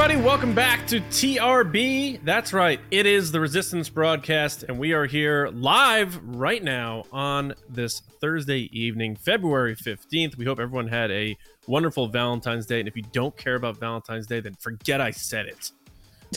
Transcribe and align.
everybody. 0.00 0.24
Welcome 0.24 0.54
back 0.54 0.86
to 0.86 1.00
TRB. 1.00 2.20
That's 2.24 2.52
right. 2.52 2.78
It 2.92 3.04
is 3.04 3.32
the 3.32 3.40
Resistance 3.40 3.88
broadcast, 3.88 4.62
and 4.62 4.78
we 4.78 4.92
are 4.92 5.06
here 5.06 5.48
live 5.48 6.20
right 6.22 6.62
now 6.62 7.02
on 7.10 7.52
this 7.68 7.98
Thursday 8.20 8.70
evening, 8.70 9.16
February 9.16 9.74
15th. 9.74 10.36
We 10.36 10.44
hope 10.44 10.60
everyone 10.60 10.86
had 10.86 11.10
a 11.10 11.36
wonderful 11.66 12.06
Valentine's 12.06 12.64
Day. 12.64 12.78
And 12.78 12.86
if 12.86 12.94
you 12.94 13.02
don't 13.10 13.36
care 13.36 13.56
about 13.56 13.78
Valentine's 13.78 14.28
Day, 14.28 14.38
then 14.38 14.54
forget 14.60 15.00
I 15.00 15.10
said 15.10 15.46
it. 15.46 15.72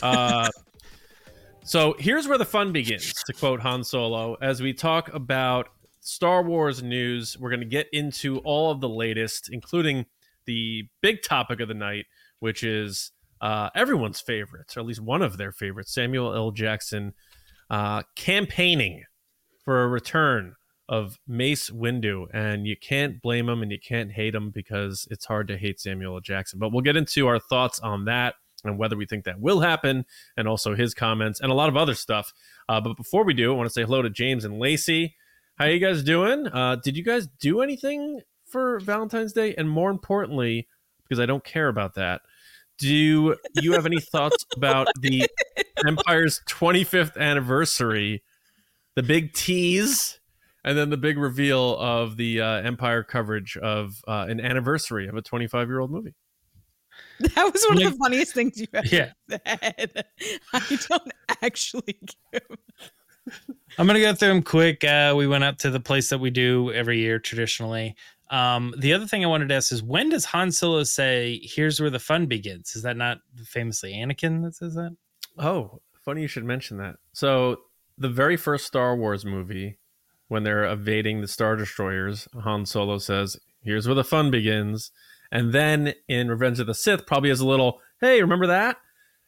Uh, 0.02 0.48
so 1.62 1.94
here's 2.00 2.26
where 2.26 2.38
the 2.38 2.44
fun 2.44 2.72
begins, 2.72 3.14
to 3.26 3.32
quote 3.32 3.60
Han 3.60 3.84
Solo, 3.84 4.34
as 4.42 4.60
we 4.60 4.72
talk 4.72 5.14
about 5.14 5.68
Star 6.00 6.42
Wars 6.42 6.82
news. 6.82 7.38
We're 7.38 7.50
going 7.50 7.60
to 7.60 7.66
get 7.66 7.86
into 7.92 8.38
all 8.38 8.72
of 8.72 8.80
the 8.80 8.88
latest, 8.88 9.50
including 9.52 10.04
the 10.46 10.88
big 11.00 11.22
topic 11.22 11.60
of 11.60 11.68
the 11.68 11.74
night, 11.74 12.06
which 12.40 12.64
is 12.64 13.12
uh, 13.42 13.70
everyone's 13.74 14.20
favorites, 14.20 14.76
or 14.76 14.80
at 14.80 14.86
least 14.86 15.00
one 15.00 15.20
of 15.20 15.36
their 15.36 15.52
favorites, 15.52 15.92
Samuel 15.92 16.34
L. 16.34 16.52
Jackson, 16.52 17.12
uh, 17.68 18.02
campaigning 18.14 19.04
for 19.64 19.82
a 19.82 19.88
return 19.88 20.54
of 20.88 21.18
Mace 21.26 21.68
Windu, 21.70 22.26
and 22.32 22.66
you 22.66 22.76
can't 22.76 23.20
blame 23.20 23.48
him 23.48 23.62
and 23.62 23.72
you 23.72 23.78
can't 23.78 24.12
hate 24.12 24.34
him 24.34 24.50
because 24.50 25.08
it's 25.10 25.24
hard 25.24 25.48
to 25.48 25.56
hate 25.56 25.80
Samuel 25.80 26.14
L. 26.14 26.20
Jackson. 26.20 26.58
But 26.58 26.72
we'll 26.72 26.82
get 26.82 26.96
into 26.96 27.26
our 27.26 27.38
thoughts 27.38 27.80
on 27.80 28.04
that 28.04 28.34
and 28.64 28.78
whether 28.78 28.96
we 28.96 29.06
think 29.06 29.24
that 29.24 29.40
will 29.40 29.60
happen, 29.60 30.04
and 30.36 30.46
also 30.46 30.76
his 30.76 30.94
comments 30.94 31.40
and 31.40 31.50
a 31.50 31.54
lot 31.54 31.68
of 31.68 31.76
other 31.76 31.94
stuff. 31.94 32.32
Uh, 32.68 32.80
but 32.80 32.96
before 32.96 33.24
we 33.24 33.34
do, 33.34 33.52
I 33.52 33.56
want 33.56 33.68
to 33.68 33.72
say 33.72 33.82
hello 33.82 34.02
to 34.02 34.10
James 34.10 34.44
and 34.44 34.60
Lacey. 34.60 35.16
How 35.56 35.64
are 35.64 35.70
you 35.70 35.80
guys 35.80 36.04
doing? 36.04 36.46
Uh, 36.46 36.76
did 36.76 36.96
you 36.96 37.02
guys 37.02 37.26
do 37.40 37.60
anything 37.60 38.20
for 38.46 38.78
Valentine's 38.78 39.32
Day? 39.32 39.52
And 39.56 39.68
more 39.68 39.90
importantly, 39.90 40.68
because 41.02 41.18
I 41.18 41.26
don't 41.26 41.44
care 41.44 41.68
about 41.68 41.94
that, 41.94 42.22
do 42.82 43.36
you 43.54 43.72
have 43.72 43.86
any 43.86 44.00
thoughts 44.00 44.44
about 44.56 44.88
the 45.00 45.28
Empire's 45.86 46.40
25th 46.48 47.16
anniversary, 47.16 48.22
the 48.96 49.02
big 49.02 49.32
tease, 49.32 50.20
and 50.64 50.76
then 50.76 50.90
the 50.90 50.96
big 50.96 51.18
reveal 51.18 51.76
of 51.78 52.16
the 52.16 52.40
uh, 52.40 52.60
Empire 52.62 53.02
coverage 53.02 53.56
of 53.56 54.02
uh, 54.06 54.26
an 54.28 54.40
anniversary 54.40 55.08
of 55.08 55.16
a 55.16 55.22
25 55.22 55.68
year 55.68 55.80
old 55.80 55.90
movie? 55.90 56.14
That 57.20 57.52
was 57.52 57.64
one 57.68 57.86
of 57.86 57.92
the 57.92 57.98
funniest 57.98 58.34
things 58.34 58.60
you 58.60 58.66
ever 58.74 58.86
Yeah. 58.90 59.12
said. 59.30 60.04
I 60.52 60.78
don't 60.88 61.12
actually 61.40 61.98
give. 62.32 62.42
I'm 63.78 63.86
gonna 63.86 64.00
go 64.00 64.12
through 64.14 64.28
them 64.28 64.42
quick. 64.42 64.82
Uh, 64.82 65.14
we 65.16 65.28
went 65.28 65.44
up 65.44 65.58
to 65.58 65.70
the 65.70 65.78
place 65.80 66.10
that 66.10 66.18
we 66.18 66.30
do 66.30 66.72
every 66.72 66.98
year 66.98 67.20
traditionally. 67.20 67.94
Um, 68.32 68.74
the 68.78 68.92
other 68.94 69.06
thing 69.06 69.22
I 69.24 69.28
wanted 69.28 69.48
to 69.50 69.54
ask 69.54 69.70
is 69.72 69.82
when 69.82 70.08
does 70.08 70.24
Han 70.24 70.50
Solo 70.50 70.82
say, 70.84 71.38
"Here's 71.42 71.80
where 71.80 71.90
the 71.90 71.98
fun 71.98 72.26
begins"? 72.26 72.74
Is 72.74 72.82
that 72.82 72.96
not 72.96 73.18
famously 73.44 73.92
Anakin 73.92 74.42
that 74.42 74.54
says 74.54 74.74
that? 74.74 74.96
Oh, 75.38 75.80
funny 76.04 76.22
you 76.22 76.28
should 76.28 76.44
mention 76.44 76.78
that. 76.78 76.96
So, 77.12 77.58
the 77.98 78.08
very 78.08 78.36
first 78.36 78.66
Star 78.66 78.96
Wars 78.96 79.24
movie, 79.24 79.78
when 80.28 80.42
they're 80.44 80.64
evading 80.64 81.20
the 81.20 81.28
Star 81.28 81.56
Destroyers, 81.56 82.26
Han 82.42 82.64
Solo 82.66 82.98
says, 82.98 83.36
Here's 83.62 83.86
where 83.86 83.94
the 83.94 84.02
fun 84.02 84.30
begins. 84.30 84.90
And 85.30 85.52
then 85.52 85.94
in 86.08 86.28
Revenge 86.28 86.58
of 86.60 86.66
the 86.66 86.74
Sith, 86.74 87.06
probably 87.06 87.30
as 87.30 87.40
a 87.40 87.46
little, 87.46 87.80
Hey, 88.00 88.20
remember 88.22 88.46
that? 88.48 88.78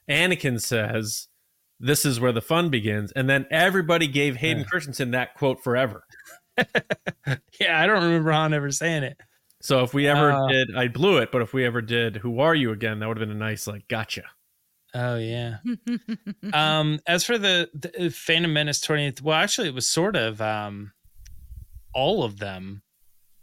Anakin 0.09 0.61
says, 0.61 1.29
This 1.79 2.05
is 2.07 2.21
where 2.21 2.33
the 2.33 2.41
fun 2.43 2.71
begins. 2.71 3.13
And 3.13 3.29
then 3.29 3.47
everybody 3.51 4.07
gave 4.09 4.37
Hayden 4.37 4.61
Yeah. 4.63 4.65
Christensen 4.69 5.11
that 5.13 5.35
quote 5.35 5.63
forever. 5.63 6.05
Yeah, 7.61 7.81
I 7.81 7.87
don't 7.87 8.03
remember 8.03 8.33
Han 8.33 8.53
ever 8.53 8.71
saying 8.71 9.05
it. 9.05 9.19
So, 9.63 9.83
if 9.83 9.95
we 9.95 10.07
ever 10.09 10.33
Uh. 10.33 10.47
did, 10.49 10.77
I 10.77 10.89
blew 10.89 11.19
it, 11.19 11.31
but 11.33 11.41
if 11.41 11.55
we 11.55 11.65
ever 11.65 11.81
did, 11.81 12.17
Who 12.17 12.41
Are 12.41 12.55
You 12.55 12.73
again, 12.73 12.99
that 12.99 13.09
would 13.09 13.17
have 13.19 13.27
been 13.27 13.35
a 13.37 13.39
nice, 13.39 13.67
like, 13.67 13.89
gotcha. 13.89 14.25
Oh 14.93 15.17
yeah. 15.17 15.57
um, 16.53 17.01
as 17.07 17.25
for 17.25 17.39
the, 17.39 17.69
the 17.75 18.11
Phantom 18.11 18.53
Menace 18.53 18.81
20th, 18.85 19.23
well, 19.23 19.37
actually, 19.39 19.69
it 19.69 19.75
was 19.75 19.89
sort 19.89 20.17
of 20.17 20.41
um, 20.41 20.93
all 21.95 22.23
of 22.25 22.39
them. 22.39 22.83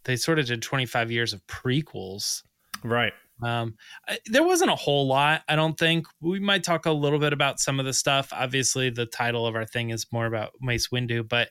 They 0.05 0.15
sort 0.15 0.39
of 0.39 0.45
did 0.45 0.61
25 0.61 1.11
years 1.11 1.33
of 1.33 1.45
prequels. 1.47 2.43
Right. 2.83 3.13
Um, 3.43 3.75
I- 4.07 4.19
there 4.27 4.43
wasn't 4.45 4.71
a 4.71 4.75
whole 4.75 5.07
lot, 5.07 5.41
I 5.49 5.55
don't 5.55 5.77
think. 5.77 6.05
We 6.21 6.39
might 6.39 6.63
talk 6.63 6.85
a 6.85 6.91
little 6.91 7.19
bit 7.19 7.33
about 7.33 7.59
some 7.59 7.79
of 7.79 7.85
the 7.85 7.93
stuff. 7.93 8.29
Obviously, 8.31 8.89
the 8.91 9.05
title 9.07 9.45
of 9.47 9.55
our 9.55 9.65
thing 9.65 9.89
is 9.89 10.05
more 10.11 10.27
about 10.27 10.51
Mace 10.61 10.89
Windu, 10.89 11.27
but 11.27 11.49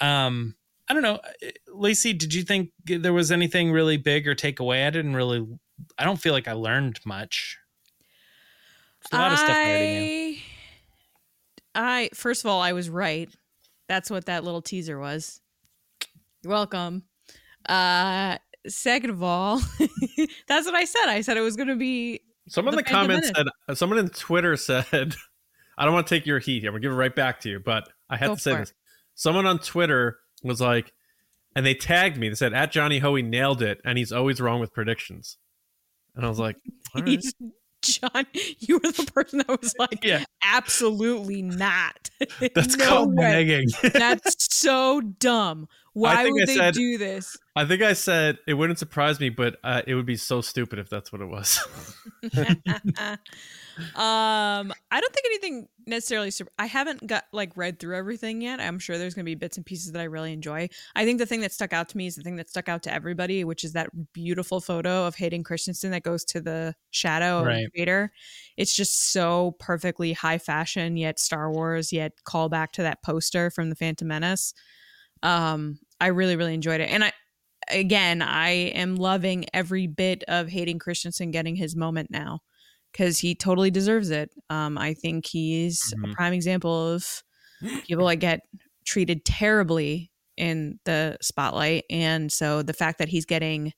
um, 0.00 0.54
I 0.90 0.92
don't 0.92 1.02
know. 1.02 1.20
Lacey, 1.68 2.12
did 2.12 2.34
you 2.34 2.42
think 2.42 2.72
there 2.84 3.12
was 3.12 3.30
anything 3.30 3.70
really 3.70 3.96
big 3.96 4.26
or 4.26 4.34
take 4.34 4.58
away? 4.58 4.84
I 4.84 4.90
didn't 4.90 5.14
really. 5.14 5.46
I 5.96 6.02
don't 6.04 6.16
feel 6.16 6.32
like 6.32 6.48
I 6.48 6.52
learned 6.52 6.98
much. 7.06 7.56
There's 9.08 9.20
a 9.20 9.22
lot 9.22 9.32
of 9.32 9.38
stuff 9.38 9.50
I. 9.56 10.42
I, 11.76 12.02
I 12.02 12.10
first 12.12 12.44
of 12.44 12.50
all, 12.50 12.60
I 12.60 12.72
was 12.72 12.90
right. 12.90 13.30
That's 13.88 14.10
what 14.10 14.26
that 14.26 14.42
little 14.42 14.62
teaser 14.62 14.98
was. 14.98 15.40
You're 16.42 16.50
welcome. 16.54 17.04
Uh, 17.68 18.38
second 18.66 19.10
of 19.10 19.22
all, 19.22 19.58
that's 20.48 20.66
what 20.66 20.74
I 20.74 20.86
said. 20.86 21.08
I 21.08 21.20
said 21.20 21.36
it 21.36 21.42
was 21.42 21.54
going 21.54 21.68
to 21.68 21.76
be. 21.76 22.20
Someone 22.48 22.74
in 22.74 22.78
The 22.78 22.82
the 22.82 22.90
comments 22.90 23.30
said, 23.32 23.46
someone 23.76 24.00
in 24.00 24.08
Twitter 24.08 24.56
said, 24.56 25.14
I 25.78 25.84
don't 25.84 25.94
want 25.94 26.08
to 26.08 26.12
take 26.12 26.26
your 26.26 26.40
heat. 26.40 26.62
Here. 26.62 26.70
I'm 26.70 26.72
going 26.72 26.82
to 26.82 26.88
give 26.88 26.92
it 26.92 26.98
right 26.98 27.14
back 27.14 27.38
to 27.42 27.48
you, 27.48 27.60
but 27.60 27.88
I 28.08 28.16
have 28.16 28.30
Go 28.30 28.34
to 28.34 28.40
say 28.40 28.52
it. 28.54 28.58
this. 28.58 28.72
Someone 29.14 29.46
on 29.46 29.60
Twitter 29.60 30.18
was 30.42 30.60
like, 30.60 30.92
and 31.56 31.66
they 31.66 31.74
tagged 31.74 32.16
me. 32.16 32.28
They 32.28 32.34
said, 32.34 32.54
at 32.54 32.70
Johnny 32.72 32.98
Hoey 33.00 33.22
nailed 33.22 33.62
it, 33.62 33.80
and 33.84 33.98
he's 33.98 34.12
always 34.12 34.40
wrong 34.40 34.60
with 34.60 34.72
predictions. 34.72 35.36
And 36.14 36.24
I 36.24 36.28
was 36.28 36.38
like, 36.38 36.56
right. 36.94 37.06
He's, 37.08 37.34
John, 37.82 38.26
you 38.58 38.74
were 38.74 38.92
the 38.92 39.10
person 39.14 39.38
that 39.46 39.60
was 39.60 39.74
like, 39.78 40.04
Yeah. 40.04 40.24
absolutely 40.44 41.42
not. 41.42 42.10
That's 42.54 42.76
No 42.78 42.86
called 42.86 43.16
way. 43.16 43.22
nagging. 43.44 43.68
That's 43.82 44.54
so 44.54 45.00
dumb. 45.00 45.66
Why 45.94 46.28
would 46.30 46.42
I 46.42 46.46
they 46.46 46.54
said- 46.56 46.74
do 46.74 46.98
this? 46.98 47.36
I 47.60 47.66
think 47.66 47.82
I 47.82 47.92
said 47.92 48.38
it 48.46 48.54
wouldn't 48.54 48.78
surprise 48.78 49.20
me, 49.20 49.28
but 49.28 49.58
uh, 49.62 49.82
it 49.86 49.94
would 49.94 50.06
be 50.06 50.16
so 50.16 50.40
stupid 50.40 50.78
if 50.78 50.88
that's 50.88 51.12
what 51.12 51.20
it 51.20 51.26
was. 51.26 51.60
um, 53.94 54.72
I 54.90 55.00
don't 55.00 55.12
think 55.12 55.26
anything 55.26 55.68
necessarily. 55.86 56.30
Sur- 56.30 56.46
I 56.58 56.64
haven't 56.64 57.06
got 57.06 57.24
like 57.34 57.54
read 57.58 57.78
through 57.78 57.96
everything 57.96 58.40
yet. 58.40 58.60
I'm 58.60 58.78
sure 58.78 58.96
there's 58.96 59.12
going 59.12 59.24
to 59.24 59.30
be 59.30 59.34
bits 59.34 59.58
and 59.58 59.66
pieces 59.66 59.92
that 59.92 60.00
I 60.00 60.04
really 60.04 60.32
enjoy. 60.32 60.70
I 60.96 61.04
think 61.04 61.18
the 61.18 61.26
thing 61.26 61.42
that 61.42 61.52
stuck 61.52 61.74
out 61.74 61.90
to 61.90 61.98
me 61.98 62.06
is 62.06 62.16
the 62.16 62.22
thing 62.22 62.36
that 62.36 62.48
stuck 62.48 62.70
out 62.70 62.82
to 62.84 62.94
everybody, 62.94 63.44
which 63.44 63.62
is 63.62 63.74
that 63.74 63.90
beautiful 64.14 64.62
photo 64.62 65.06
of 65.06 65.14
Hayden 65.16 65.44
Christensen 65.44 65.90
that 65.90 66.02
goes 66.02 66.24
to 66.26 66.40
the 66.40 66.74
shadow 66.92 67.44
Right. 67.44 67.66
of 67.66 67.72
Vader. 67.76 68.10
It's 68.56 68.74
just 68.74 69.12
so 69.12 69.54
perfectly 69.58 70.14
high 70.14 70.38
fashion, 70.38 70.96
yet 70.96 71.18
Star 71.18 71.52
Wars, 71.52 71.92
yet 71.92 72.12
call 72.24 72.48
back 72.48 72.72
to 72.72 72.82
that 72.84 73.02
poster 73.02 73.50
from 73.50 73.68
the 73.68 73.76
Phantom 73.76 74.08
Menace. 74.08 74.54
Um, 75.22 75.78
I 76.00 76.06
really, 76.06 76.36
really 76.36 76.54
enjoyed 76.54 76.80
it, 76.80 76.88
and 76.90 77.04
I. 77.04 77.12
Again, 77.68 78.22
I 78.22 78.50
am 78.50 78.96
loving 78.96 79.44
every 79.52 79.86
bit 79.86 80.24
of 80.28 80.48
Hayden 80.48 80.78
Christensen 80.78 81.30
getting 81.30 81.56
his 81.56 81.76
moment 81.76 82.10
now 82.10 82.40
because 82.92 83.18
he 83.18 83.34
totally 83.34 83.70
deserves 83.70 84.10
it. 84.10 84.30
Um, 84.48 84.76
I 84.76 84.94
think 84.94 85.26
he's 85.26 85.94
Mhm. 85.94 86.10
a 86.10 86.14
prime 86.14 86.32
example 86.32 86.92
of 86.92 87.22
people 87.86 88.06
that 88.06 88.16
get 88.16 88.40
treated 88.84 89.24
terribly 89.24 90.10
in 90.36 90.80
the 90.84 91.16
spotlight. 91.20 91.84
And 91.90 92.32
so 92.32 92.62
the 92.62 92.72
fact 92.72 92.98
that 92.98 93.08
he's 93.08 93.26
getting 93.26 93.72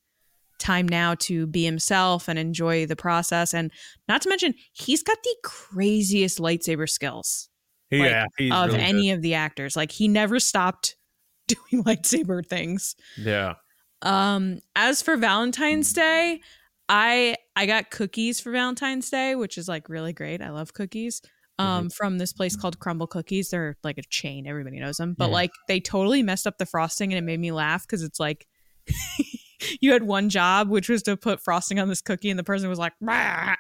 time 0.58 0.87
now 0.87 1.17
to 1.17 1.46
be 1.49 1.64
himself 1.64 2.28
and 2.28 2.38
enjoy 2.38 2.87
the 2.87 2.94
process, 2.96 3.52
and 3.52 3.73
not 4.08 4.23
to 4.23 4.28
mention, 4.28 4.55
he's 4.73 5.02
got 5.02 5.19
the 5.25 5.37
craziest 5.43 6.38
lightsaber 6.38 6.88
skills 6.88 7.49
yeah, 7.90 8.26
he's 8.38 8.52
of 8.52 8.69
really 8.69 8.81
any 8.81 9.11
of 9.11 9.23
the 9.23 9.35
actors. 9.35 9.76
Like 9.76 9.90
he 9.90 10.08
never 10.08 10.38
stopped 10.40 10.96
doing 11.49 11.85
lightsaber 11.85 12.46
things. 12.46 12.94
Yeah. 13.19 13.55
Um, 14.02 14.58
as 14.76 15.02
for 15.02 15.16
Valentine's 15.16 15.93
Day, 15.93 16.40
I 16.88 17.37
I 17.56 17.66
got 17.66 17.90
cookies 17.90 18.40
for 18.40 18.50
Valentine's 18.50 19.08
Day, 19.10 19.34
which 19.34 19.56
is 19.58 19.69
like 19.69 19.88
really 19.88 20.12
great. 20.12 20.43
I 20.43 20.50
love 20.50 20.75
cookies. 20.75 21.22
Um, 21.58 21.90
from 21.90 22.19
this 22.19 22.32
place 22.32 22.56
called 22.56 22.81
Crumbl 22.81 23.08
Cookies. 23.08 23.50
They're 23.50 23.76
like 23.84 23.96
a 23.96 24.02
chain. 24.10 24.49
Everybody 24.49 24.81
knows 24.81 24.96
them. 24.96 25.14
But 25.16 25.26
Yeah. 25.26 25.32
like 25.34 25.50
they 25.69 25.78
totally 25.78 26.20
messed 26.22 26.44
up 26.46 26.58
the 26.58 26.66
frosting 26.66 27.12
and 27.12 27.19
it 27.19 27.22
made 27.22 27.38
me 27.38 27.52
laugh 27.52 27.87
because 27.87 28.02
it's 28.02 28.19
like 28.19 28.49
you 29.81 29.93
had 29.93 30.02
one 30.02 30.28
job, 30.28 30.69
which 30.70 30.88
was 30.88 31.04
to 31.04 31.16
put 31.16 31.40
frosting 31.40 31.78
on 31.78 31.88
this 31.88 32.00
cookie, 32.00 32.31
and 32.31 32.38
the 32.38 32.43
person 32.43 32.69
was 32.69 32.81
like, 32.81 32.94
"Rah." 33.00 33.54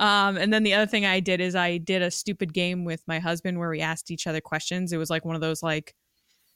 Um, 0.00 0.36
and 0.38 0.50
then 0.52 0.62
the 0.62 0.72
other 0.72 0.86
thing 0.86 1.04
I 1.04 1.20
did 1.20 1.40
is 1.42 1.54
I 1.54 1.76
did 1.76 2.00
a 2.00 2.10
stupid 2.10 2.54
game 2.54 2.84
with 2.84 3.02
my 3.06 3.18
husband 3.18 3.58
where 3.58 3.68
we 3.68 3.80
asked 3.80 4.10
each 4.10 4.26
other 4.26 4.40
questions. 4.40 4.92
It 4.92 4.96
was 4.96 5.10
like 5.10 5.24
one 5.26 5.34
of 5.34 5.42
those 5.42 5.62
like 5.62 5.94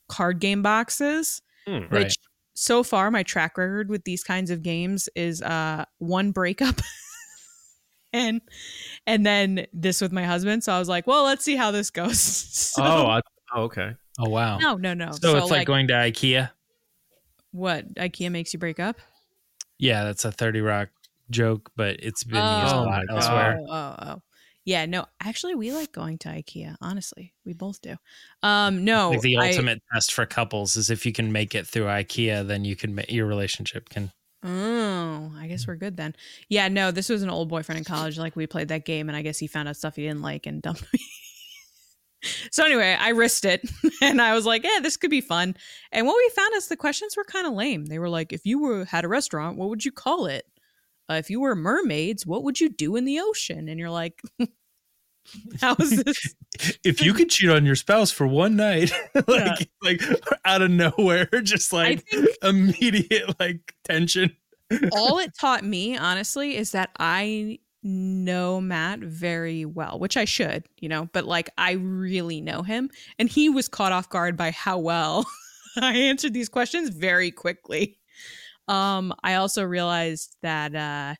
card 0.08 0.40
game 0.40 0.62
boxes 0.62 1.42
Hmm. 1.66 1.84
Right. 1.90 2.12
Which 2.58 2.64
so 2.64 2.82
far 2.82 3.10
my 3.10 3.22
track 3.22 3.56
record 3.56 3.88
with 3.88 4.04
these 4.04 4.22
kinds 4.24 4.50
of 4.50 4.62
games 4.62 5.08
is 5.14 5.42
uh 5.42 5.84
one 5.98 6.30
breakup 6.32 6.80
and 8.12 8.40
and 9.06 9.24
then 9.24 9.66
this 9.72 10.00
with 10.00 10.12
my 10.12 10.24
husband 10.24 10.64
so 10.64 10.72
i 10.72 10.78
was 10.78 10.88
like 10.88 11.06
well 11.06 11.24
let's 11.24 11.44
see 11.44 11.56
how 11.56 11.70
this 11.70 11.90
goes 11.90 12.20
so, 12.52 12.82
oh, 12.82 13.06
I, 13.06 13.20
oh, 13.54 13.62
okay. 13.64 13.94
Oh 14.18 14.28
wow. 14.28 14.58
no 14.58 14.74
no 14.74 14.94
no 14.94 15.12
So, 15.12 15.36
it's 15.36 15.50
like, 15.50 15.66
going 15.66 15.88
to 15.88 15.94
IKEA. 15.94 16.50
what 17.52 17.94
ikea 17.94 18.30
makes 18.30 18.52
you 18.52 18.58
break 18.58 18.80
up 18.80 18.96
Yeah, 19.78 20.04
that's 20.04 20.24
a 20.24 20.32
30 20.32 20.60
Rock 20.60 20.88
joke, 21.30 21.70
but 21.76 21.96
it's 22.00 22.24
been 22.24 22.42
Oh, 22.44 22.60
used 22.62 22.74
a 22.74 22.78
Oh 22.78 22.82
lot 22.82 23.04
my 23.06 23.14
elsewhere. 23.14 23.58
Oh, 23.60 23.72
oh, 23.72 23.94
oh. 24.02 24.22
Yeah, 24.68 24.84
no, 24.84 25.06
actually, 25.22 25.54
we 25.54 25.72
like 25.72 25.92
going 25.92 26.18
to 26.18 26.28
IKEA. 26.28 26.76
Honestly, 26.82 27.32
we 27.46 27.54
both 27.54 27.80
do. 27.80 27.96
Um, 28.42 28.84
no, 28.84 29.08
like 29.08 29.22
the 29.22 29.38
I- 29.38 29.48
ultimate 29.48 29.80
test 29.94 30.12
for 30.12 30.26
couples 30.26 30.76
is 30.76 30.90
if 30.90 31.06
you 31.06 31.12
can 31.14 31.32
make 31.32 31.54
it 31.54 31.66
through 31.66 31.84
IKEA, 31.84 32.46
then 32.46 32.66
you 32.66 32.76
can 32.76 33.00
your 33.08 33.24
relationship 33.24 33.88
can. 33.88 34.12
Oh, 34.42 35.32
I 35.38 35.46
guess 35.46 35.66
we're 35.66 35.76
good 35.76 35.96
then. 35.96 36.14
Yeah, 36.50 36.68
no, 36.68 36.90
this 36.90 37.08
was 37.08 37.22
an 37.22 37.30
old 37.30 37.48
boyfriend 37.48 37.78
in 37.78 37.84
college. 37.84 38.18
Like 38.18 38.36
we 38.36 38.46
played 38.46 38.68
that 38.68 38.84
game, 38.84 39.08
and 39.08 39.16
I 39.16 39.22
guess 39.22 39.38
he 39.38 39.46
found 39.46 39.70
out 39.70 39.76
stuff 39.78 39.96
he 39.96 40.02
didn't 40.02 40.20
like 40.20 40.44
and 40.44 40.60
dumped 40.60 40.84
me. 40.92 41.00
so 42.50 42.62
anyway, 42.66 42.94
I 43.00 43.08
risked 43.08 43.46
it, 43.46 43.62
and 44.02 44.20
I 44.20 44.34
was 44.34 44.44
like, 44.44 44.64
"Yeah, 44.64 44.80
this 44.82 44.98
could 44.98 45.08
be 45.10 45.22
fun." 45.22 45.56
And 45.92 46.06
what 46.06 46.14
we 46.18 46.30
found 46.36 46.52
is 46.56 46.68
the 46.68 46.76
questions 46.76 47.16
were 47.16 47.24
kind 47.24 47.46
of 47.46 47.54
lame. 47.54 47.86
They 47.86 47.98
were 47.98 48.10
like, 48.10 48.34
"If 48.34 48.44
you 48.44 48.60
were 48.60 48.84
had 48.84 49.06
a 49.06 49.08
restaurant, 49.08 49.56
what 49.56 49.70
would 49.70 49.82
you 49.86 49.92
call 49.92 50.26
it? 50.26 50.44
Uh, 51.10 51.14
if 51.14 51.30
you 51.30 51.40
were 51.40 51.56
mermaids, 51.56 52.26
what 52.26 52.44
would 52.44 52.60
you 52.60 52.68
do 52.68 52.96
in 52.96 53.06
the 53.06 53.18
ocean?" 53.18 53.66
And 53.66 53.80
you're 53.80 53.88
like, 53.88 54.20
"How 55.60 55.76
is 55.78 56.02
this?" 56.02 56.34
If 56.84 57.00
you 57.00 57.14
could 57.14 57.30
cheat 57.30 57.50
on 57.50 57.64
your 57.64 57.76
spouse 57.76 58.10
for 58.10 58.26
one 58.26 58.56
night, 58.56 58.92
like 59.26 59.70
like 59.82 60.02
out 60.44 60.62
of 60.62 60.70
nowhere, 60.70 61.26
just 61.42 61.72
like 61.72 62.06
immediate 62.42 63.38
like 63.38 63.74
tension. 63.84 64.36
all 64.92 65.18
it 65.18 65.32
taught 65.38 65.64
me, 65.64 65.96
honestly, 65.96 66.56
is 66.56 66.72
that 66.72 66.90
I 66.98 67.58
know 67.82 68.60
Matt 68.60 69.00
very 69.00 69.64
well, 69.64 69.98
which 69.98 70.16
I 70.16 70.24
should, 70.24 70.64
you 70.78 70.88
know, 70.88 71.08
but 71.12 71.24
like 71.24 71.50
I 71.56 71.72
really 71.72 72.40
know 72.40 72.62
him. 72.62 72.90
And 73.18 73.28
he 73.28 73.48
was 73.48 73.68
caught 73.68 73.92
off 73.92 74.10
guard 74.10 74.36
by 74.36 74.50
how 74.50 74.78
well 74.78 75.26
I 75.76 75.94
answered 75.96 76.34
these 76.34 76.48
questions 76.48 76.90
very 76.90 77.30
quickly. 77.30 77.98
Um, 78.66 79.14
I 79.22 79.34
also 79.34 79.62
realized 79.62 80.36
that 80.42 80.74
uh 80.74 81.14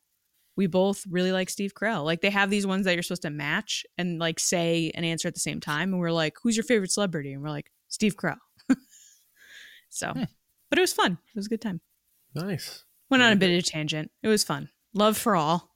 we 0.59 0.67
both 0.67 1.05
really 1.09 1.31
like 1.31 1.49
Steve 1.49 1.73
Carell. 1.73 2.05
Like 2.05 2.21
they 2.21 2.31
have 2.31 2.51
these 2.51 2.67
ones 2.67 2.85
that 2.85 2.95
you're 2.95 3.05
supposed 3.05 3.23
to 3.23 3.31
match 3.31 3.87
and 3.97 4.19
like 4.19 4.41
say 4.41 4.91
an 4.97 5.05
answer 5.05 5.29
at 5.29 5.35
the 5.35 5.41
same 5.41 5.61
time. 5.61 5.93
And 5.93 6.01
we're 6.01 6.11
like, 6.11 6.35
who's 6.43 6.57
your 6.57 6.65
favorite 6.65 6.91
celebrity? 6.91 7.33
And 7.33 7.41
we're 7.41 7.49
like, 7.49 7.71
Steve 7.87 8.17
Carell. 8.17 8.39
so 9.89 10.11
Hmm. 10.13 10.25
but 10.69 10.79
it 10.79 10.83
was 10.83 10.93
fun. 10.93 11.13
It 11.13 11.37
was 11.37 11.47
a 11.47 11.49
good 11.49 11.63
time. 11.63 11.81
Nice. 12.35 12.85
Went 13.09 13.23
on 13.23 13.33
a 13.33 13.37
bit 13.37 13.53
of 13.53 13.59
a 13.59 13.63
tangent. 13.63 14.11
It 14.21 14.27
was 14.27 14.43
fun. 14.43 14.69
Love 14.95 15.17
for 15.17 15.37
all. 15.37 15.71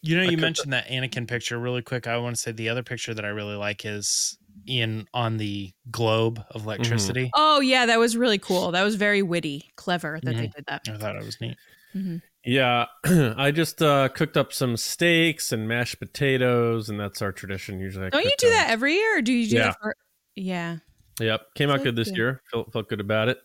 You 0.00 0.16
know, 0.16 0.22
you 0.22 0.38
mentioned 0.38 0.72
that 0.72 0.88
Anakin 0.88 1.28
picture 1.28 1.58
really 1.58 1.82
quick. 1.82 2.06
I 2.06 2.16
want 2.16 2.34
to 2.34 2.40
say 2.40 2.50
the 2.50 2.70
other 2.70 2.82
picture 2.82 3.12
that 3.12 3.24
I 3.26 3.28
really 3.28 3.56
like 3.56 3.84
is 3.84 4.36
Ian 4.66 5.06
on 5.12 5.36
the 5.36 5.70
globe 5.90 6.42
of 6.50 6.64
electricity. 6.64 7.30
Oh 7.36 7.60
yeah, 7.60 7.86
that 7.86 7.98
was 7.98 8.16
really 8.16 8.38
cool. 8.38 8.72
That 8.72 8.82
was 8.82 8.96
very 8.96 9.22
witty, 9.22 9.70
clever 9.76 10.18
that 10.22 10.34
they 10.34 10.46
mm-hmm. 10.46 10.56
did 10.56 10.64
that. 10.66 10.82
I 10.88 10.96
thought 10.96 11.14
it 11.14 11.24
was 11.24 11.40
neat. 11.40 11.56
Mm-hmm. 11.94 12.16
Yeah, 12.44 12.86
I 13.04 13.52
just 13.52 13.80
uh, 13.82 14.08
cooked 14.08 14.36
up 14.36 14.52
some 14.52 14.76
steaks 14.76 15.52
and 15.52 15.68
mashed 15.68 15.98
potatoes, 16.00 16.88
and 16.88 16.98
that's 16.98 17.22
our 17.22 17.30
tradition. 17.32 17.78
Usually, 17.78 18.06
I 18.06 18.10
Don't 18.10 18.24
you 18.24 18.32
do 18.38 18.48
them. 18.48 18.56
that 18.58 18.70
every 18.70 18.94
year, 18.94 19.18
or 19.18 19.22
do 19.22 19.32
you 19.32 19.48
do 19.48 19.56
Yeah. 19.56 19.62
that 19.66 19.76
for? 19.80 19.94
Yeah. 20.34 20.76
Yep, 21.20 21.54
came 21.54 21.70
out 21.70 21.82
good 21.84 21.94
this 21.94 22.08
good. 22.08 22.16
year. 22.16 22.42
Felt 22.50 22.72
felt 22.72 22.88
good 22.88 23.00
about 23.00 23.28
it. 23.28 23.38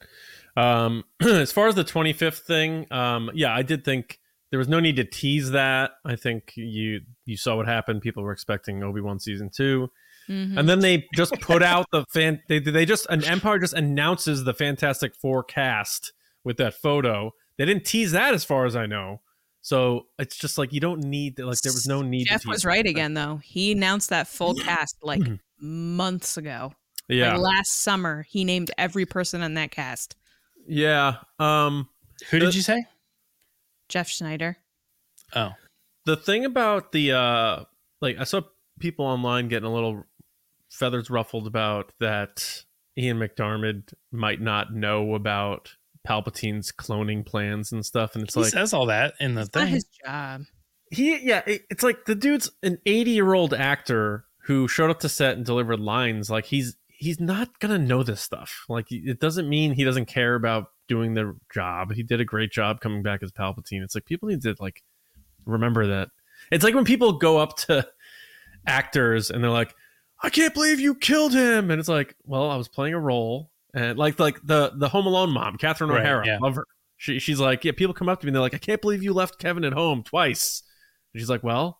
Um, 0.55 1.03
as 1.21 1.51
far 1.51 1.67
as 1.67 1.75
the 1.75 1.83
25th 1.83 2.39
thing, 2.39 2.87
um, 2.91 3.29
yeah, 3.35 3.53
I 3.53 3.61
did 3.61 3.83
think 3.85 4.19
there 4.49 4.57
was 4.57 4.67
no 4.69 4.79
need 4.79 4.95
to 4.95 5.03
tease 5.03 5.51
that. 5.51 5.91
I 6.05 6.15
think 6.15 6.53
you 6.55 7.01
you 7.25 7.37
saw 7.37 7.55
what 7.55 7.67
happened. 7.67 8.01
People 8.01 8.23
were 8.23 8.31
expecting 8.31 8.81
Obi 8.81 9.01
Wan 9.01 9.19
season 9.19 9.51
two, 9.55 9.89
Mhm. 10.27 10.57
and 10.57 10.67
then 10.67 10.79
they 10.79 11.05
just 11.15 11.33
put 11.41 11.61
out 11.61 11.85
the 11.91 12.03
fan. 12.11 12.41
They 12.47 12.57
they 12.59 12.85
just 12.85 13.05
an 13.11 13.23
Empire 13.25 13.59
just 13.59 13.73
announces 13.73 14.43
the 14.43 14.53
Fantastic 14.55 15.13
Four 15.13 15.43
cast 15.43 16.13
with 16.43 16.57
that 16.57 16.73
photo. 16.73 17.31
They 17.57 17.65
didn't 17.65 17.85
tease 17.85 18.11
that, 18.11 18.33
as 18.33 18.43
far 18.43 18.65
as 18.65 18.75
I 18.75 18.85
know. 18.85 19.21
So 19.61 20.07
it's 20.17 20.37
just 20.37 20.57
like 20.57 20.71
you 20.71 20.79
don't 20.79 21.01
need 21.03 21.39
like 21.39 21.59
there 21.61 21.73
was 21.73 21.87
no 21.87 22.01
need. 22.01 22.25
to 22.25 22.29
Jeff 22.29 22.41
tease 22.41 22.47
was 22.47 22.61
that. 22.61 22.67
right 22.69 22.85
again, 22.85 23.13
though. 23.15 23.37
He 23.43 23.71
announced 23.73 24.09
that 24.11 24.27
full 24.27 24.53
cast 24.55 24.95
like 25.01 25.21
months 25.59 26.37
ago. 26.37 26.73
Yeah, 27.09 27.33
Like 27.33 27.41
last 27.41 27.71
summer, 27.71 28.23
he 28.29 28.43
named 28.43 28.71
every 28.77 29.05
person 29.05 29.41
on 29.41 29.53
that 29.55 29.71
cast. 29.71 30.15
yeah. 30.67 31.15
Um, 31.39 31.87
Who 32.31 32.39
did 32.39 32.53
you 32.55 32.61
say? 32.61 32.85
Jeff 33.89 34.09
Sneider. 34.09 34.57
Oh, 35.33 35.51
the 36.05 36.17
thing 36.17 36.45
about 36.45 36.91
the 36.93 37.11
uh 37.13 37.63
like 38.01 38.17
i 38.19 38.23
saw 38.23 38.41
people 38.79 39.05
online 39.05 39.47
getting 39.49 39.67
a 39.67 39.73
little 39.73 40.03
feathers 40.69 41.09
ruffled 41.09 41.47
about 41.47 41.91
that 41.99 42.63
ian 42.97 43.17
mcdiarmid 43.19 43.93
might 44.11 44.39
not 44.39 44.73
know 44.73 45.15
about 45.15 45.75
palpatine's 46.07 46.71
cloning 46.71 47.25
plans 47.25 47.71
and 47.71 47.85
stuff 47.85 48.15
and 48.15 48.23
it's 48.23 48.33
he 48.35 48.41
like 48.41 48.51
says 48.51 48.73
all 48.73 48.85
that 48.85 49.13
in 49.19 49.35
the 49.35 49.41
It's 49.41 49.53
not 49.55 49.63
thing. 49.65 49.73
his 49.73 49.85
job. 50.05 50.41
he 50.91 51.17
yeah 51.27 51.41
it- 51.45 51.63
it's 51.69 51.83
like 51.83 52.05
the 52.05 52.15
dude's 52.15 52.49
an 52.63 52.77
80 52.85 53.11
year 53.11 53.33
old 53.33 53.53
actor 53.53 54.25
who 54.45 54.67
showed 54.67 54.89
up 54.89 54.99
to 55.01 55.09
set 55.09 55.35
and 55.35 55.45
delivered 55.45 55.79
lines 55.81 56.29
like 56.29 56.45
he's 56.45 56.77
he's 56.87 57.19
not 57.19 57.59
gonna 57.59 57.77
know 57.77 58.01
this 58.01 58.21
stuff. 58.21 58.63
Like 58.69 58.85
it 58.89 59.19
doesn't 59.19 59.47
mean 59.49 59.73
he 59.73 59.83
doesn't 59.83 60.05
care 60.07 60.33
about 60.35 60.67
doing 60.87 61.13
the 61.13 61.35
job. 61.53 61.93
He 61.93 62.01
did 62.01 62.19
a 62.21 62.25
great 62.25 62.51
job 62.51 62.79
coming 62.79 63.03
back 63.03 63.21
as 63.21 63.31
palpatine. 63.31 63.83
It's 63.83 63.93
like 63.93 64.05
people 64.05 64.29
need 64.29 64.41
to 64.43 64.55
like 64.59 64.81
remember 65.45 65.85
that. 65.87 66.09
It's 66.51 66.63
like 66.63 66.73
when 66.73 66.85
people 66.85 67.13
go 67.19 67.37
up 67.37 67.55
to 67.67 67.87
actors 68.65 69.29
and 69.31 69.43
they're 69.43 69.51
like 69.51 69.73
i 70.23 70.29
can't 70.29 70.53
believe 70.53 70.79
you 70.79 70.95
killed 70.95 71.33
him. 71.33 71.69
And 71.71 71.79
it's 71.79 71.89
like 71.89 72.15
well 72.25 72.49
i 72.49 72.55
was 72.55 72.67
playing 72.67 72.93
a 72.93 72.99
role 72.99 73.51
and 73.77 73.97
like 73.97 74.19
like 74.19 74.39
the 74.43 74.71
the 74.75 74.89
home 74.89 75.05
alone 75.05 75.29
mom 75.29 75.57
catherine 75.57 75.89
Right, 75.89 76.01
o'hara 76.01 76.25
yeah. 76.25 76.37
love 76.41 76.55
her 76.55 76.65
she, 76.97 77.19
she's 77.19 77.39
like 77.39 77.63
yeah 77.63 77.71
people 77.75 77.93
come 77.93 78.09
up 78.09 78.19
to 78.21 78.25
me 78.25 78.29
and 78.29 78.35
they're 78.35 78.41
like 78.41 78.55
i 78.55 78.57
can't 78.57 78.81
believe 78.81 79.03
you 79.03 79.13
left 79.13 79.39
kevin 79.39 79.63
at 79.63 79.73
home 79.73 80.03
twice 80.03 80.63
and 81.13 81.21
she's 81.21 81.29
like 81.29 81.43
well 81.43 81.79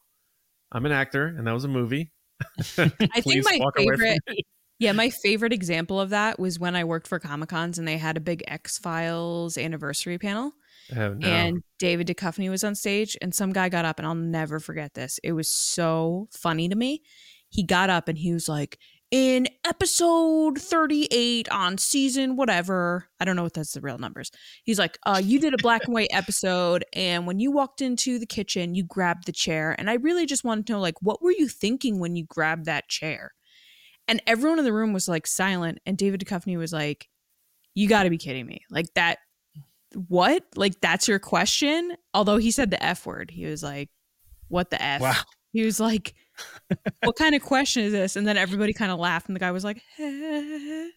i'm 0.72 0.86
an 0.86 0.92
actor 0.92 1.26
and 1.28 1.48
that 1.48 1.54
was 1.54 1.64
a 1.64 1.70
movie 1.70 2.12
I 2.78 3.22
think 3.22 3.44
my 3.46 3.58
walk 3.60 3.80
away 3.80 3.88
from 3.88 4.00
favorite. 4.00 4.20
Yeah, 4.80 4.92
my 4.92 5.10
favorite 5.10 5.54
example 5.54 6.00
of 6.00 6.12
that 6.12 6.38
was 6.40 6.60
when 6.60 6.76
I 6.76 6.84
worked 6.84 7.08
for 7.08 7.18
Comic 7.18 7.50
Cons 7.50 7.80
and 7.80 7.88
they 7.88 7.98
had 7.98 8.16
a 8.16 8.20
big 8.20 8.44
X 8.48 8.78
Files 8.78 9.58
anniversary 9.58 10.20
panel. 10.20 10.52
Oh, 10.96 11.16
no. 11.16 11.28
and 11.28 11.64
David 11.80 12.08
Duchovny 12.08 12.48
was 12.50 12.64
on 12.64 12.76
stage, 12.76 13.18
and 13.20 13.34
some 13.34 13.52
guy 13.54 13.70
got 13.70 13.86
up, 13.86 13.98
and 13.98 14.08
I'll 14.08 14.14
never 14.14 14.60
forget 14.60 14.94
this. 14.94 15.20
It 15.24 15.32
was 15.32 15.52
so 15.52 16.28
funny 16.32 16.70
to 16.70 16.76
me. 16.76 17.02
He 17.50 17.64
got 17.64 17.90
up 17.90 18.08
and 18.08 18.18
he 18.18 18.32
was 18.32 18.48
like, 18.48 18.78
"In 19.12 19.48
episode 19.66 20.60
thirty-eight 20.60 21.50
on 21.50 21.78
season 21.78 22.36
whatever, 22.36 23.08
I 23.20 23.26
don't 23.26 23.36
know 23.36 23.44
what 23.44 23.54
that's 23.54 23.74
the 23.74 23.82
real 23.82 23.98
numbers." 23.98 24.32
He's 24.64 24.80
like, 24.80 24.98
"Uh, 25.06 25.22
you 25.24 25.40
did 25.40 25.54
a 25.54 25.58
black 25.58 25.86
and 25.86 25.94
white 25.94 26.10
episode, 26.12 26.84
and 26.94 27.26
when 27.26 27.40
you 27.40 27.52
walked 27.52 27.82
into 27.82 28.20
the 28.20 28.26
kitchen, 28.26 28.76
you 28.76 28.84
grabbed 28.84 29.26
the 29.26 29.32
chair, 29.32 29.76
and 29.78 29.90
I 29.90 29.96
really 29.96 30.26
just 30.26 30.44
wanted 30.44 30.68
to 30.68 30.74
know, 30.74 30.80
like, 30.80 31.02
what 31.02 31.22
were 31.22 31.32
you 31.32 31.48
thinking 31.48 32.00
when 32.00 32.16
you 32.16 32.26
grabbed 32.26 32.66
that 32.66 32.90
chair?" 32.90 33.34
And 34.08 34.22
everyone 34.28 34.60
in 34.60 34.66
the 34.66 34.74
room 34.74 34.94
was 34.94 35.08
like 35.08 35.28
silent, 35.28 35.80
and 35.86 35.98
David 35.98 36.22
Duchovny 36.22 36.58
was 36.58 36.74
like, 36.74 37.08
"You 37.76 37.88
got 37.88 38.04
to 38.04 38.10
be 38.10 38.18
kidding 38.18 38.46
me! 38.46 38.62
Like 38.70 38.94
that." 38.96 39.20
what? 40.10 40.44
Like 40.56 40.80
that's 40.82 41.08
your 41.08 41.20
question? 41.20 41.96
Although 42.14 42.38
he 42.38 42.52
said 42.52 42.72
the 42.72 42.84
F 42.84 43.06
word. 43.06 43.32
He 43.32 43.46
was 43.46 43.64
like, 43.64 43.90
what 44.50 44.70
the 44.70 44.82
F? 44.82 45.02
Wow. 45.02 45.16
He 45.52 45.64
was 45.64 45.80
like, 45.80 46.14
what 47.04 47.16
kind 47.16 47.36
of 47.36 47.42
question 47.42 47.84
is 47.84 47.92
this? 47.92 48.16
And 48.16 48.28
then 48.28 48.38
everybody 48.38 48.74
kind 48.74 48.92
of 48.92 49.00
laughed 49.00 49.28
and 49.28 49.36
the 49.36 49.40
guy 49.40 49.52
was 49.52 49.64
like, 49.64 49.82
"Eh." 50.00 50.90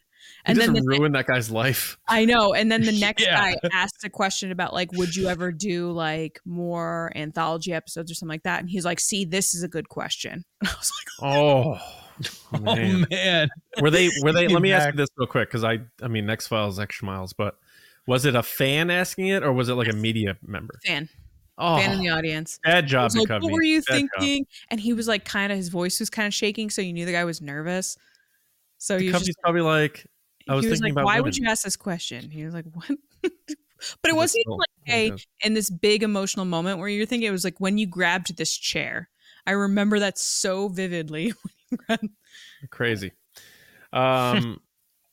and 0.46 0.56
just 0.56 0.66
then 0.66 0.74
the, 0.74 0.82
ruined 0.84 1.14
that 1.14 1.26
guy's 1.26 1.50
life 1.50 1.98
I 2.08 2.24
know. 2.24 2.54
And 2.54 2.70
then 2.70 2.82
the 2.82 2.92
next 3.00 3.24
Yeah. 3.24 3.36
guy 3.36 3.56
asked 3.72 4.04
a 4.04 4.10
question 4.10 4.50
about 4.52 4.72
like, 4.74 4.92
would 4.92 5.14
you 5.14 5.28
ever 5.28 5.52
do 5.52 5.90
like 5.92 6.40
more 6.44 7.12
anthology 7.14 7.72
episodes 7.72 8.10
or 8.10 8.14
something 8.14 8.32
like 8.34 8.42
that? 8.44 8.60
And 8.60 8.68
he's 8.70 8.84
like, 8.84 9.00
see, 9.00 9.24
this 9.24 9.54
is 9.54 9.62
a 9.62 9.68
good 9.68 9.88
question. 9.88 10.44
And 10.60 10.68
I 10.68 10.72
was 10.78 10.92
like, 10.98 11.28
oh 11.28 11.78
Oh 12.52 12.58
man. 12.58 13.06
man, 13.10 13.48
were 13.80 13.90
they 13.90 14.10
were 14.22 14.32
they 14.32 14.46
let 14.48 14.60
me 14.60 14.68
me 14.68 14.72
ask 14.72 14.88
you 14.92 14.96
this 14.96 15.08
real 15.16 15.26
quick 15.26 15.48
because 15.48 15.64
i 15.64 15.78
i 16.02 16.08
mean 16.08 16.28
x 16.28 16.46
files 16.46 16.78
extra 16.78 17.06
miles 17.06 17.32
but 17.32 17.56
was 18.06 18.26
it 18.26 18.34
a 18.34 18.42
fan 18.42 18.90
asking 18.90 19.28
it 19.28 19.42
or 19.42 19.52
was 19.52 19.68
it 19.70 19.74
like 19.74 19.88
a 19.88 19.96
media 19.96 20.36
member 20.42 20.74
fan, 20.84 21.08
oh 21.60 21.76
fan 21.76 21.92
in 21.92 21.98
the 22.00 22.08
audience. 22.08 22.58
bad 22.64 22.86
job 22.86 23.04
was 23.04 23.16
like, 23.16 23.28
what 23.28 23.52
were 23.52 23.62
you 23.62 23.82
Bad 23.82 24.00
job. 24.00 24.10
thinking? 24.10 24.46
And 24.68 24.80
he 24.80 24.92
was 24.92 25.06
like, 25.06 25.24
kind 25.24 25.52
of, 25.52 25.58
his 25.58 25.68
voice 25.68 26.00
was 26.00 26.10
kind 26.10 26.26
of 26.26 26.34
shaking, 26.34 26.70
so 26.70 26.82
you 26.82 26.92
knew 26.92 27.06
the 27.06 27.12
guy 27.12 27.24
was 27.24 27.40
nervous. 27.40 27.96
So 28.78 28.96
you 28.96 29.12
Duchovny's 29.12 29.26
just 29.26 29.38
probably 29.42 29.60
like 29.60 30.06
I 30.48 30.54
was 30.54 30.64
he 30.64 30.70
was 30.70 30.80
thinking 30.80 30.94
like, 30.94 31.04
about 31.04 31.06
why 31.06 31.20
would 31.20 31.36
you 31.36 31.46
ask 31.48 31.62
this 31.62 31.76
question? 31.76 32.30
He 32.30 32.44
was 32.44 32.54
like, 32.54 32.64
what? 32.72 32.90
but 33.22 34.10
it 34.10 34.16
wasn't 34.16 34.44
even 34.46 34.58
like 34.58 34.68
oh, 34.88 34.92
a 34.92 35.46
in 35.46 35.54
this 35.54 35.70
big 35.70 36.02
emotional 36.02 36.46
moment 36.46 36.78
where 36.78 36.88
you're 36.88 37.06
thinking 37.06 37.28
it 37.28 37.32
was 37.32 37.44
like 37.44 37.60
when 37.60 37.78
you 37.78 37.86
grabbed 37.86 38.36
this 38.36 38.56
chair. 38.56 39.08
I 39.46 39.52
remember 39.52 39.98
that 40.00 40.18
so 40.18 40.68
vividly. 40.68 41.32
when 41.42 41.52
you 41.72 41.78
grabbed- 41.86 42.08
crazy 42.70 43.12
um 43.92 44.60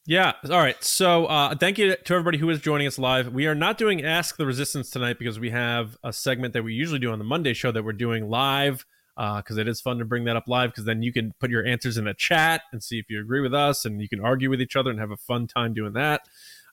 yeah 0.07 0.31
all 0.49 0.57
right. 0.57 0.81
So 0.83 1.25
uh 1.25 1.55
thank 1.55 1.77
you 1.77 1.95
to 1.95 2.13
everybody 2.13 2.37
who 2.39 2.49
is 2.49 2.59
joining 2.61 2.87
us 2.87 2.97
live. 2.97 3.31
We 3.33 3.45
are 3.45 3.53
not 3.53 3.77
doing 3.77 4.03
ask 4.03 4.37
the 4.37 4.45
resistance 4.45 4.89
tonight 4.89 5.19
because 5.19 5.37
we 5.39 5.51
have 5.51 5.97
a 6.03 6.11
segment 6.11 6.53
that 6.53 6.63
we 6.63 6.73
usually 6.73 6.99
do 6.99 7.11
on 7.11 7.19
the 7.19 7.25
monday 7.25 7.53
show 7.53 7.71
that 7.71 7.83
we're 7.83 7.91
doing 7.93 8.29
live 8.29 8.85
because 9.17 9.57
it 9.57 9.67
is 9.67 9.81
fun 9.81 9.97
to 9.97 10.05
bring 10.05 10.23
that 10.23 10.37
up 10.37 10.47
live 10.47 10.71
because 10.71 10.85
then 10.85 11.01
you 11.01 11.11
can 11.11 11.33
put 11.39 11.49
your 11.49 11.65
answers 11.65 11.97
in 11.97 12.05
the 12.05 12.13
chat 12.13 12.61
and 12.71 12.81
see 12.81 12.99
if 12.99 13.09
you 13.09 13.19
agree 13.19 13.41
with 13.41 13.53
us 13.53 13.83
and 13.83 14.01
you 14.01 14.07
can 14.07 14.21
argue 14.21 14.49
with 14.49 14.61
each 14.61 14.75
other 14.77 14.89
and 14.89 14.99
have 14.99 15.11
a 15.11 15.17
fun 15.17 15.45
time 15.45 15.73
doing 15.73 15.93
that. 15.93 16.21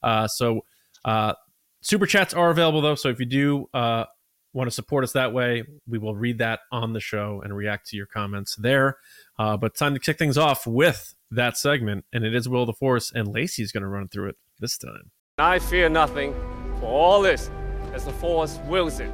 Uh 0.02 0.28
so 0.28 0.64
uh 1.04 1.34
super 1.80 2.06
chats 2.06 2.32
are 2.32 2.50
available 2.50 2.80
though. 2.80 2.94
So 2.94 3.08
if 3.08 3.18
you 3.18 3.26
do 3.26 3.68
uh 3.74 4.04
want 4.52 4.68
to 4.68 4.74
support 4.74 5.02
us 5.02 5.12
that 5.12 5.32
way, 5.32 5.64
we 5.86 5.98
will 5.98 6.14
read 6.14 6.38
that 6.38 6.60
on 6.70 6.92
the 6.92 7.00
show 7.00 7.42
and 7.44 7.54
react 7.54 7.88
to 7.88 7.96
your 7.96 8.06
comments 8.06 8.54
there. 8.54 8.98
Uh, 9.38 9.56
but 9.56 9.74
time 9.74 9.94
to 9.94 10.00
kick 10.00 10.18
things 10.18 10.38
off 10.38 10.66
with 10.66 11.14
that 11.30 11.56
segment, 11.56 12.04
and 12.12 12.24
it 12.24 12.34
is 12.34 12.48
Will 12.48 12.62
of 12.62 12.66
the 12.68 12.72
Force, 12.72 13.10
and 13.12 13.28
Lacey's 13.28 13.72
going 13.72 13.82
to 13.82 13.88
run 13.88 14.08
through 14.08 14.28
it 14.28 14.36
this 14.60 14.78
time. 14.78 15.10
I 15.38 15.58
fear 15.58 15.88
nothing, 15.88 16.32
for 16.80 16.86
all 16.86 17.22
this 17.22 17.50
as 17.92 18.04
the 18.04 18.12
Force 18.12 18.58
wills 18.66 19.00
it. 19.00 19.12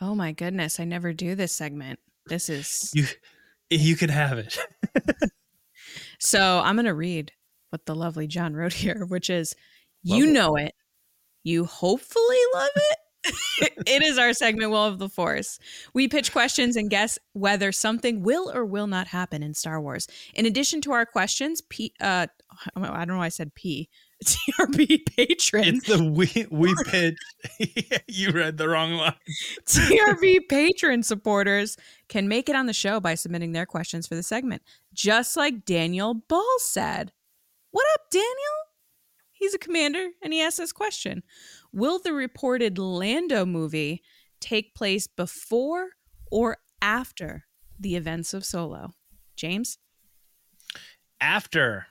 Oh 0.00 0.14
my 0.14 0.32
goodness, 0.32 0.78
I 0.78 0.84
never 0.84 1.12
do 1.12 1.34
this 1.34 1.52
segment. 1.52 1.98
This 2.26 2.48
is 2.48 2.90
You 2.94 3.06
you 3.70 3.96
could 3.96 4.10
have 4.10 4.38
it. 4.38 4.58
so 6.20 6.60
I'm 6.64 6.76
gonna 6.76 6.94
read 6.94 7.32
what 7.70 7.86
the 7.86 7.94
lovely 7.94 8.26
John 8.26 8.54
wrote 8.54 8.72
here, 8.72 9.06
which 9.08 9.30
is 9.30 9.54
Love 10.04 10.18
you 10.18 10.28
it. 10.28 10.32
know 10.32 10.56
it. 10.56 10.74
You 11.42 11.64
hopefully 11.64 12.36
love 12.54 12.70
it. 12.76 12.98
it 13.86 14.02
is 14.02 14.18
our 14.18 14.32
segment 14.32 14.70
Will 14.70 14.84
of 14.84 14.98
the 14.98 15.08
Force. 15.08 15.58
We 15.94 16.08
pitch 16.08 16.32
questions 16.32 16.76
and 16.76 16.90
guess 16.90 17.18
whether 17.32 17.72
something 17.72 18.22
will 18.22 18.50
or 18.54 18.64
will 18.64 18.86
not 18.86 19.08
happen 19.08 19.42
in 19.42 19.54
Star 19.54 19.80
Wars. 19.80 20.06
In 20.34 20.46
addition 20.46 20.80
to 20.82 20.92
our 20.92 21.06
questions, 21.06 21.60
P 21.68 21.92
uh 22.00 22.26
I 22.74 22.80
don't 22.80 23.08
know 23.08 23.18
why 23.18 23.26
I 23.26 23.30
said 23.30 23.54
P. 23.54 23.88
TRB 24.24 25.04
patrons 25.16 25.78
It's 25.78 25.88
the 25.88 26.02
we 26.04 26.46
we 26.50 26.74
pitch. 26.86 27.18
you 28.08 28.30
read 28.30 28.56
the 28.56 28.68
wrong 28.68 28.92
line. 28.94 29.14
TRB 29.66 30.48
patron 30.48 31.02
supporters 31.02 31.76
can 32.08 32.28
make 32.28 32.48
it 32.48 32.56
on 32.56 32.66
the 32.66 32.72
show 32.72 32.98
by 32.98 33.14
submitting 33.14 33.52
their 33.52 33.66
questions 33.66 34.06
for 34.06 34.14
the 34.14 34.22
segment, 34.22 34.62
just 34.94 35.36
like 35.36 35.64
Daniel 35.64 36.14
Ball 36.14 36.58
said. 36.58 37.12
What 37.72 37.86
up, 37.94 38.02
Daniel? 38.10 38.30
He's 39.32 39.52
a 39.54 39.58
commander 39.58 40.08
and 40.22 40.32
he 40.32 40.40
asked 40.40 40.56
this 40.56 40.72
question 40.72 41.22
Will 41.76 41.98
the 41.98 42.14
reported 42.14 42.78
Lando 42.78 43.44
movie 43.44 44.02
take 44.40 44.74
place 44.74 45.06
before 45.06 45.90
or 46.32 46.56
after 46.80 47.44
the 47.78 47.96
events 47.96 48.32
of 48.32 48.46
Solo? 48.46 48.94
James? 49.36 49.76
After, 51.20 51.88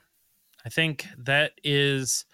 I 0.64 0.70
think 0.70 1.06
that 1.16 1.52
is 1.62 2.24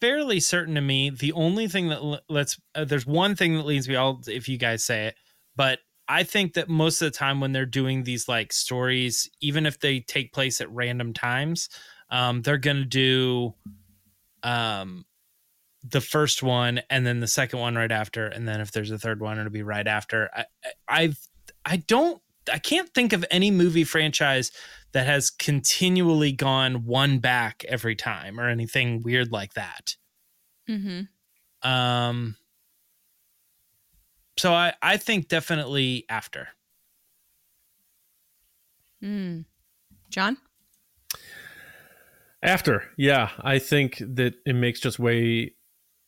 fairly 0.00 0.40
certain 0.40 0.74
to 0.76 0.80
me. 0.80 1.10
The 1.10 1.34
only 1.34 1.68
thing 1.68 1.90
that 1.90 2.22
lets 2.30 2.58
uh, 2.74 2.86
there's 2.86 3.06
one 3.06 3.36
thing 3.36 3.54
that 3.56 3.66
leads 3.66 3.86
me 3.86 3.96
all 3.96 4.22
if 4.26 4.48
you 4.48 4.56
guys 4.56 4.82
say 4.82 5.08
it, 5.08 5.16
but 5.54 5.78
I 6.08 6.22
think 6.22 6.54
that 6.54 6.70
most 6.70 7.02
of 7.02 7.12
the 7.12 7.18
time 7.18 7.38
when 7.38 7.52
they're 7.52 7.66
doing 7.66 8.04
these 8.04 8.28
like 8.28 8.50
stories, 8.50 9.28
even 9.42 9.66
if 9.66 9.78
they 9.78 10.00
take 10.00 10.32
place 10.32 10.62
at 10.62 10.70
random 10.70 11.12
times, 11.12 11.68
um, 12.08 12.40
they're 12.40 12.56
gonna 12.56 12.86
do 12.86 13.52
um 14.42 15.04
the 15.88 16.00
first 16.00 16.42
one 16.42 16.80
and 16.90 17.06
then 17.06 17.20
the 17.20 17.26
second 17.26 17.58
one 17.58 17.74
right 17.74 17.90
after, 17.90 18.26
and 18.26 18.46
then 18.46 18.60
if 18.60 18.72
there's 18.72 18.90
a 18.90 18.98
third 18.98 19.20
one, 19.20 19.38
it'll 19.38 19.50
be 19.50 19.62
right 19.62 19.86
after. 19.86 20.30
I, 20.34 20.44
I 20.64 20.72
I've 20.88 21.18
I 21.64 21.76
don't 21.76 22.20
I 22.52 22.58
can't 22.58 22.92
think 22.94 23.12
of 23.12 23.24
any 23.30 23.50
movie 23.50 23.84
franchise 23.84 24.52
that 24.92 25.06
has 25.06 25.30
continually 25.30 26.32
gone 26.32 26.84
one 26.84 27.18
back 27.18 27.64
every 27.68 27.96
time 27.96 28.38
or 28.38 28.48
anything 28.48 29.02
weird 29.02 29.32
like 29.32 29.54
that. 29.54 29.96
Mm-hmm. 30.68 31.68
Um 31.68 32.36
so 34.38 34.52
I 34.52 34.74
I 34.82 34.96
think 34.96 35.28
definitely 35.28 36.04
after. 36.08 36.48
Mm. 39.02 39.46
John? 40.10 40.36
After, 42.42 42.84
yeah, 42.96 43.30
I 43.40 43.58
think 43.58 43.98
that 43.98 44.34
it 44.44 44.54
makes 44.54 44.80
just 44.80 44.98
way 44.98 45.54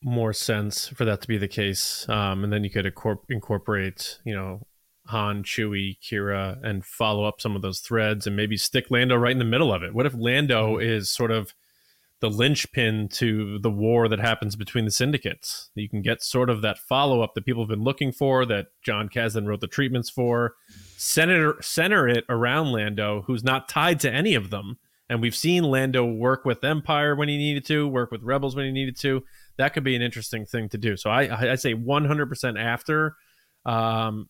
more 0.05 0.33
sense 0.33 0.87
for 0.87 1.03
that 1.03 1.19
to 1.19 1.27
be 1.27 1.37
the 1.37 1.47
case. 1.47 2.07
Um, 2.07 2.43
and 2.43 2.53
then 2.53 2.63
you 2.63 2.69
could 2.69 2.85
incorpor- 2.85 3.25
incorporate, 3.27 4.19
you 4.23 4.35
know, 4.35 4.61
Han, 5.07 5.43
Chewie, 5.43 5.97
Qi'ra, 5.99 6.63
and 6.63 6.85
follow 6.85 7.25
up 7.25 7.41
some 7.41 7.55
of 7.55 7.61
those 7.61 7.79
threads, 7.79 8.25
and 8.25 8.35
maybe 8.35 8.55
stick 8.55 8.89
Lando 8.89 9.15
right 9.15 9.31
in 9.31 9.39
the 9.39 9.45
middle 9.45 9.73
of 9.73 9.83
it. 9.83 9.93
What 9.93 10.05
if 10.05 10.13
Lando 10.15 10.77
is 10.77 11.09
sort 11.09 11.31
of 11.31 11.53
the 12.21 12.29
linchpin 12.29 13.09
to 13.09 13.59
the 13.59 13.69
war 13.69 14.07
that 14.07 14.19
happens 14.19 14.55
between 14.55 14.85
the 14.85 14.91
syndicates? 14.91 15.69
You 15.75 15.89
can 15.89 16.01
get 16.01 16.23
sort 16.23 16.49
of 16.49 16.61
that 16.61 16.77
follow 16.77 17.21
up 17.21 17.33
that 17.33 17.45
people 17.45 17.63
have 17.63 17.69
been 17.69 17.83
looking 17.83 18.11
for, 18.11 18.45
that 18.45 18.67
Jon 18.83 19.09
Kasdan 19.09 19.47
wrote 19.47 19.61
the 19.61 19.67
treatments 19.67 20.09
for. 20.09 20.53
Center 20.97 21.61
center 21.61 22.07
it 22.07 22.25
around 22.29 22.71
Lando, 22.71 23.23
who's 23.27 23.43
not 23.43 23.69
tied 23.69 23.99
to 24.01 24.11
any 24.11 24.35
of 24.35 24.49
them. 24.49 24.77
And 25.07 25.21
we've 25.21 25.35
seen 25.35 25.63
Lando 25.63 26.03
work 26.03 26.45
with 26.45 26.63
Empire 26.63 27.15
when 27.15 27.29
he 27.29 27.37
needed 27.37 27.65
to, 27.65 27.87
work 27.87 28.11
with 28.11 28.23
Rebels 28.23 28.55
when 28.55 28.65
he 28.65 28.71
needed 28.71 28.97
to. 28.97 29.23
That 29.57 29.73
could 29.73 29.83
be 29.83 29.95
an 29.95 30.01
interesting 30.01 30.45
thing 30.45 30.69
to 30.69 30.77
do. 30.77 30.97
So 30.97 31.09
I 31.09 31.51
I 31.51 31.55
say 31.55 31.73
100% 31.73 32.59
after, 32.59 33.15
um, 33.65 34.29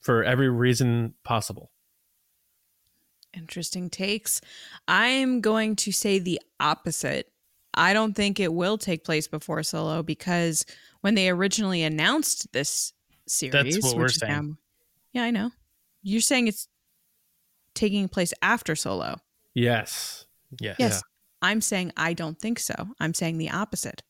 for 0.00 0.24
every 0.24 0.48
reason 0.48 1.14
possible. 1.24 1.70
Interesting 3.32 3.90
takes. 3.90 4.40
I'm 4.86 5.40
going 5.40 5.74
to 5.76 5.92
say 5.92 6.18
the 6.20 6.40
opposite. 6.60 7.32
I 7.74 7.92
don't 7.92 8.14
think 8.14 8.38
it 8.38 8.52
will 8.52 8.78
take 8.78 9.04
place 9.04 9.26
before 9.26 9.62
Solo 9.64 10.02
because 10.04 10.64
when 11.00 11.16
they 11.16 11.28
originally 11.28 11.82
announced 11.82 12.52
this 12.52 12.92
series, 13.26 13.52
that's 13.52 13.82
what 13.84 13.96
we're 13.96 14.02
which 14.04 14.12
is 14.14 14.18
saying. 14.20 14.32
now- 14.32 14.56
yeah, 15.12 15.22
I 15.24 15.30
know. 15.30 15.50
You're 16.02 16.20
saying 16.20 16.48
it's 16.48 16.68
taking 17.74 18.08
place 18.08 18.32
after 18.42 18.76
Solo. 18.76 19.16
Yes. 19.54 20.26
Yes. 20.60 20.76
Yes. 20.78 21.02
I'm 21.42 21.60
saying 21.60 21.92
I 21.96 22.12
don't 22.14 22.38
think 22.38 22.58
so. 22.58 22.74
I'm 23.00 23.14
saying 23.14 23.38
the 23.38 23.50
opposite. 23.50 24.02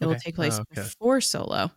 It 0.00 0.06
will 0.06 0.16
take 0.16 0.34
place 0.34 0.58
Oh, 0.58 0.64
okay. 0.72 0.82
before 0.82 1.20
Solo. 1.20 1.70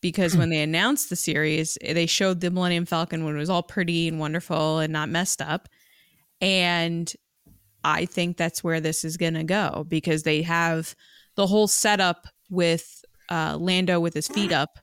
Because 0.00 0.36
when 0.36 0.50
they 0.50 0.60
announced 0.60 1.10
the 1.10 1.16
series, 1.16 1.76
they 1.82 2.06
showed 2.06 2.40
the 2.40 2.50
Millennium 2.50 2.86
Falcon 2.86 3.24
when 3.24 3.34
it 3.34 3.38
was 3.38 3.50
all 3.50 3.62
pretty 3.62 4.06
and 4.06 4.20
wonderful 4.20 4.78
and 4.78 4.92
not 4.92 5.08
messed 5.08 5.42
up. 5.42 5.68
And 6.40 7.12
I 7.82 8.04
think 8.04 8.36
that's 8.36 8.62
where 8.62 8.80
this 8.80 9.04
is 9.04 9.16
going 9.16 9.34
to 9.34 9.42
go 9.44 9.84
because 9.88 10.22
they 10.22 10.42
have 10.42 10.94
the 11.34 11.46
whole 11.46 11.66
setup 11.66 12.28
with 12.50 13.04
uh, 13.30 13.56
Lando 13.58 13.98
with 13.98 14.14
his 14.14 14.28
feet 14.28 14.52
up 14.52 14.78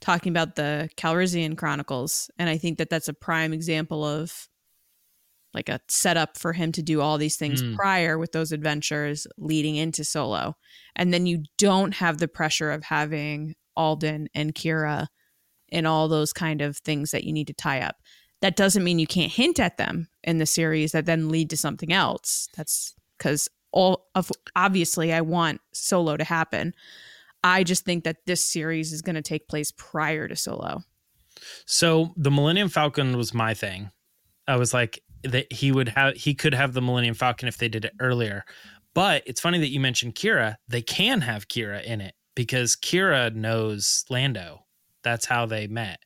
talking 0.00 0.30
about 0.30 0.54
the 0.54 0.88
Calrissian 0.96 1.58
Chronicles. 1.58 2.30
And 2.38 2.48
I 2.48 2.56
think 2.56 2.78
that 2.78 2.90
that's 2.90 3.08
a 3.08 3.14
prime 3.14 3.52
example 3.52 4.04
of 4.04 4.48
like 5.54 5.68
a 5.68 5.80
setup 5.88 6.36
for 6.36 6.52
him 6.52 6.72
to 6.72 6.82
do 6.82 7.00
all 7.00 7.18
these 7.18 7.36
things 7.36 7.62
Mm. 7.62 7.76
prior 7.76 8.18
with 8.18 8.32
those 8.32 8.52
adventures 8.52 9.26
leading 9.38 9.76
into 9.76 10.04
Solo. 10.04 10.56
And 10.96 11.12
then 11.12 11.26
you 11.26 11.44
don't 11.58 11.94
have 11.94 12.18
the 12.18 12.28
pressure 12.28 12.70
of 12.70 12.84
having 12.84 13.54
Alden 13.76 14.28
and 14.34 14.54
Qi'ra 14.54 15.08
and 15.72 15.86
all 15.86 16.08
those 16.08 16.32
kind 16.32 16.60
of 16.60 16.76
things 16.78 17.10
that 17.10 17.24
you 17.24 17.32
need 17.32 17.46
to 17.48 17.52
tie 17.54 17.80
up. 17.80 17.96
That 18.40 18.56
doesn't 18.56 18.84
mean 18.84 18.98
you 18.98 19.06
can't 19.06 19.32
hint 19.32 19.58
at 19.58 19.78
them 19.78 20.08
in 20.22 20.38
the 20.38 20.46
series 20.46 20.92
that 20.92 21.06
then 21.06 21.30
lead 21.30 21.50
to 21.50 21.56
something 21.56 21.92
else. 21.92 22.48
That's 22.56 22.94
because 23.18 23.48
all 23.72 24.06
of 24.14 24.30
obviously 24.54 25.12
I 25.12 25.20
want 25.22 25.60
Solo 25.72 26.16
to 26.16 26.24
happen. 26.24 26.74
I 27.42 27.64
just 27.64 27.84
think 27.84 28.04
that 28.04 28.24
this 28.26 28.44
series 28.44 28.92
is 28.92 29.02
going 29.02 29.16
to 29.16 29.22
take 29.22 29.48
place 29.48 29.72
prior 29.72 30.28
to 30.28 30.36
Solo. 30.36 30.82
So 31.66 32.12
the 32.16 32.30
Millennium 32.30 32.68
Falcon 32.68 33.16
was 33.16 33.34
my 33.34 33.54
thing. 33.54 33.90
I 34.46 34.56
was 34.56 34.72
like 34.72 35.02
that 35.24 35.52
he 35.52 35.72
would 35.72 35.88
have 35.90 36.14
he 36.14 36.34
could 36.34 36.54
have 36.54 36.72
the 36.72 36.80
Millennium 36.82 37.14
Falcon 37.14 37.48
if 37.48 37.58
they 37.58 37.68
did 37.68 37.84
it 37.84 37.92
earlier. 38.00 38.44
But 38.94 39.22
it's 39.26 39.40
funny 39.40 39.58
that 39.58 39.70
you 39.70 39.80
mentioned 39.80 40.14
Qi'ra. 40.14 40.56
They 40.68 40.82
can 40.82 41.20
have 41.22 41.48
Qi'ra 41.48 41.82
in 41.84 42.00
it 42.00 42.14
because 42.36 42.76
Qi'ra 42.76 43.34
knows 43.34 44.04
Lando. 44.08 44.64
That's 45.02 45.26
how 45.26 45.46
they 45.46 45.66
met. 45.66 45.98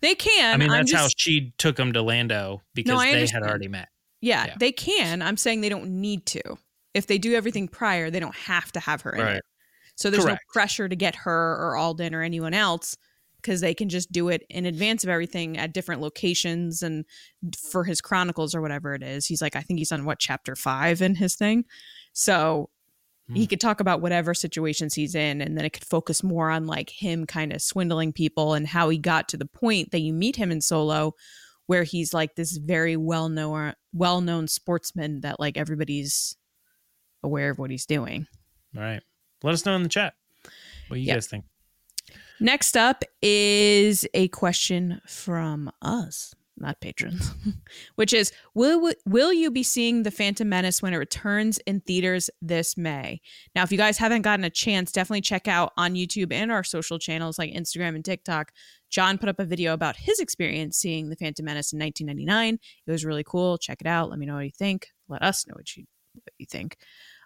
They 0.00 0.14
can. 0.14 0.54
I 0.54 0.56
mean, 0.56 0.70
that's 0.70 0.92
how 0.92 1.08
she 1.16 1.52
took 1.58 1.78
him 1.78 1.92
to 1.92 2.02
Lando 2.02 2.62
because 2.74 3.00
I 3.00 3.12
they 3.12 3.26
had 3.26 3.42
already 3.42 3.68
met. 3.68 3.88
Yeah, 4.20 4.46
Yeah. 4.46 4.54
they 4.58 4.72
can. 4.72 5.22
I'm 5.22 5.36
saying 5.36 5.60
they 5.60 5.68
don't 5.68 6.00
need 6.00 6.26
to. 6.26 6.42
If 6.94 7.06
they 7.06 7.18
do 7.18 7.34
everything 7.34 7.68
prior, 7.68 8.10
they 8.10 8.18
don't 8.20 8.34
have 8.34 8.72
to 8.72 8.80
have 8.80 9.02
her 9.02 9.12
in 9.12 9.20
Right. 9.20 9.36
it. 9.36 9.44
So 9.96 10.10
there's 10.10 10.24
Correct. 10.24 10.42
no 10.48 10.52
pressure 10.52 10.88
to 10.88 10.96
get 10.96 11.14
her 11.16 11.56
or 11.56 11.76
Alden 11.76 12.14
or 12.14 12.22
anyone 12.22 12.54
else 12.54 12.96
because 13.40 13.60
they 13.60 13.74
can 13.74 13.88
just 13.88 14.10
do 14.12 14.28
it 14.28 14.44
in 14.50 14.66
advance 14.66 15.02
of 15.04 15.08
everything 15.10 15.56
at 15.56 15.72
different 15.72 16.00
locations 16.00 16.82
and 16.82 17.04
for 17.70 17.84
his 17.84 18.00
chronicles 18.00 18.54
or 18.54 18.60
whatever 18.60 18.94
it 18.94 19.02
is. 19.02 19.26
He's 19.26 19.40
like, 19.42 19.56
I 19.56 19.60
think 19.62 19.78
he's 19.78 19.92
on 19.92 20.04
what 20.04 20.18
chapter 20.18 20.54
five 20.56 21.00
in 21.02 21.14
his 21.14 21.36
thing. 21.36 21.64
So 22.12 22.70
he 23.32 23.44
Hmm. 23.44 23.48
could 23.48 23.60
talk 23.60 23.80
about 23.80 24.00
whatever 24.00 24.32
situations 24.34 24.94
he's 24.94 25.14
in 25.14 25.40
and 25.42 25.56
then 25.56 25.64
it 25.64 25.70
could 25.74 25.84
focus 25.84 26.22
more 26.22 26.50
on 26.50 26.66
like 26.66 26.90
him 26.90 27.26
kind 27.26 27.52
of 27.52 27.60
swindling 27.62 28.12
people 28.12 28.54
and 28.54 28.66
how 28.66 28.88
he 28.88 28.96
got 28.98 29.28
to 29.28 29.36
the 29.36 29.44
point 29.46 29.90
that 29.90 30.00
you 30.00 30.12
meet 30.14 30.36
him 30.36 30.50
in 30.50 30.60
solo 30.62 31.14
where 31.66 31.82
he's 31.84 32.14
like 32.14 32.34
this 32.36 32.56
very 32.56 32.96
well 32.96 33.28
known 33.28 33.74
well 33.92 34.22
known 34.22 34.48
sportsman 34.48 35.20
that 35.20 35.38
like 35.38 35.58
everybody's 35.58 36.36
aware 37.22 37.50
of 37.50 37.58
what 37.58 37.70
he's 37.70 37.84
doing. 37.84 38.26
All 38.74 38.82
right. 38.82 39.02
Let 39.42 39.52
us 39.54 39.66
know 39.66 39.76
in 39.76 39.82
the 39.82 39.88
chat 39.90 40.14
what 40.88 40.98
you 40.98 41.06
Yep. 41.06 41.16
guys 41.16 41.26
think. 41.26 41.44
Next 42.40 42.76
up 42.76 43.04
is 43.22 44.06
a 44.14 44.28
question 44.28 45.00
from 45.06 45.70
us, 45.82 46.34
not 46.56 46.80
patrons, 46.80 47.32
which 47.96 48.12
is 48.12 48.32
will 48.54 48.92
will 49.06 49.32
you 49.32 49.50
be 49.50 49.62
seeing 49.62 50.02
the 50.02 50.10
Phantom 50.10 50.48
Menace 50.48 50.82
when 50.82 50.94
it 50.94 50.98
returns 50.98 51.58
in 51.66 51.80
theaters 51.80 52.30
this 52.40 52.76
May? 52.76 53.20
Now, 53.54 53.62
if 53.62 53.72
you 53.72 53.78
guys 53.78 53.98
haven't 53.98 54.22
gotten 54.22 54.44
a 54.44 54.50
chance, 54.50 54.92
definitely 54.92 55.22
check 55.22 55.48
out 55.48 55.72
on 55.76 55.94
YouTube 55.94 56.32
and 56.32 56.52
our 56.52 56.64
social 56.64 56.98
channels 56.98 57.38
like 57.38 57.52
Instagram 57.52 57.94
and 57.94 58.04
TikTok 58.04 58.52
John 58.90 59.18
put 59.18 59.28
up 59.28 59.38
a 59.38 59.44
video 59.44 59.74
about 59.74 59.96
his 59.96 60.18
experience 60.18 60.76
seeing 60.76 61.08
The 61.08 61.16
Phantom 61.16 61.44
Menace 61.44 61.72
in 61.72 61.78
1999. 61.78 62.58
It 62.86 62.90
was 62.90 63.04
really 63.04 63.24
cool. 63.24 63.58
Check 63.58 63.80
it 63.80 63.86
out. 63.86 64.10
Let 64.10 64.18
me 64.18 64.26
know 64.26 64.36
what 64.36 64.44
you 64.44 64.50
think. 64.50 64.88
Let 65.08 65.22
us 65.22 65.46
know 65.46 65.54
what 65.54 65.76
you 65.76 65.84
what 66.14 66.32
you 66.38 66.46
think. 66.46 66.76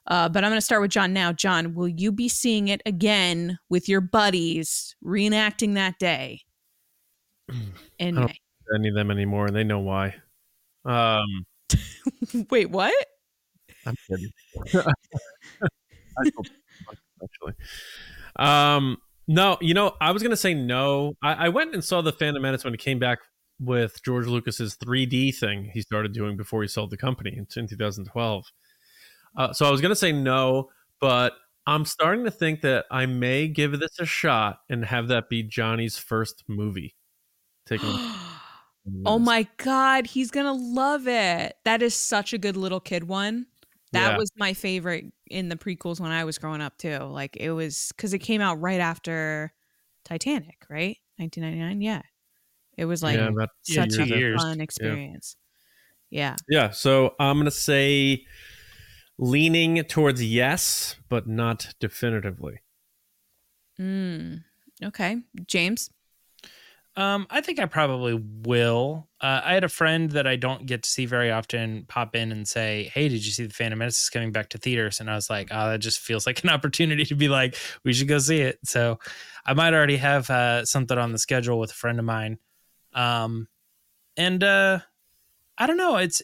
Uh, 0.07 0.29
but 0.29 0.43
I'm 0.45 0.51
going 0.51 0.59
to 0.59 0.65
start 0.65 0.83
with 0.83 0.91
John 0.91 1.13
now. 1.13 1.33
John, 1.33 1.75
will 1.75 1.89
you 1.89 2.11
be 2.13 2.29
seeing 2.29 2.69
it 2.69 2.83
again 2.85 3.59
with 3.69 3.89
your 3.89 4.01
buddies, 4.01 4.97
reenacting 5.05 5.75
that 5.75 5.99
day 5.99 6.41
in 7.99 8.19
I 8.19 8.21
don't- 8.23 8.39
Any 8.75 8.89
of 8.89 8.95
them 8.95 9.11
anymore, 9.11 9.47
and 9.47 9.55
they 9.55 9.65
know 9.65 9.81
why. 9.81 10.15
Um, 10.85 11.47
Wait, 12.51 12.71
what? 12.71 12.95
I'm 13.87 13.95
kidding. 14.11 14.31
Actually. 17.23 17.55
Um, 18.37 18.97
no, 19.29 19.57
you 19.61 19.75
know, 19.75 19.93
I 20.01 20.11
was 20.11 20.23
gonna 20.23 20.37
say 20.37 20.55
no. 20.55 21.15
I, 21.23 21.47
I 21.47 21.49
went 21.49 21.75
and 21.75 21.85
saw 21.85 22.03
the 22.03 22.13
Phantom 22.13 22.43
Menace 22.43 22.65
when 22.65 22.75
it 22.75 22.81
came 22.81 22.99
back 22.99 23.21
with 23.61 24.03
George 24.05 24.27
Lucas's 24.27 24.77
3D 24.77 25.37
thing 25.37 25.71
he 25.73 25.81
started 25.83 26.13
doing 26.13 26.37
before 26.37 26.63
he 26.63 26.69
sold 26.69 26.91
the 26.91 26.97
company 26.97 27.31
in, 27.37 27.47
in 27.57 27.69
2012. 27.69 28.45
Uh, 29.37 29.53
so 29.53 29.67
I 29.67 29.71
was 29.71 29.81
gonna 29.81 29.97
say 29.97 30.13
no, 30.13 30.71
but 31.01 31.35
I'm 31.67 31.85
starting 31.85 32.25
to 32.25 32.31
think 32.31 32.61
that 32.63 32.87
I 32.91 33.07
may 33.07 33.49
give 33.49 33.79
this 33.79 33.99
a 33.99 34.07
shot 34.07 34.61
and 34.69 34.85
have 34.85 35.09
that 35.09 35.29
be 35.29 35.43
Johnny's 35.43 35.97
first 35.97 36.45
movie. 36.49 36.95
Taking 37.67 37.89
oh 39.07 39.19
my 39.19 39.47
god, 39.59 40.07
he's 40.07 40.31
gonna 40.31 40.53
love 40.53 41.07
it. 41.07 41.57
That 41.65 41.83
is 41.83 41.95
such 41.95 42.33
a 42.33 42.39
good 42.39 42.57
little 42.57 42.81
kid 42.81 43.05
one. 43.05 43.47
That 43.93 44.13
Yeah. 44.13 44.17
was 44.17 44.31
my 44.37 44.55
favorite 44.55 45.07
in 45.31 45.49
the 45.49 45.57
prequels 45.57 46.01
when 46.01 46.11
I 46.11 46.25
was 46.25 46.39
growing 46.39 46.61
up 46.61 46.79
too. 46.79 46.99
Like 46.99 47.37
it 47.37 47.53
was 47.53 47.93
because 47.97 48.13
it 48.15 48.21
came 48.21 48.41
out 48.41 48.61
right 48.61 48.81
after 48.81 49.53
Titanic, 50.05 50.67
right? 50.69 50.99
1999. 51.19 51.81
Yeah, 51.81 52.03
it 52.77 52.87
was 52.87 53.03
like 53.03 53.17
yeah, 53.17 53.29
about 53.29 53.51
such 53.63 53.97
two 53.97 54.03
a 54.03 54.07
years. 54.07 54.43
fun 54.43 54.61
experience. 54.61 55.37
Yeah. 56.11 56.37
Yeah, 56.49 56.71
so 56.71 57.15
I'm 57.19 57.39
gonna 57.39 57.51
say 57.51 58.25
leaning 59.23 59.85
towards 59.85 60.23
yes, 60.23 60.97
but 61.09 61.29
not 61.29 61.75
definitively. 61.79 62.59
Mm. 63.81 64.43
Okay, 64.83 65.19
James. 65.47 65.91
Um, 66.97 67.29
I 67.31 67.41
think 67.41 67.61
I 67.61 67.67
probably 67.67 68.15
will. 68.15 69.09
Uh, 69.21 69.41
I 69.45 69.55
had 69.55 69.63
a 69.63 69.69
friend 69.69 70.11
that 70.11 70.27
I 70.27 70.35
don't 70.35 70.67
get 70.67 70.83
to 70.83 70.91
see 70.91 71.07
very 71.07 71.31
often 71.31 71.87
pop 71.89 72.17
in 72.17 72.33
and 72.33 72.47
say, 72.47 72.91
"Hey, 72.93 73.09
did 73.09 73.25
you 73.25 73.31
see 73.31 73.47
the 73.47 73.55
Phantom 73.55 73.79
Menace 73.79 74.03
is 74.03 74.11
coming 74.11 74.33
back 74.33 74.51
to 74.51 74.59
theaters?" 74.59 74.99
And 74.99 75.09
I 75.09 75.15
was 75.15 75.31
like, 75.31 75.49
"Oh, 75.53 75.71
that 75.71 75.79
just 75.79 76.01
feels 76.01 76.27
like 76.27 76.43
an 76.43 76.51
opportunity 76.57 77.05
to 77.05 77.15
be 77.15 77.29
like, 77.29 77.57
we 77.85 77.93
should 77.93 78.09
go 78.09 78.19
see 78.19 78.41
it." 78.41 78.59
So, 78.65 78.99
I 79.47 79.55
might 79.55 79.73
already 79.73 79.99
have 79.99 80.29
uh, 80.31 80.65
something 80.65 80.99
on 80.99 81.13
the 81.13 81.19
schedule 81.19 81.61
with 81.61 81.71
a 81.71 81.75
friend 81.75 81.99
of 82.01 82.05
mine. 82.05 82.39
Um, 82.93 83.47
and 84.17 84.43
uh, 84.43 84.81
I 85.57 85.67
don't 85.67 85.79
know. 85.79 85.97
It's 85.97 86.23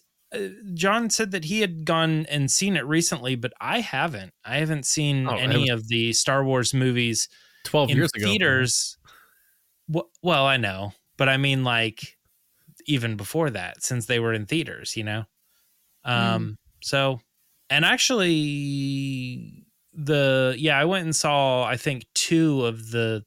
John 0.74 1.08
said 1.10 1.30
that 1.30 1.44
he 1.44 1.60
had 1.60 1.84
gone 1.84 2.26
and 2.26 2.50
seen 2.50 2.76
it 2.76 2.84
recently, 2.86 3.34
but 3.34 3.52
I 3.60 3.80
haven't. 3.80 4.32
I 4.44 4.58
haven't 4.58 4.84
seen 4.84 5.26
Oh, 5.26 5.36
any 5.36 5.68
of 5.70 5.88
the 5.88 6.12
Star 6.12 6.44
Wars 6.44 6.74
movies 6.74 7.28
Twelve 7.64 7.90
in 7.90 7.96
years 7.96 8.10
ago, 8.14 8.26
theaters. 8.26 8.98
Wh- 9.92 10.08
Well, 10.22 10.44
I 10.46 10.56
know, 10.58 10.92
but 11.16 11.28
I 11.28 11.36
mean, 11.38 11.64
like 11.64 12.16
even 12.86 13.16
before 13.16 13.50
that, 13.50 13.82
since 13.82 14.06
they 14.06 14.20
were 14.20 14.32
in 14.32 14.46
theaters, 14.46 14.96
you 14.96 15.04
know. 15.04 15.24
Um. 16.04 16.58
So, 16.82 17.20
and 17.70 17.84
actually, 17.84 19.66
the 19.92 20.54
yeah, 20.58 20.78
I 20.78 20.84
went 20.84 21.04
and 21.04 21.16
saw 21.16 21.64
I 21.64 21.76
think 21.76 22.06
two 22.14 22.66
of 22.66 22.90
the 22.90 23.24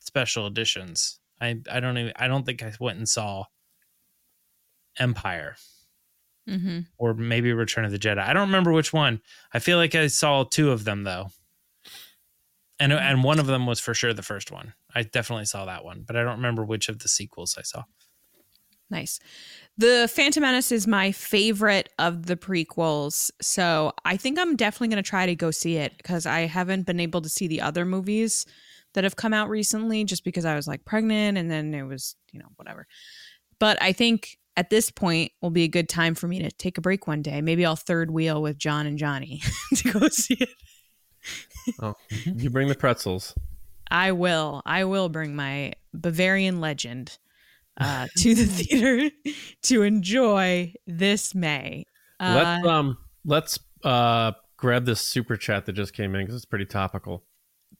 special 0.00 0.46
editions. 0.46 1.20
I 1.40 1.60
I 1.70 1.80
don't 1.80 1.96
even 1.98 2.12
I 2.16 2.28
don't 2.28 2.44
think 2.44 2.62
I 2.62 2.72
went 2.78 2.98
and 2.98 3.08
saw 3.08 3.44
Empire 4.98 5.56
Mm-hmm. 6.48 6.80
or 6.98 7.14
maybe 7.14 7.52
Return 7.54 7.86
of 7.86 7.90
the 7.90 7.98
Jedi. 7.98 8.18
I 8.18 8.34
don't 8.34 8.48
remember 8.48 8.70
which 8.70 8.92
one. 8.92 9.22
I 9.54 9.60
feel 9.60 9.78
like 9.78 9.94
I 9.94 10.08
saw 10.08 10.44
two 10.44 10.72
of 10.72 10.84
them 10.84 11.04
though. 11.04 11.28
And 12.78 12.92
and 12.92 13.24
one 13.24 13.38
of 13.38 13.46
them 13.46 13.66
was 13.66 13.80
for 13.80 13.94
sure 13.94 14.12
the 14.12 14.22
first 14.22 14.50
one. 14.50 14.74
I 14.94 15.04
definitely 15.04 15.46
saw 15.46 15.64
that 15.64 15.84
one, 15.84 16.04
but 16.06 16.16
I 16.16 16.22
don't 16.22 16.36
remember 16.36 16.64
which 16.64 16.88
of 16.88 16.98
the 16.98 17.08
sequels 17.08 17.56
I 17.58 17.62
saw. 17.62 17.84
Nice. 18.90 19.18
The 19.78 20.08
Phantom 20.12 20.42
Menace 20.42 20.70
is 20.70 20.86
my 20.86 21.10
favorite 21.10 21.88
of 21.98 22.26
the 22.26 22.36
prequels. 22.36 23.30
So 23.40 23.92
I 24.04 24.16
think 24.16 24.38
I'm 24.38 24.54
definitely 24.56 24.88
going 24.88 25.02
to 25.02 25.08
try 25.08 25.26
to 25.26 25.34
go 25.34 25.50
see 25.50 25.76
it 25.76 25.96
because 25.96 26.26
I 26.26 26.40
haven't 26.40 26.86
been 26.86 27.00
able 27.00 27.22
to 27.22 27.28
see 27.28 27.46
the 27.46 27.60
other 27.60 27.84
movies 27.84 28.46
that 28.92 29.04
have 29.04 29.16
come 29.16 29.32
out 29.32 29.48
recently 29.48 30.04
just 30.04 30.22
because 30.22 30.44
I 30.44 30.54
was 30.54 30.68
like 30.68 30.84
pregnant 30.84 31.38
and 31.38 31.50
then 31.50 31.74
it 31.74 31.82
was, 31.82 32.14
you 32.32 32.38
know, 32.38 32.48
whatever. 32.56 32.86
But 33.58 33.80
I 33.82 33.92
think 33.92 34.38
at 34.56 34.70
this 34.70 34.90
point 34.90 35.32
will 35.40 35.50
be 35.50 35.64
a 35.64 35.68
good 35.68 35.88
time 35.88 36.14
for 36.14 36.28
me 36.28 36.40
to 36.40 36.50
take 36.50 36.78
a 36.78 36.80
break 36.80 37.06
one 37.06 37.22
day. 37.22 37.40
Maybe 37.40 37.66
I'll 37.66 37.76
third 37.76 38.10
wheel 38.10 38.40
with 38.40 38.58
John 38.58 38.86
and 38.86 38.98
Johnny 38.98 39.42
to 39.76 39.92
go 39.92 40.08
see 40.08 40.34
it. 40.34 40.50
Oh, 41.80 41.94
you 42.24 42.50
bring 42.50 42.68
the 42.68 42.74
pretzels. 42.74 43.34
I 43.90 44.12
will. 44.12 44.62
I 44.66 44.84
will 44.84 45.08
bring 45.08 45.34
my 45.36 45.72
Bavarian 45.92 46.60
legend 46.60 47.18
uh, 47.78 48.06
to 48.18 48.34
the 48.34 48.44
theater 48.46 49.10
to 49.62 49.82
enjoy 49.82 50.74
this 50.86 51.34
May. 51.34 51.86
Uh, 52.20 52.34
let's 52.36 52.66
um, 52.66 52.98
let's 53.24 53.58
uh, 53.82 54.32
grab 54.56 54.84
this 54.84 55.00
super 55.00 55.36
chat 55.36 55.66
that 55.66 55.72
just 55.72 55.92
came 55.92 56.14
in 56.14 56.22
because 56.22 56.36
it's 56.36 56.44
pretty 56.44 56.66
topical. 56.66 57.24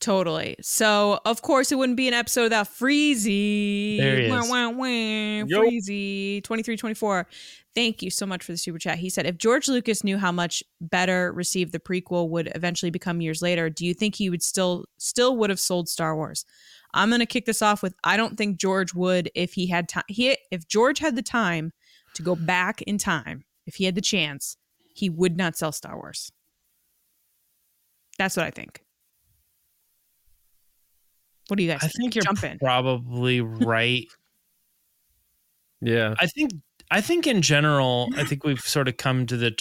Totally. 0.04 0.56
So, 0.60 1.18
of 1.24 1.40
course, 1.40 1.72
it 1.72 1.78
wouldn't 1.78 1.96
be 1.96 2.08
an 2.08 2.14
episode 2.14 2.44
without 2.44 2.68
Freezy. 2.68 3.96
There 3.96 4.16
he 4.18 4.24
is. 4.26 4.30
wah, 4.30 4.68
wah. 4.68 4.86
Yo. 4.86 5.62
Freezy, 5.62 6.44
2324. 6.44 7.26
Thank 7.74 8.02
you 8.02 8.10
so 8.10 8.26
much 8.26 8.44
for 8.44 8.52
the 8.52 8.58
super 8.58 8.78
chat. 8.78 8.98
He 8.98 9.08
said, 9.08 9.24
if 9.24 9.38
George 9.38 9.66
Lucas 9.66 10.04
knew 10.04 10.18
how 10.18 10.30
much 10.30 10.62
better 10.80 11.32
received 11.32 11.72
the 11.72 11.80
prequel 11.80 12.28
would 12.28 12.52
eventually 12.54 12.90
become 12.90 13.22
years 13.22 13.40
later, 13.40 13.70
do 13.70 13.86
you 13.86 13.94
think 13.94 14.14
he 14.14 14.28
would 14.28 14.42
still 14.42 14.84
still 14.98 15.36
would 15.38 15.50
have 15.50 15.58
sold 15.58 15.88
Star 15.88 16.14
Wars? 16.14 16.44
I'm 16.92 17.10
gonna 17.10 17.26
kick 17.26 17.46
this 17.46 17.62
off 17.62 17.82
with 17.82 17.94
I 18.04 18.16
don't 18.16 18.36
think 18.36 18.58
George 18.58 18.94
would 18.94 19.30
if 19.34 19.54
he 19.54 19.66
had 19.66 19.88
time. 19.88 20.04
He 20.06 20.36
if 20.52 20.68
George 20.68 21.00
had 21.00 21.16
the 21.16 21.22
time 21.22 21.72
to 22.14 22.22
go 22.22 22.36
back 22.36 22.82
in 22.82 22.98
time, 22.98 23.44
if 23.66 23.76
he 23.76 23.86
had 23.86 23.96
the 23.96 24.00
chance, 24.00 24.56
he 24.94 25.10
would 25.10 25.36
not 25.36 25.56
sell 25.56 25.72
Star 25.72 25.96
Wars. 25.96 26.30
That's 28.18 28.36
what 28.36 28.46
I 28.46 28.50
think. 28.50 28.83
What 31.48 31.56
do 31.56 31.62
you 31.62 31.70
guys? 31.70 31.80
I 31.82 31.88
think 31.88 32.14
you're 32.14 32.24
Jump 32.24 32.42
in. 32.44 32.58
probably 32.58 33.40
right. 33.40 34.06
Yeah, 35.80 36.14
I 36.18 36.26
think 36.28 36.52
I 36.90 37.02
think 37.02 37.26
in 37.26 37.42
general, 37.42 38.08
I 38.16 38.24
think 38.24 38.42
we've 38.42 38.60
sort 38.60 38.88
of 38.88 38.96
come 38.96 39.26
to 39.26 39.36
the 39.36 39.54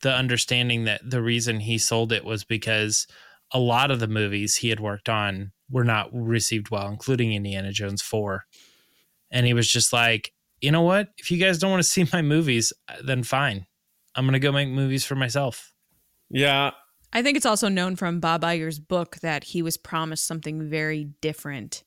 the 0.00 0.10
understanding 0.10 0.84
that 0.84 1.02
the 1.04 1.20
reason 1.20 1.60
he 1.60 1.76
sold 1.76 2.10
it 2.10 2.24
was 2.24 2.42
because 2.42 3.06
a 3.52 3.58
lot 3.58 3.90
of 3.90 4.00
the 4.00 4.08
movies 4.08 4.56
he 4.56 4.70
had 4.70 4.80
worked 4.80 5.08
on 5.10 5.52
were 5.70 5.84
not 5.84 6.08
received 6.12 6.70
well, 6.70 6.88
including 6.88 7.32
Indiana 7.34 7.72
Jones 7.72 8.00
4. 8.00 8.44
And 9.30 9.46
he 9.46 9.52
was 9.52 9.68
just 9.68 9.92
like, 9.92 10.32
"You 10.60 10.70
know 10.70 10.82
what? 10.82 11.08
If 11.18 11.30
you 11.30 11.38
guys 11.38 11.58
don't 11.58 11.70
want 11.70 11.82
to 11.82 11.88
see 11.88 12.06
my 12.12 12.22
movies, 12.22 12.72
uh, 12.88 12.94
then 13.04 13.22
fine. 13.22 13.66
I'm 14.14 14.24
going 14.24 14.32
to 14.34 14.38
go 14.38 14.52
make 14.52 14.68
movies 14.68 15.04
for 15.04 15.16
myself." 15.16 15.72
yeah. 16.30 16.70
I 17.16 17.22
think 17.22 17.38
it's 17.38 17.46
also 17.46 17.70
known 17.70 17.96
from 17.96 18.20
Bob 18.20 18.42
Iger's 18.42 18.78
book 18.78 19.16
that 19.22 19.42
he 19.42 19.62
was 19.62 19.78
promised 19.78 20.26
something 20.26 20.68
very 20.68 21.04
different 21.22 21.82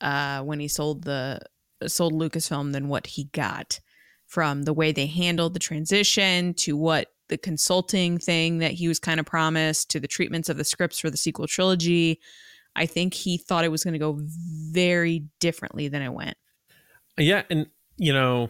uh, 0.00 0.40
when 0.42 0.60
he 0.60 0.68
sold 0.68 1.02
the 1.02 1.40
sold 1.88 2.12
Lucasfilm 2.12 2.72
than 2.72 2.86
what 2.86 3.08
he 3.08 3.24
got 3.24 3.80
from 4.28 4.62
the 4.62 4.72
way 4.72 4.92
they 4.92 5.06
handled 5.06 5.54
the 5.54 5.58
transition 5.58 6.54
to 6.54 6.76
what 6.76 7.08
the 7.28 7.36
consulting 7.36 8.18
thing 8.18 8.58
that 8.58 8.70
he 8.70 8.86
was 8.86 9.00
kind 9.00 9.18
of 9.18 9.26
promised 9.26 9.90
to 9.90 9.98
the 9.98 10.06
treatments 10.06 10.48
of 10.48 10.58
the 10.58 10.64
scripts 10.64 11.00
for 11.00 11.10
the 11.10 11.16
sequel 11.16 11.48
trilogy. 11.48 12.20
I 12.76 12.86
think 12.86 13.14
he 13.14 13.36
thought 13.36 13.64
it 13.64 13.72
was 13.72 13.82
going 13.82 13.94
to 13.94 13.98
go 13.98 14.16
very 14.70 15.24
differently 15.40 15.88
than 15.88 16.02
it 16.02 16.12
went. 16.12 16.36
Yeah, 17.16 17.42
and 17.50 17.66
you 17.96 18.12
know, 18.12 18.48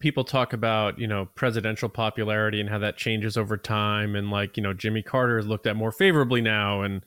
people 0.00 0.24
talk 0.24 0.52
about 0.52 0.98
you 0.98 1.06
know 1.06 1.26
presidential 1.34 1.88
popularity 1.88 2.60
and 2.60 2.68
how 2.68 2.78
that 2.78 2.96
changes 2.96 3.36
over 3.36 3.56
time, 3.56 4.16
and 4.16 4.30
like 4.30 4.56
you 4.56 4.62
know 4.62 4.72
Jimmy 4.72 5.02
Carter 5.02 5.38
is 5.38 5.46
looked 5.46 5.66
at 5.66 5.76
more 5.76 5.92
favorably 5.92 6.40
now, 6.40 6.82
and 6.82 7.04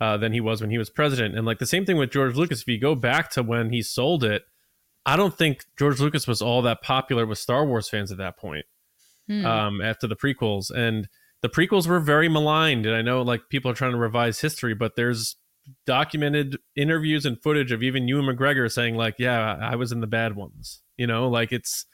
uh, 0.00 0.16
than 0.16 0.32
he 0.32 0.40
was 0.40 0.60
when 0.60 0.70
he 0.70 0.78
was 0.78 0.90
president, 0.90 1.36
and 1.36 1.46
like 1.46 1.58
the 1.58 1.66
same 1.66 1.84
thing 1.84 1.96
with 1.96 2.10
George 2.10 2.34
Lucas. 2.34 2.62
If 2.62 2.68
you 2.68 2.80
go 2.80 2.94
back 2.94 3.30
to 3.32 3.42
when 3.42 3.70
he 3.70 3.82
sold 3.82 4.24
it, 4.24 4.42
I 5.06 5.16
don't 5.16 5.36
think 5.36 5.64
George 5.78 6.00
Lucas 6.00 6.26
was 6.26 6.42
all 6.42 6.62
that 6.62 6.82
popular 6.82 7.26
with 7.26 7.38
Star 7.38 7.64
Wars 7.64 7.88
fans 7.88 8.10
at 8.10 8.18
that 8.18 8.36
point. 8.36 8.64
Hmm. 9.28 9.46
Um, 9.46 9.80
after 9.80 10.08
the 10.08 10.16
prequels, 10.16 10.70
and 10.70 11.08
the 11.42 11.48
prequels 11.48 11.86
were 11.86 12.00
very 12.00 12.28
maligned, 12.28 12.86
and 12.86 12.96
I 12.96 13.02
know 13.02 13.22
like 13.22 13.48
people 13.48 13.70
are 13.70 13.74
trying 13.74 13.92
to 13.92 13.98
revise 13.98 14.40
history, 14.40 14.74
but 14.74 14.96
there's 14.96 15.36
documented 15.86 16.56
interviews 16.74 17.24
and 17.24 17.40
footage 17.40 17.70
of 17.70 17.82
even 17.82 18.08
Ewan 18.08 18.24
McGregor 18.24 18.70
saying 18.70 18.96
like, 18.96 19.16
"Yeah, 19.18 19.56
I 19.60 19.76
was 19.76 19.92
in 19.92 20.00
the 20.00 20.06
bad 20.06 20.34
ones." 20.34 20.82
You 20.96 21.06
know, 21.06 21.28
like 21.28 21.52
it's. 21.52 21.86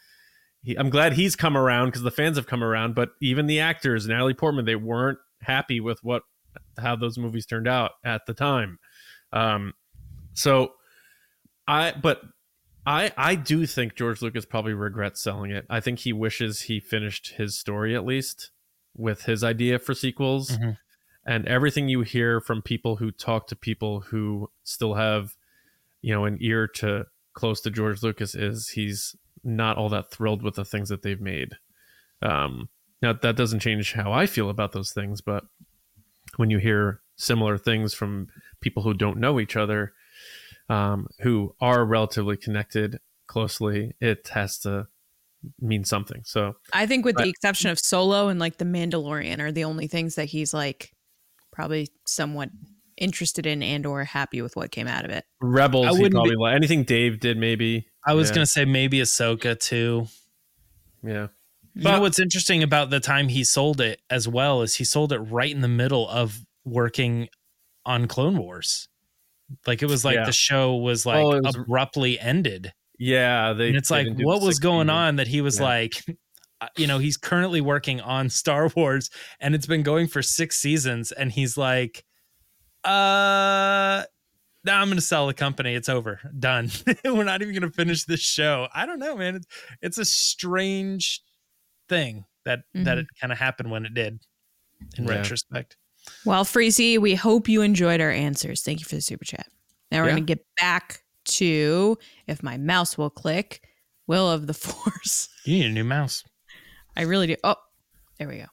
He, 0.66 0.76
I'm 0.76 0.90
glad 0.90 1.12
he's 1.12 1.36
come 1.36 1.56
around 1.56 1.86
because 1.86 2.02
the 2.02 2.10
fans 2.10 2.36
have 2.36 2.48
come 2.48 2.64
around, 2.64 2.96
but 2.96 3.10
even 3.22 3.46
the 3.46 3.60
actors, 3.60 4.08
Natalie 4.08 4.34
Portman, 4.34 4.64
they 4.64 4.74
weren't 4.74 5.20
happy 5.42 5.78
with 5.78 6.02
what 6.02 6.24
how 6.76 6.96
those 6.96 7.16
movies 7.16 7.46
turned 7.46 7.68
out 7.68 7.92
at 8.04 8.26
the 8.26 8.34
time. 8.34 8.80
Um, 9.32 9.74
so 10.32 10.72
I 11.68 11.92
but 11.92 12.20
I 12.84 13.12
I 13.16 13.36
do 13.36 13.64
think 13.64 13.94
George 13.94 14.20
Lucas 14.20 14.44
probably 14.44 14.74
regrets 14.74 15.22
selling 15.22 15.52
it. 15.52 15.66
I 15.70 15.78
think 15.78 16.00
he 16.00 16.12
wishes 16.12 16.62
he 16.62 16.80
finished 16.80 17.34
his 17.36 17.56
story 17.56 17.94
at 17.94 18.04
least 18.04 18.50
with 18.96 19.22
his 19.22 19.44
idea 19.44 19.78
for 19.78 19.94
sequels. 19.94 20.58
Mhm. 20.58 20.78
And 21.24 21.46
everything 21.46 21.88
you 21.88 22.00
hear 22.00 22.40
from 22.40 22.60
people 22.60 22.96
who 22.96 23.12
talk 23.12 23.46
to 23.48 23.56
people 23.56 24.00
who 24.00 24.50
still 24.64 24.94
have, 24.94 25.36
you 26.02 26.12
know, 26.12 26.24
an 26.24 26.38
ear 26.40 26.66
to 26.68 27.06
close 27.34 27.60
to 27.60 27.70
George 27.70 28.02
Lucas 28.02 28.34
is 28.34 28.70
he's 28.70 29.14
not 29.46 29.76
all 29.76 29.88
that 29.90 30.10
thrilled 30.10 30.42
with 30.42 30.56
the 30.56 30.64
things 30.64 30.88
that 30.88 31.02
they've 31.02 31.20
made. 31.20 31.52
Um, 32.20 32.68
now 33.00 33.12
that 33.12 33.36
doesn't 33.36 33.60
change 33.60 33.92
how 33.92 34.12
I 34.12 34.26
feel 34.26 34.50
about 34.50 34.72
those 34.72 34.92
things, 34.92 35.20
but 35.20 35.44
when 36.36 36.50
you 36.50 36.58
hear 36.58 37.00
similar 37.16 37.56
things 37.56 37.94
from 37.94 38.28
people 38.60 38.82
who 38.82 38.92
don't 38.94 39.18
know 39.18 39.38
each 39.38 39.56
other, 39.56 39.92
um, 40.68 41.06
who 41.20 41.54
are 41.60 41.84
relatively 41.84 42.36
connected 42.36 42.98
closely, 43.26 43.94
it 44.00 44.28
has 44.32 44.58
to 44.60 44.88
mean 45.60 45.84
something. 45.84 46.22
So 46.24 46.56
I 46.72 46.86
think, 46.86 47.04
with 47.04 47.14
But- 47.14 47.24
the 47.24 47.30
exception 47.30 47.70
of 47.70 47.78
Solo 47.78 48.28
and 48.28 48.40
like 48.40 48.58
The 48.58 48.64
Mandalorian, 48.64 49.38
are 49.38 49.52
the 49.52 49.64
only 49.64 49.86
things 49.86 50.16
that 50.16 50.26
he's 50.26 50.52
like 50.52 50.90
probably 51.52 51.88
somewhat 52.06 52.50
interested 52.96 53.46
in 53.46 53.62
and 53.62 53.86
or 53.86 54.04
happy 54.04 54.40
with 54.42 54.56
what 54.56 54.70
came 54.72 54.88
out 54.88 55.04
of 55.04 55.10
it. 55.10 55.24
Rebels, 55.40 55.86
I 55.86 55.94
he 55.94 56.02
wouldn't 56.02 56.24
be- 56.24 56.34
like 56.34 56.56
anything 56.56 56.82
Dave 56.82 57.20
did, 57.20 57.36
maybe. 57.36 57.86
I 58.06 58.14
was 58.14 58.28
Yeah. 58.28 58.34
gonna 58.36 58.46
say 58.46 58.64
maybe 58.64 59.00
Ahsoka 59.00 59.58
too. 59.58 60.06
Yeah, 61.02 61.28
You 61.74 61.82
But- 61.82 61.92
know 61.92 62.00
what's 62.00 62.18
interesting 62.18 62.62
about 62.62 62.90
the 62.90 63.00
time 63.00 63.28
he 63.28 63.44
sold 63.44 63.80
it 63.80 64.00
as 64.08 64.26
well 64.26 64.62
is 64.62 64.76
he 64.76 64.84
sold 64.84 65.12
it 65.12 65.18
right 65.18 65.50
in 65.50 65.60
the 65.60 65.68
middle 65.68 66.08
of 66.08 66.40
working 66.64 67.28
on 67.84 68.06
Clone 68.08 68.38
Wars. 68.38 68.88
Like 69.66 69.82
it 69.82 69.86
was 69.86 70.04
like 70.04 70.14
Yeah. 70.16 70.24
the 70.24 70.32
show 70.32 70.74
was 70.76 71.04
like 71.06 71.18
Oh, 71.18 71.38
was- 71.40 71.54
abruptly 71.54 72.18
ended. 72.18 72.72
yeah. 72.98 73.52
They, 73.52 73.68
and 73.68 73.76
it's 73.76 73.90
they 73.90 74.04
like 74.06 74.18
what 74.18 74.40
was 74.42 74.58
going 74.58 74.88
one. 74.88 74.90
on 74.90 75.16
that 75.16 75.28
he 75.28 75.40
was 75.42 75.58
Yeah. 75.58 75.64
like 75.64 75.92
uh, 76.62 76.68
you 76.78 76.86
know 76.86 76.98
he's 76.98 77.16
currently 77.18 77.60
working 77.60 78.00
on 78.00 78.30
star 78.40 78.68
wars 78.74 79.10
and 79.40 79.54
it's 79.54 79.66
been 79.66 79.82
going 79.82 80.06
for 80.08 80.22
six 80.22 80.56
seasons 80.56 81.12
and 81.12 81.32
he's 81.32 81.56
like 81.58 82.04
uh 82.84 84.04
now 84.66 84.80
i'm 84.82 84.88
gonna 84.88 85.00
sell 85.00 85.26
the 85.26 85.34
company 85.34 85.74
it's 85.74 85.88
over 85.88 86.20
done 86.38 86.70
we're 87.04 87.24
not 87.24 87.40
even 87.40 87.54
gonna 87.54 87.70
finish 87.70 88.04
this 88.04 88.20
show 88.20 88.68
i 88.74 88.84
don't 88.84 88.98
know 88.98 89.16
man 89.16 89.36
it's, 89.36 89.46
it's 89.80 89.98
a 89.98 90.04
strange 90.04 91.22
thing 91.88 92.24
that 92.44 92.60
that 92.74 92.98
Mhm. 92.98 93.00
it 93.02 93.06
kind 93.20 93.32
of 93.32 93.38
happened 93.38 93.70
when 93.70 93.86
it 93.86 93.94
did 93.94 94.20
in 94.98 95.04
Yeah. 95.04 95.10
retrospect 95.16 95.76
Well, 96.24 96.44
Freezy, 96.44 96.98
we 96.98 97.14
hope 97.16 97.48
you 97.48 97.62
enjoyed 97.62 98.00
our 98.00 98.12
answers. 98.12 98.62
Thank 98.62 98.78
you 98.78 98.84
for 98.86 98.94
the 98.94 99.00
super 99.00 99.24
chat. 99.24 99.48
Now 99.90 100.02
we're 100.02 100.06
Yeah. 100.10 100.12
going 100.14 100.22
to 100.26 100.34
get 100.34 100.46
back 100.56 101.02
to, 101.24 101.98
if 102.28 102.44
my 102.44 102.56
mouse 102.58 102.96
will 102.96 103.10
click, 103.10 103.60
Will 104.06 104.30
of 104.30 104.46
the 104.46 104.54
Force. 104.66 105.28
you 105.44 105.54
need 105.58 105.66
a 105.66 105.70
new 105.70 105.82
mouse 105.82 106.22
I 106.96 107.02
really 107.02 107.26
do. 107.26 107.34
Oh, 107.42 107.56
there 108.20 108.28
we 108.28 108.36
go. 108.38 108.44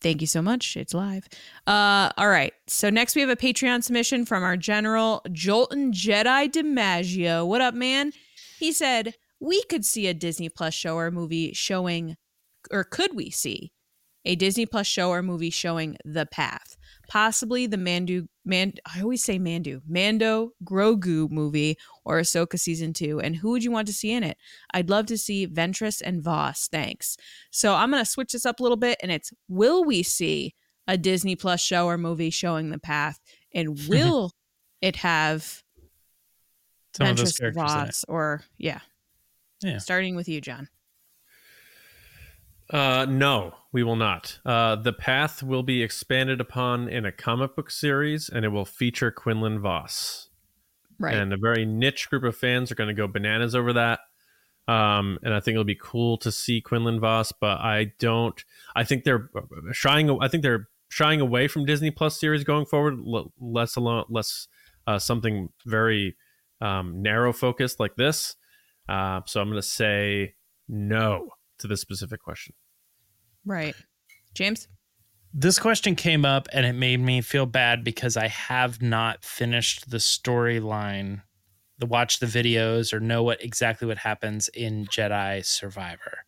Thank 0.00 0.22
you 0.22 0.26
so 0.26 0.40
much. 0.40 0.76
It's 0.76 0.94
live. 0.94 1.28
Uh, 1.66 2.10
all 2.16 2.28
right. 2.28 2.54
So 2.66 2.88
next 2.88 3.14
we 3.14 3.20
have 3.20 3.30
a 3.30 3.36
Patreon 3.36 3.84
submission 3.84 4.24
from 4.24 4.42
our 4.42 4.56
general 4.56 5.22
Jolton 5.28 5.92
Jedi 5.92 6.50
DiMaggio. 6.50 7.46
What 7.46 7.60
up, 7.60 7.74
man? 7.74 8.12
He 8.58 8.72
said 8.72 9.14
we 9.40 9.62
could 9.64 9.84
see 9.84 10.06
a 10.06 10.14
Disney 10.14 10.48
Plus 10.48 10.74
show 10.74 10.96
or 10.96 11.10
movie 11.10 11.52
showing, 11.52 12.16
or 12.70 12.84
could 12.84 13.14
we 13.14 13.30
see 13.30 13.72
a 14.24 14.36
Disney 14.36 14.66
Plus 14.66 14.86
show 14.86 15.10
or 15.10 15.22
movie 15.22 15.50
showing 15.50 15.96
The 16.04 16.26
Path, 16.26 16.76
possibly 17.08 17.66
the 17.66 17.78
Mandu 17.78 18.28
Man. 18.50 18.74
I 18.94 19.00
always 19.00 19.24
say 19.24 19.38
Mandu 19.38 19.80
Mando 19.88 20.52
Grogu 20.64 21.30
movie 21.30 21.78
or 22.04 22.20
Ahsoka 22.20 22.58
season 22.58 22.92
two. 22.92 23.20
And 23.20 23.36
who 23.36 23.50
would 23.50 23.64
you 23.64 23.70
want 23.70 23.86
to 23.86 23.94
see 23.94 24.10
in 24.12 24.22
it? 24.22 24.36
I'd 24.74 24.90
love 24.90 25.06
to 25.06 25.16
see 25.16 25.46
Ventress 25.46 26.02
and 26.04 26.22
Vos. 26.22 26.68
Thanks. 26.70 27.16
So 27.50 27.74
I'm 27.74 27.90
going 27.90 28.04
to 28.04 28.10
switch 28.10 28.32
this 28.32 28.44
up 28.44 28.60
a 28.60 28.62
little 28.62 28.76
bit 28.76 28.98
and 29.02 29.10
it's 29.10 29.32
will 29.48 29.84
we 29.84 30.02
see 30.02 30.54
a 30.86 30.98
Disney 30.98 31.36
Plus 31.36 31.60
show 31.60 31.86
or 31.86 31.96
movie 31.96 32.30
showing 32.30 32.70
the 32.70 32.78
path? 32.78 33.18
And 33.54 33.78
will 33.88 34.32
it 34.82 34.96
have 34.96 35.62
some 36.94 37.06
of 37.06 37.16
those 37.16 37.32
Ventress 37.32 37.38
characters. 37.38 37.62
Vos 37.62 38.04
or, 38.08 38.42
yeah. 38.58 38.80
Yeah. 39.62 39.78
Starting 39.78 40.16
with 40.16 40.28
you, 40.28 40.40
John. 40.40 40.68
Uh, 42.72 43.04
no, 43.08 43.54
we 43.72 43.82
will 43.82 43.96
not. 43.96 44.38
Uh, 44.44 44.76
the 44.76 44.92
path 44.92 45.42
will 45.42 45.62
be 45.62 45.82
expanded 45.82 46.40
upon 46.40 46.88
in 46.88 47.04
a 47.04 47.12
comic 47.12 47.56
book 47.56 47.70
series, 47.70 48.28
and 48.28 48.44
it 48.44 48.48
will 48.48 48.64
feature 48.64 49.10
Quinlan 49.10 49.60
Vos. 49.60 50.28
Right. 50.98 51.14
And 51.14 51.32
a 51.32 51.36
very 51.36 51.64
niche 51.64 52.08
group 52.10 52.24
of 52.24 52.36
fans 52.36 52.70
are 52.70 52.74
going 52.74 52.88
to 52.88 52.94
go 52.94 53.08
bananas 53.08 53.54
over 53.54 53.72
that. 53.72 54.00
Um, 54.68 55.18
and 55.22 55.34
I 55.34 55.40
think 55.40 55.54
it'll 55.54 55.64
be 55.64 55.78
cool 55.80 56.16
to 56.18 56.30
see 56.30 56.60
Quinlan 56.60 57.00
Vos, 57.00 57.32
but 57.32 57.58
I 57.58 57.92
don't. 57.98 58.40
I 58.76 58.84
think 58.84 59.04
they're 59.04 59.30
shying. 59.72 60.16
I 60.20 60.28
think 60.28 60.42
they're 60.42 60.68
shying 60.90 61.20
away 61.20 61.48
from 61.48 61.64
Disney 61.64 61.90
Plus 61.90 62.20
series 62.20 62.44
going 62.44 62.66
forward. 62.66 62.94
l- 62.94 63.32
Less 63.40 63.74
alone, 63.74 64.04
less 64.08 64.46
uh, 64.86 64.98
something 64.98 65.48
very 65.66 66.16
um, 66.60 67.02
narrow 67.02 67.32
focused 67.32 67.80
like 67.80 67.96
this. 67.96 68.36
Uh, 68.88 69.22
so 69.26 69.40
I'm 69.40 69.48
going 69.48 69.60
to 69.60 69.66
say 69.66 70.34
no 70.68 71.30
to 71.60 71.66
this 71.68 71.80
specific 71.80 72.20
question. 72.22 72.54
right. 73.44 73.74
James? 74.34 74.68
this 75.32 75.58
question 75.60 75.94
came 75.94 76.24
up 76.24 76.48
and 76.52 76.66
it 76.66 76.72
made 76.72 76.98
me 77.00 77.20
feel 77.20 77.46
bad 77.46 77.84
because 77.84 78.16
I 78.16 78.26
have 78.26 78.82
not 78.82 79.24
finished 79.24 79.88
the 79.90 79.98
storyline, 79.98 81.22
the 81.78 81.86
watch 81.86 82.18
the 82.18 82.26
videos 82.26 82.92
or 82.92 82.98
know 82.98 83.22
what 83.22 83.40
exactly 83.42 83.86
what 83.86 83.98
happens 83.98 84.48
in 84.48 84.86
Jedi 84.86 85.44
Survivor. 85.44 86.24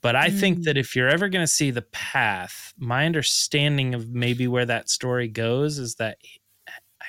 But 0.00 0.16
I 0.16 0.30
think 0.30 0.60
Mm. 0.60 0.64
that 0.64 0.78
if 0.78 0.96
you're 0.96 1.08
ever 1.10 1.28
going 1.28 1.42
to 1.42 1.46
see 1.52 1.70
the 1.70 1.82
path, 1.82 2.72
my 2.78 3.04
understanding 3.04 3.94
of 3.94 4.08
maybe 4.08 4.48
where 4.48 4.66
that 4.66 4.88
story 4.88 5.28
goes 5.28 5.78
is 5.78 5.96
that 5.96 6.16
he, 6.20 6.40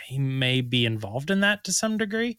he 0.08 0.20
may 0.20 0.60
be 0.62 0.86
involved 0.86 1.32
in 1.32 1.40
that 1.42 1.64
to 1.66 1.72
some 1.72 1.98
degree. 1.98 2.38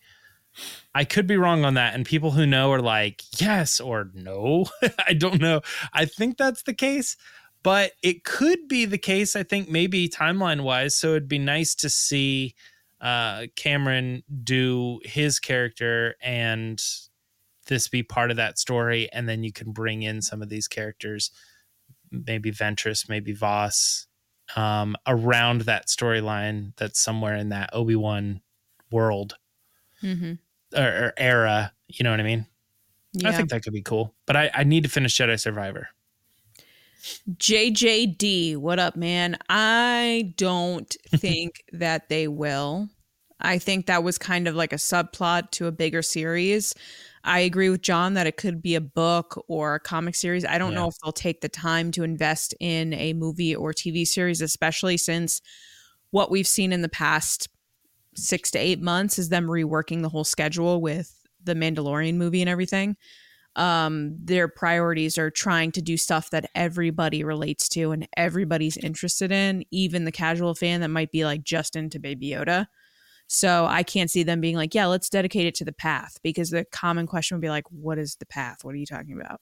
I 0.94 1.05
could 1.05 1.27
be 1.27 1.37
wrong 1.37 1.64
on 1.64 1.75
that. 1.75 1.94
And 1.94 2.05
people 2.05 2.33
who 2.33 2.47
know 2.47 2.73
are 2.73 2.83
like, 2.83 3.23
yes 3.40 3.81
or 3.81 4.11
no. 4.14 4.66
I 5.07 5.14
don't 5.14 5.40
know. 5.40 5.61
I 5.92 6.05
think 6.05 6.37
that's 6.37 6.62
the 6.62 6.75
case 6.75 7.16
but 7.62 7.92
it 8.03 8.25
could 8.25 8.68
be 8.68 8.85
the 8.85 8.99
case 8.99 9.37
i 9.37 9.42
think 9.42 9.68
maybe 9.68 10.09
timeline 10.09 10.62
wise 10.62 10.97
so 10.97 11.09
it'd 11.09 11.29
be 11.29 11.38
nice 11.38 11.75
to 11.75 11.88
see 11.88 12.55
uh 13.01 13.47
cameron 13.57 14.23
do 14.44 15.01
his 15.05 15.38
character 15.38 16.16
and 16.23 16.83
this 17.66 17.88
be 17.88 18.03
part 18.03 18.31
of 18.31 18.37
that 18.37 18.59
story 18.59 19.09
and 19.12 19.29
then 19.29 19.44
you 19.44 19.53
can 19.53 19.73
bring 19.73 20.03
in 20.03 20.23
some 20.23 20.42
of 20.42 20.49
these 20.49 20.68
characters 20.68 21.31
maybe 22.11 22.51
ventress 22.51 23.09
maybe 23.09 23.33
vos 23.33 24.07
um 24.57 24.97
around 25.07 25.62
that 25.62 25.87
storyline 25.87 26.73
that's 26.77 27.01
somewhere 27.01 27.37
in 27.37 27.51
that 27.51 27.71
obi-wan 27.73 28.40
world 28.90 29.37
Mm-hmm. 30.03 30.35
Or, 30.76 30.83
or 30.83 31.12
era 31.16 31.72
you 31.88 32.04
know 32.04 32.11
what 32.11 32.20
i 32.20 32.24
mean 32.24 32.46
Yeah. 33.12 33.31
i 33.31 33.33
think 33.33 33.50
that 33.50 33.62
could 33.62 33.72
be 33.72 33.83
cool 33.83 34.14
but 34.26 34.37
i 34.37 34.50
i 34.54 34.64
need 34.64 34.83
to 34.85 34.88
finish 34.90 35.16
jedi 35.16 35.38
survivor 35.38 35.88
JJD, 37.31 38.57
what 38.57 38.78
up, 38.78 38.96
man? 38.96 39.38
I 39.48 40.35
don't 40.37 40.94
think 41.16 41.62
that 41.72 42.09
they 42.09 42.28
will. 42.28 42.88
I 43.40 43.59
think 43.59 43.87
that 43.87 44.02
was 44.02 44.18
kind 44.18 44.48
of 44.48 44.57
like 44.57 44.72
a 44.72 44.76
subplot 44.76 45.52
to 45.52 45.66
a 45.66 45.72
bigger 45.72 46.02
series. 46.02 46.74
I 47.22 47.40
agree 47.40 47.70
with 47.70 47.83
John 47.83 48.14
that 48.14 48.26
it 48.26 48.37
could 48.37 48.62
be 48.62 48.74
a 48.74 48.81
book 48.81 49.44
or 49.48 49.76
a 49.76 49.81
comic 49.81 50.14
series. 50.14 50.44
I 50.44 50.59
don't 50.59 50.74
know 50.74 50.88
if 50.88 50.94
they'll 50.98 51.12
take 51.12 51.40
the 51.40 51.48
time 51.48 51.92
to 51.92 52.02
invest 52.02 52.54
in 52.59 52.94
a 52.94 53.12
movie 53.12 53.54
or 53.54 53.72
TV 53.72 54.07
series, 54.07 54.40
especially 54.40 54.96
since 54.96 55.40
what 56.11 56.31
we've 56.31 56.46
seen 56.46 56.72
in 56.72 56.83
the 56.83 56.88
past 56.88 57.48
six 58.18 58.50
to 58.52 58.59
eight 58.59 58.81
months 58.81 59.18
is 59.18 59.28
them 59.28 59.46
reworking 59.46 60.02
the 60.02 60.09
whole 60.09 60.24
schedule 60.24 60.81
with 60.81 61.14
the 61.42 61.54
Mandalorian 61.54 62.14
movie 62.14 62.40
and 62.40 62.48
everything. 62.48 62.96
Um 63.57 64.16
their 64.22 64.48
priorities 64.48 65.18
are 65.18 65.31
trying 65.31 65.72
to 65.72 65.83
do 65.83 65.96
stuff 65.96 66.31
that 66.31 66.50
everybody 66.54 67.24
relates 67.24 67.68
to 67.70 67.92
and 67.92 68.07
everybody's 68.16 68.76
interested 68.76 69.33
in 69.33 69.64
even 69.70 70.04
the 70.04 70.12
casual 70.12 70.54
fan 70.54 70.81
that 70.81 70.88
might 70.88 71.11
be 71.11 71.24
like 71.24 71.42
just 71.42 71.74
into 71.74 71.98
baby 71.98 72.31
yoda. 72.31 72.66
So 73.26 73.66
i 73.66 73.83
can't 73.83 74.11
see 74.11 74.22
them 74.22 74.40
being 74.40 74.57
like 74.57 74.74
yeah 74.74 74.87
let's 74.87 75.11
dedicate 75.11 75.46
it 75.46 75.54
to 75.57 75.64
the 75.64 75.72
path 75.72 76.18
because 76.22 76.50
the 76.50 76.64
common 76.72 77.07
question 77.07 77.37
would 77.37 77.42
be 77.42 77.50
like 77.50 77.64
what 77.70 77.98
is 77.98 78.16
the 78.16 78.26
path? 78.26 78.59
What 78.62 78.74
are 78.74 78.78
you 78.78 78.87
talking 78.87 79.20
about? 79.20 79.40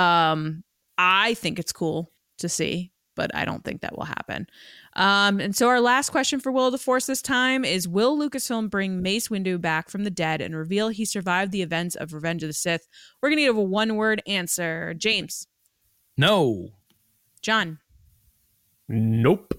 Um 0.00 0.64
i 0.98 1.34
think 1.34 1.58
it's 1.58 1.72
cool 1.72 2.12
to 2.38 2.48
see 2.48 2.91
but 3.14 3.34
i 3.34 3.44
don't 3.44 3.64
think 3.64 3.80
that 3.80 3.96
will 3.96 4.04
happen. 4.04 4.46
Um 4.94 5.40
and 5.40 5.54
so 5.56 5.68
our 5.68 5.80
last 5.80 6.10
question 6.10 6.38
for 6.40 6.52
will 6.52 6.66
of 6.66 6.72
the 6.72 6.78
force 6.78 7.06
this 7.06 7.22
time 7.22 7.64
is 7.64 7.88
will 7.88 8.18
lucasfilm 8.18 8.68
bring 8.70 9.00
mace 9.02 9.28
windu 9.28 9.60
back 9.60 9.88
from 9.88 10.04
the 10.04 10.10
dead 10.10 10.40
and 10.40 10.54
reveal 10.56 10.88
he 10.88 11.04
survived 11.04 11.52
the 11.52 11.62
events 11.62 11.94
of 11.96 12.12
revenge 12.12 12.42
of 12.42 12.48
the 12.48 12.52
sith? 12.54 12.86
We're 13.20 13.30
gonna 13.30 13.42
give 13.42 13.56
a 13.56 13.62
one 13.62 13.96
word 13.96 14.22
answer. 14.26 14.94
James? 14.94 15.46
No. 16.16 16.68
John? 17.40 17.78
Nope. 18.88 19.54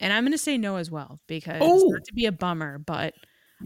and 0.00 0.12
i'm 0.12 0.24
gonna 0.24 0.38
say 0.38 0.56
no 0.56 0.76
as 0.76 0.90
well 0.90 1.20
because 1.26 1.60
Oh. 1.62 1.88
not 1.90 2.04
to 2.04 2.14
be 2.14 2.26
a 2.26 2.32
bummer 2.32 2.78
but 2.78 3.14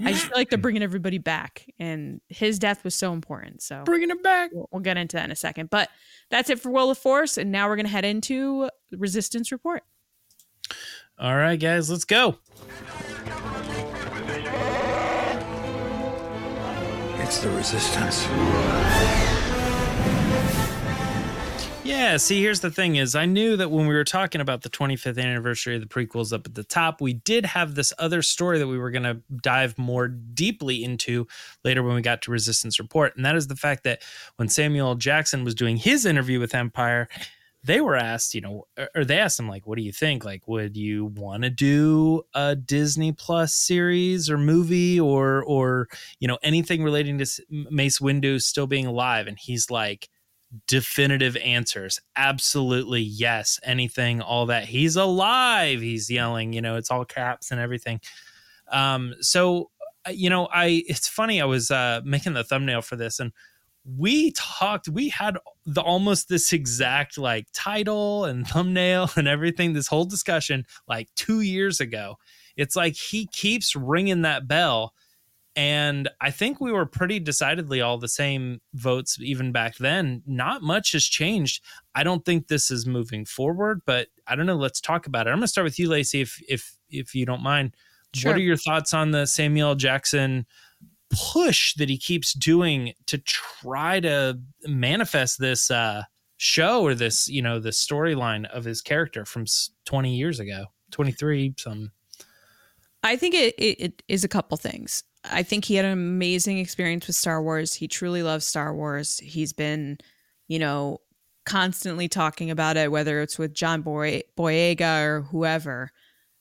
I 0.04 0.12
just 0.12 0.26
feel 0.26 0.36
like 0.36 0.50
they're 0.50 0.58
bringing 0.58 0.82
everybody 0.82 1.18
back, 1.18 1.66
and 1.78 2.20
his 2.28 2.58
death 2.58 2.84
was 2.84 2.94
so 2.94 3.12
important. 3.12 3.62
So 3.62 3.82
Bringing 3.84 4.10
it 4.10 4.22
back. 4.22 4.50
we'll, 4.52 4.68
we'll 4.70 4.82
get 4.82 4.96
into 4.96 5.16
that 5.16 5.24
in 5.24 5.30
a 5.32 5.36
second. 5.36 5.70
But 5.70 5.88
that's 6.30 6.50
it 6.50 6.60
for 6.60 6.70
Will 6.70 6.90
of 6.90 6.98
Force, 6.98 7.36
and 7.38 7.50
now 7.50 7.68
we're 7.68 7.76
gonna 7.76 7.88
head 7.88 8.04
into 8.04 8.68
Resistance 8.92 9.50
Report. 9.50 9.82
All 11.18 11.36
right, 11.36 11.58
guys, 11.58 11.90
let's 11.90 12.04
go. 12.04 12.38
It's 17.20 17.40
the 17.40 17.50
resistance. 17.50 18.26
Yeah, 21.88 22.18
see, 22.18 22.42
here's 22.42 22.60
the 22.60 22.70
thing 22.70 22.96
is 22.96 23.14
I 23.14 23.24
knew 23.24 23.56
that 23.56 23.70
when 23.70 23.86
we 23.86 23.94
were 23.94 24.04
talking 24.04 24.42
about 24.42 24.60
the 24.60 24.68
25th 24.68 25.18
anniversary 25.18 25.74
of 25.74 25.80
the 25.80 25.86
prequels 25.86 26.34
up 26.34 26.44
at 26.44 26.54
the 26.54 26.62
top, 26.62 27.00
we 27.00 27.14
did 27.14 27.46
have 27.46 27.74
this 27.74 27.94
other 27.98 28.20
story 28.20 28.58
that 28.58 28.66
we 28.66 28.76
were 28.76 28.90
going 28.90 29.04
to 29.04 29.22
dive 29.40 29.78
more 29.78 30.06
deeply 30.06 30.84
into 30.84 31.26
later 31.64 31.82
when 31.82 31.94
we 31.94 32.02
got 32.02 32.20
to 32.22 32.30
Resistance 32.30 32.78
Report. 32.78 33.16
And 33.16 33.24
that 33.24 33.36
is 33.36 33.46
the 33.46 33.56
fact 33.56 33.84
that 33.84 34.02
when 34.36 34.50
Samuel 34.50 34.96
Jackson 34.96 35.44
was 35.44 35.54
doing 35.54 35.78
his 35.78 36.04
interview 36.04 36.38
with 36.38 36.54
Empire, 36.54 37.08
they 37.64 37.80
were 37.80 37.96
asked, 37.96 38.34
you 38.34 38.42
know, 38.42 38.66
or- 38.94 39.06
they 39.06 39.18
asked 39.18 39.40
him, 39.40 39.48
like, 39.48 39.66
what 39.66 39.78
do 39.78 39.82
you 39.82 39.92
think? 39.92 40.26
Like, 40.26 40.46
would 40.46 40.76
you 40.76 41.06
want 41.06 41.44
to 41.44 41.50
do 41.50 42.22
a 42.34 42.54
Disney 42.54 43.12
Plus 43.12 43.54
series 43.54 44.28
or 44.28 44.36
movie 44.36 45.00
or, 45.00 45.42
or, 45.42 45.88
you 46.20 46.28
know, 46.28 46.36
anything 46.42 46.82
relating 46.82 47.16
to 47.18 47.26
Mace 47.48 47.98
Windu 47.98 48.42
still 48.42 48.66
being 48.66 48.84
alive? 48.84 49.26
And 49.26 49.38
he's 49.38 49.70
like, 49.70 50.10
definitive 50.66 51.36
answers. 51.38 52.00
Absolutely 52.16 53.02
yes. 53.02 53.60
Anything, 53.62 54.20
all 54.20 54.46
that. 54.46 54.64
He's 54.64 54.96
alive. 54.96 55.80
He's 55.80 56.10
yelling, 56.10 56.52
you 56.52 56.62
know, 56.62 56.76
it's 56.76 56.90
all 56.90 57.04
caps 57.04 57.50
and 57.50 57.60
everything. 57.60 58.00
Um, 58.70 59.14
so 59.20 59.70
uh, 60.06 60.10
you 60.10 60.30
know, 60.30 60.48
I 60.52 60.84
it's 60.86 61.08
funny, 61.08 61.40
I 61.40 61.44
was 61.44 61.70
uh 61.70 62.00
making 62.04 62.34
the 62.34 62.44
thumbnail 62.44 62.82
for 62.82 62.96
this 62.96 63.20
and 63.20 63.32
we 63.96 64.32
talked, 64.32 64.88
we 64.88 65.08
had 65.08 65.38
the 65.64 65.80
almost 65.80 66.28
this 66.28 66.52
exact 66.52 67.16
like 67.16 67.46
title 67.52 68.24
and 68.24 68.46
thumbnail 68.46 69.10
and 69.16 69.26
everything, 69.26 69.72
this 69.72 69.86
whole 69.86 70.04
discussion 70.04 70.64
like 70.86 71.08
two 71.14 71.40
years 71.40 71.80
ago. 71.80 72.16
It's 72.56 72.76
like 72.76 72.96
he 72.96 73.26
keeps 73.28 73.76
ringing 73.76 74.22
that 74.22 74.48
bell 74.48 74.92
and 75.58 76.08
I 76.20 76.30
think 76.30 76.60
we 76.60 76.70
were 76.70 76.86
pretty 76.86 77.18
decidedly 77.18 77.80
all 77.80 77.98
the 77.98 78.06
same 78.06 78.60
votes 78.74 79.18
even 79.20 79.50
back 79.50 79.76
then. 79.78 80.22
Not 80.24 80.62
much 80.62 80.92
has 80.92 81.04
changed. 81.04 81.64
I 81.96 82.04
don't 82.04 82.24
think 82.24 82.46
this 82.46 82.70
is 82.70 82.86
moving 82.86 83.24
forward, 83.24 83.82
but 83.84 84.06
I 84.28 84.36
don't 84.36 84.46
know. 84.46 84.54
Let's 84.54 84.80
talk 84.80 85.08
about 85.08 85.26
it. 85.26 85.30
I'm 85.30 85.38
gonna 85.38 85.48
start 85.48 85.64
with 85.64 85.80
you, 85.80 85.88
Lacey, 85.88 86.20
if 86.20 86.40
if 86.48 86.78
if 86.90 87.12
you 87.12 87.26
don't 87.26 87.42
mind. 87.42 87.74
Sure. 88.14 88.30
What 88.30 88.38
are 88.38 88.42
your 88.42 88.56
thoughts 88.56 88.94
on 88.94 89.10
the 89.10 89.26
Samuel 89.26 89.74
Jackson 89.74 90.46
push 91.10 91.74
that 91.74 91.88
he 91.88 91.98
keeps 91.98 92.34
doing 92.34 92.92
to 93.06 93.18
try 93.18 93.98
to 93.98 94.38
manifest 94.64 95.40
this 95.40 95.72
uh 95.72 96.04
show 96.36 96.82
or 96.82 96.94
this, 96.94 97.28
you 97.28 97.42
know, 97.42 97.58
the 97.58 97.70
storyline 97.70 98.48
of 98.50 98.62
his 98.62 98.80
character 98.80 99.24
from 99.24 99.44
20 99.86 100.14
years 100.14 100.38
ago, 100.38 100.66
23 100.92 101.54
some 101.58 101.90
I 103.02 103.16
think 103.16 103.34
it, 103.34 103.54
it, 103.58 103.80
it 103.80 104.02
is 104.08 104.24
a 104.24 104.28
couple 104.28 104.56
things. 104.56 105.04
I 105.30 105.42
think 105.42 105.64
he 105.64 105.74
had 105.74 105.84
an 105.84 105.92
amazing 105.92 106.58
experience 106.58 107.06
with 107.06 107.16
Star 107.16 107.42
Wars. 107.42 107.74
He 107.74 107.88
truly 107.88 108.22
loves 108.22 108.46
Star 108.46 108.74
Wars. 108.74 109.18
He's 109.18 109.52
been, 109.52 109.98
you 110.46 110.58
know, 110.58 111.00
constantly 111.46 112.08
talking 112.08 112.50
about 112.50 112.76
it, 112.76 112.92
whether 112.92 113.20
it's 113.20 113.38
with 113.38 113.54
John 113.54 113.82
Boy- 113.82 114.22
Boyega 114.36 115.02
or 115.04 115.22
whoever, 115.22 115.90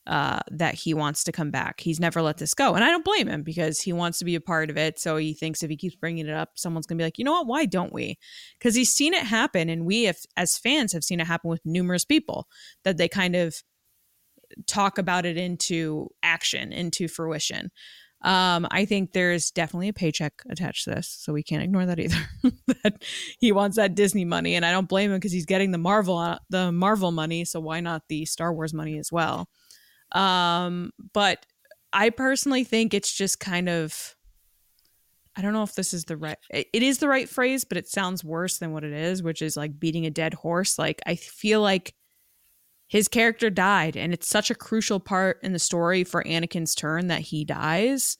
uh, 0.06 0.40
that 0.52 0.74
he 0.74 0.94
wants 0.94 1.24
to 1.26 1.32
come 1.32 1.52
back. 1.52 1.82
He's 1.82 2.00
never 2.00 2.22
let 2.22 2.38
this 2.38 2.54
go. 2.54 2.76
And 2.76 2.84
I 2.84 2.90
don't 2.90 3.04
blame 3.06 3.28
him 3.28 3.44
because 3.44 3.80
he 3.82 3.92
wants 3.92 4.20
to 4.20 4.26
be 4.26 4.36
a 4.36 4.42
part 4.42 4.70
of 4.70 4.78
it. 4.78 5.00
So 5.00 5.18
he 5.18 5.34
thinks 5.34 5.64
if 5.64 5.70
he 5.70 5.76
keeps 5.76 5.96
bringing 5.96 6.28
it 6.28 6.34
up, 6.34 6.52
someone's 6.56 6.88
going 6.88 6.98
to 6.98 7.02
be 7.02 7.06
like, 7.06 7.18
you 7.18 7.26
know 7.26 7.34
what? 7.34 7.48
Why 7.48 7.66
don't 7.66 7.94
we? 7.94 8.18
Because 8.58 8.74
he's 8.74 8.94
seen 8.94 9.14
it 9.14 9.24
happen. 9.24 9.70
And 9.70 9.86
we, 9.86 10.08
if, 10.08 10.26
as 10.38 10.58
fans, 10.58 10.94
have 10.94 11.04
seen 11.04 11.20
it 11.20 11.28
happen 11.28 11.50
with 11.50 11.66
numerous 11.66 12.06
people 12.06 12.48
that 12.84 12.98
they 12.98 13.10
kind 13.10 13.36
of 13.36 13.56
talk 14.66 14.98
about 14.98 15.26
it 15.26 15.38
into 15.38 16.10
action, 16.24 16.72
into 16.72 17.08
fruition. 17.08 17.70
Um, 18.24 18.68
I 18.72 18.86
think 18.86 19.14
there's 19.14 19.52
definitely 19.52 19.90
a 19.90 19.94
paycheck 19.94 20.42
attached 20.50 20.86
to 20.86 20.92
this, 20.92 21.08
so 21.08 21.34
we 21.34 21.44
can't 21.44 21.64
ignore 21.64 21.86
that 21.86 22.00
either. 22.00 22.18
that 22.84 23.04
he 23.40 23.52
wants 23.52 23.78
that 23.78 23.96
Disney 23.96 24.26
money, 24.26 24.56
and 24.56 24.66
I 24.66 24.72
don't 24.72 24.90
blame 24.90 25.12
him 25.12 25.18
because 25.18 25.32
he's 25.32 25.46
getting 25.46 25.72
the 25.72 25.78
Marvel 25.78 26.18
uh, 26.18 26.40
the 26.50 26.72
Marvel 26.72 27.12
money, 27.12 27.46
so 27.46 27.60
why 27.60 27.80
not 27.80 28.04
the 28.10 28.26
Star 28.26 28.54
Wars 28.54 28.74
money 28.74 28.98
as 28.98 29.12
well? 29.12 29.50
Um, 30.14 30.92
but 31.14 31.46
I 31.94 32.10
personally 32.10 32.64
think 32.64 32.94
it's 32.94 33.14
just 33.14 33.40
kind 33.40 33.70
of 33.70 34.16
I 35.36 35.42
don't 35.42 35.54
know 35.54 35.64
if 35.64 35.76
this 35.76 35.94
is 35.94 36.06
the 36.06 36.18
right 36.18 36.38
it 36.50 36.68
it 36.74 36.84
is 36.84 36.98
the 36.98 37.08
right 37.08 37.30
phrase, 37.30 37.66
but 37.66 37.78
it 37.78 37.88
sounds 37.88 38.24
worse 38.24 38.58
than 38.58 38.72
what 38.72 38.84
it 38.84 38.94
is, 38.94 39.22
which 39.22 39.44
is 39.44 39.56
like 39.56 39.80
beating 39.80 40.08
a 40.08 40.12
dead 40.12 40.34
horse. 40.34 40.80
Like 40.80 41.02
I 41.06 41.16
feel 41.16 41.62
like 41.62 41.94
his 42.88 43.08
character 43.08 43.50
died 43.50 43.96
and 43.96 44.14
it's 44.14 44.28
such 44.28 44.50
a 44.50 44.56
crucial 44.56 45.00
part 45.00 45.40
in 45.44 45.54
the 45.54 45.60
story 45.60 46.04
for 46.04 46.24
Anakin's 46.24 46.74
turn 46.74 47.08
that 47.08 47.22
he 47.22 47.44
dies 47.46 48.18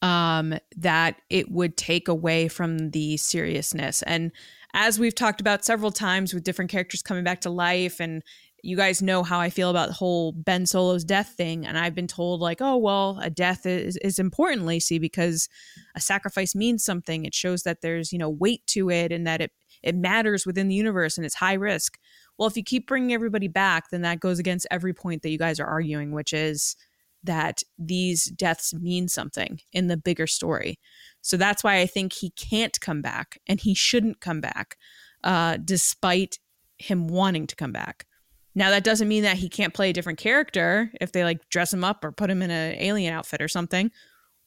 um 0.00 0.56
that 0.76 1.16
it 1.28 1.50
would 1.50 1.76
take 1.76 2.06
away 2.06 2.46
from 2.46 2.90
the 2.90 3.16
seriousness. 3.16 4.02
And 4.02 4.30
as 4.74 4.98
we've 4.98 5.14
talked 5.14 5.40
about 5.40 5.64
several 5.64 5.90
times 5.90 6.32
with 6.32 6.44
different 6.44 6.70
characters 6.70 7.02
coming 7.02 7.24
back 7.24 7.40
to 7.40 7.50
life 7.50 8.00
and 8.00 8.22
you 8.62 8.76
guys 8.76 9.02
know 9.02 9.22
how 9.22 9.40
I 9.40 9.50
feel 9.50 9.70
about 9.70 9.88
the 9.88 9.94
whole 9.94 10.32
Ben 10.32 10.66
Solo's 10.66 11.04
death 11.04 11.34
thing 11.36 11.66
and 11.66 11.78
I've 11.78 11.94
been 11.94 12.06
told 12.06 12.40
like 12.40 12.60
oh 12.60 12.76
well 12.76 13.18
a 13.20 13.30
death 13.30 13.66
is, 13.66 13.96
is 13.96 14.20
important 14.20 14.66
Lacey 14.66 15.00
because 15.00 15.48
a 15.96 16.00
sacrifice 16.00 16.54
means 16.54 16.84
something. 16.84 17.24
It 17.24 17.34
shows 17.34 17.64
that 17.64 17.80
there's 17.80 18.12
you 18.12 18.18
know 18.18 18.30
weight 18.30 18.64
to 18.68 18.90
it 18.90 19.10
and 19.10 19.26
that 19.26 19.40
it 19.40 19.50
it 19.82 19.96
matters 19.96 20.46
within 20.46 20.68
the 20.68 20.74
universe 20.74 21.16
and 21.16 21.24
it's 21.24 21.36
high 21.36 21.54
risk 21.54 21.98
well, 22.38 22.48
if 22.48 22.56
you 22.56 22.62
keep 22.62 22.86
bringing 22.86 23.12
everybody 23.12 23.48
back, 23.48 23.90
then 23.90 24.02
that 24.02 24.20
goes 24.20 24.38
against 24.38 24.66
every 24.70 24.94
point 24.94 25.22
that 25.22 25.30
you 25.30 25.38
guys 25.38 25.58
are 25.58 25.66
arguing, 25.66 26.12
which 26.12 26.32
is 26.32 26.76
that 27.24 27.62
these 27.78 28.26
deaths 28.26 28.72
mean 28.72 29.08
something 29.08 29.60
in 29.72 29.88
the 29.88 29.96
bigger 29.96 30.26
story. 30.26 30.78
So 31.20 31.36
that's 31.36 31.64
why 31.64 31.80
I 31.80 31.86
think 31.86 32.12
he 32.12 32.30
can't 32.30 32.80
come 32.80 33.02
back 33.02 33.38
and 33.48 33.60
he 33.60 33.74
shouldn't 33.74 34.20
come 34.20 34.40
back, 34.40 34.76
uh, 35.24 35.58
despite 35.64 36.38
him 36.78 37.08
wanting 37.08 37.48
to 37.48 37.56
come 37.56 37.72
back. 37.72 38.06
Now, 38.54 38.70
that 38.70 38.84
doesn't 38.84 39.08
mean 39.08 39.24
that 39.24 39.36
he 39.36 39.48
can't 39.48 39.74
play 39.74 39.90
a 39.90 39.92
different 39.92 40.18
character 40.18 40.90
if 41.00 41.12
they 41.12 41.24
like 41.24 41.48
dress 41.48 41.72
him 41.72 41.84
up 41.84 42.04
or 42.04 42.12
put 42.12 42.30
him 42.30 42.40
in 42.40 42.50
an 42.50 42.76
alien 42.78 43.12
outfit 43.12 43.42
or 43.42 43.48
something. 43.48 43.90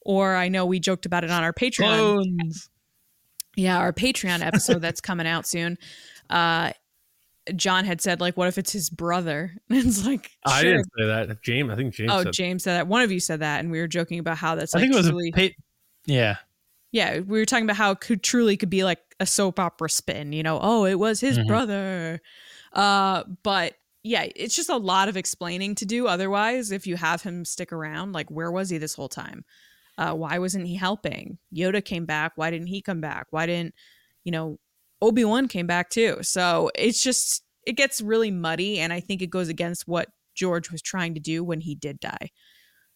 Or 0.00 0.34
I 0.34 0.48
know 0.48 0.66
we 0.66 0.80
joked 0.80 1.06
about 1.06 1.24
it 1.24 1.30
on 1.30 1.44
our 1.44 1.52
Patreon. 1.52 2.24
Yeah, 3.54 3.78
our 3.78 3.92
Patreon 3.92 4.44
episode 4.44 4.80
that's 4.80 5.00
coming 5.00 5.26
out 5.26 5.46
soon. 5.46 5.76
Uh, 6.30 6.72
John 7.56 7.84
had 7.84 8.00
said 8.00 8.20
like, 8.20 8.36
"What 8.36 8.48
if 8.48 8.58
it's 8.58 8.72
his 8.72 8.88
brother?" 8.90 9.52
And 9.70 9.86
it's 9.86 10.06
like, 10.06 10.30
I 10.44 10.62
didn't 10.62 10.84
say 10.96 11.06
that. 11.06 11.42
James, 11.42 11.70
I 11.70 11.76
think 11.76 11.94
James 11.94 12.12
Oh, 12.12 12.22
said 12.24 12.32
James 12.32 12.62
said 12.64 12.74
that. 12.74 12.86
One 12.86 13.02
of 13.02 13.10
you 13.10 13.20
said 13.20 13.40
that, 13.40 13.60
and 13.60 13.70
we 13.70 13.80
were 13.80 13.88
joking 13.88 14.18
about 14.18 14.38
how 14.38 14.54
that's 14.54 14.74
I 14.74 14.78
like 14.78 14.84
think 14.84 14.94
it 14.94 14.98
was 14.98 15.08
truly, 15.08 15.32
a 15.34 15.48
pa- 15.50 15.54
yeah. 16.06 16.36
yeah, 16.92 17.18
we 17.20 17.38
were 17.38 17.44
talking 17.46 17.64
about 17.64 17.76
how 17.76 17.90
it 17.92 18.00
could 18.00 18.22
truly 18.22 18.56
could 18.56 18.70
be 18.70 18.84
like 18.84 19.00
a 19.18 19.26
soap 19.26 19.58
opera 19.58 19.88
spin. 19.90 20.32
You 20.32 20.42
know, 20.42 20.58
oh, 20.62 20.84
it 20.84 20.98
was 20.98 21.20
his 21.20 21.38
Mhm. 21.38 21.46
brother. 21.48 22.20
Uh, 22.72 23.24
but 23.42 23.74
yeah, 24.04 24.26
it's 24.34 24.54
just 24.56 24.68
a 24.68 24.76
lot 24.76 25.08
of 25.08 25.16
explaining 25.16 25.74
to 25.76 25.86
do. 25.86 26.06
Otherwise, 26.08 26.70
if 26.72 26.86
you 26.86 26.96
have 26.96 27.22
him 27.22 27.44
stick 27.44 27.72
around, 27.72 28.12
like, 28.12 28.30
where 28.30 28.50
was 28.50 28.68
he 28.70 28.78
this 28.78 28.94
whole 28.94 29.08
time? 29.08 29.44
Uh, 29.98 30.12
why 30.14 30.38
wasn't 30.38 30.66
he 30.66 30.74
helping? 30.74 31.38
Yoda 31.54 31.84
came 31.84 32.04
back. 32.06 32.32
Why 32.36 32.50
didn't 32.50 32.66
he 32.68 32.80
come 32.82 33.00
back? 33.00 33.26
Why 33.30 33.46
didn't 33.46 33.74
you 34.24 34.32
know 34.32 34.58
Obi 35.02 35.24
Wan 35.24 35.48
came 35.48 35.66
back 35.66 35.90
too? 35.90 36.18
So 36.22 36.70
it's 36.74 37.02
just 37.02 37.42
it 37.66 37.74
gets 37.74 38.00
really 38.00 38.30
muddy, 38.30 38.78
and 38.78 38.92
I 38.92 39.00
think 39.00 39.20
it 39.20 39.28
goes 39.28 39.48
against 39.48 39.86
what 39.86 40.08
George 40.34 40.70
was 40.70 40.80
trying 40.80 41.14
to 41.14 41.20
do 41.20 41.44
when 41.44 41.60
he 41.60 41.74
did 41.74 42.00
die. 42.00 42.30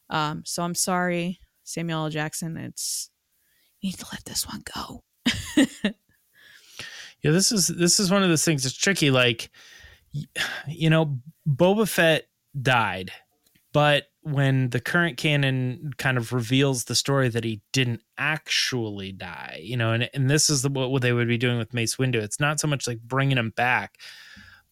Um, 0.08 0.42
so 0.46 0.62
I'm 0.62 0.74
sorry, 0.74 1.40
Samuel 1.64 2.04
L. 2.04 2.10
Jackson. 2.10 2.56
It's 2.56 3.10
you 3.80 3.90
need 3.90 3.98
to 3.98 4.06
let 4.10 4.24
this 4.24 4.46
one 4.46 4.62
go. 4.74 5.04
Yeah, 7.26 7.32
this 7.32 7.50
is 7.50 7.66
this 7.66 7.98
is 7.98 8.10
one 8.10 8.22
of 8.22 8.28
those 8.28 8.44
things 8.44 8.62
that's 8.62 8.76
tricky. 8.76 9.10
Like, 9.10 9.50
you 10.68 10.90
know, 10.90 11.18
Boba 11.48 11.88
Fett 11.88 12.28
died, 12.60 13.10
but 13.72 14.04
when 14.26 14.70
the 14.70 14.80
current 14.80 15.16
canon 15.16 15.92
kind 15.98 16.18
of 16.18 16.32
reveals 16.32 16.84
the 16.84 16.94
story 16.94 17.28
that 17.28 17.44
he 17.44 17.60
didn't 17.72 18.02
actually 18.18 19.12
die, 19.12 19.60
you 19.62 19.76
know, 19.76 19.92
and 19.92 20.10
and 20.12 20.28
this 20.28 20.50
is 20.50 20.62
the, 20.62 20.68
what 20.68 21.02
they 21.02 21.12
would 21.12 21.28
be 21.28 21.38
doing 21.38 21.58
with 21.58 21.72
Mace 21.72 21.96
Windu. 21.96 22.16
It's 22.16 22.40
not 22.40 22.58
so 22.58 22.66
much 22.66 22.86
like 22.86 23.00
bringing 23.00 23.38
him 23.38 23.50
back, 23.50 23.98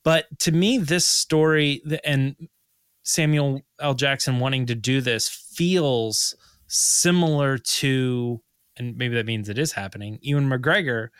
but 0.02 0.26
to 0.40 0.52
me, 0.52 0.78
this 0.78 1.06
story 1.06 1.82
and 2.04 2.36
Samuel 3.04 3.60
L. 3.80 3.94
Jackson 3.94 4.40
wanting 4.40 4.66
to 4.66 4.74
do 4.74 5.00
this 5.00 5.28
feels 5.28 6.34
similar 6.66 7.58
to, 7.58 8.40
and 8.76 8.96
maybe 8.96 9.14
that 9.14 9.26
means 9.26 9.48
it 9.48 9.58
is 9.58 9.72
happening. 9.72 10.18
Ewan 10.20 10.48
McGregor 10.48 11.10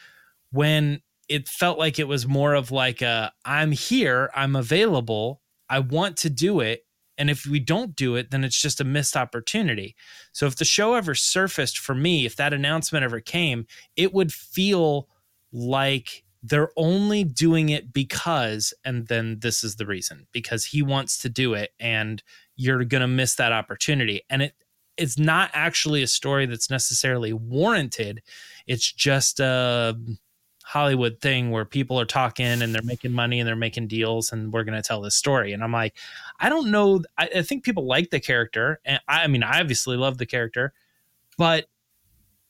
when 0.55 1.03
it 1.29 1.49
felt 1.49 1.79
like 1.79 1.99
it 1.99 2.07
was 2.07 2.29
more 2.29 2.55
of 2.55 2.70
like 2.70 3.03
a 3.03 3.33
I'm 3.44 3.73
here, 3.73 4.31
I'm 4.35 4.55
available, 4.55 5.40
I 5.68 5.81
want 5.81 6.16
to 6.18 6.31
do 6.31 6.61
it. 6.61 6.85
And 7.16 7.31
if 7.31 7.46
we 7.46 7.61
don't 7.61 7.94
do 7.94 8.16
it, 8.16 8.31
then 8.31 8.44
it's 8.44 8.61
just 8.61 8.81
a 8.81 8.85
missed 8.85 9.16
opportunity. 9.16 9.94
So 10.33 10.46
if 10.46 10.57
the 10.57 10.64
show 10.64 10.94
ever 10.94 11.14
surfaced 11.14 11.79
for 11.79 11.94
me, 11.94 12.27
if 12.27 12.37
that 12.37 12.53
announcement 12.53 13.05
ever 13.05 13.20
came, 13.20 13.66
it 13.96 14.12
would 14.12 14.33
feel 14.33 15.09
like 15.53 16.24
they're 16.42 16.72
only 16.77 17.24
doing 17.24 17.70
it 17.70 17.92
because, 17.92 18.74
and 18.85 19.07
then 19.07 19.38
this 19.40 19.64
is 19.64 19.77
the 19.77 19.87
reason 19.87 20.27
because 20.33 20.66
he 20.66 20.83
wants 20.83 21.18
to 21.22 21.29
do 21.29 21.55
it 21.55 21.70
and 21.81 22.22
you're 22.57 22.85
going 22.85 23.00
to 23.00 23.09
miss 23.09 23.37
that 23.37 23.53
opportunity. 23.53 24.22
And 24.29 24.42
it, 24.42 24.53
it's 24.96 25.18
not 25.18 25.50
actually 25.55 26.03
a 26.03 26.07
story 26.07 26.46
that's 26.46 26.70
necessarily 26.70 27.33
warranted. 27.33 28.22
It's 28.66 28.92
just 28.92 29.40
a 29.40 29.98
Hollywood 30.66 31.20
thing 31.20 31.50
where 31.50 31.66
people 31.66 32.00
are 32.00 32.07
talking 32.07 32.62
and 32.62 32.74
they're 32.74 32.83
making 32.83 33.12
money 33.12 33.38
and 33.38 33.46
they're 33.46 33.55
making 33.55 33.87
deals 33.87 34.33
and 34.33 34.50
we're 34.50 34.64
going 34.64 34.81
to 34.81 34.87
tell 34.87 35.03
this 35.03 35.14
story. 35.14 35.53
And 35.53 35.62
I'm 35.62 35.72
like, 35.72 35.94
I 36.40 36.48
don't 36.48 36.70
know. 36.70 37.03
I, 37.18 37.29
I 37.37 37.42
think 37.42 37.64
people 37.64 37.87
like 37.87 38.09
the 38.09 38.18
character. 38.18 38.81
And 38.85 38.98
I, 39.07 39.24
I 39.24 39.27
mean, 39.27 39.42
I 39.42 39.61
obviously 39.61 39.98
love 39.98 40.16
the 40.16 40.24
character, 40.24 40.72
but 41.37 41.66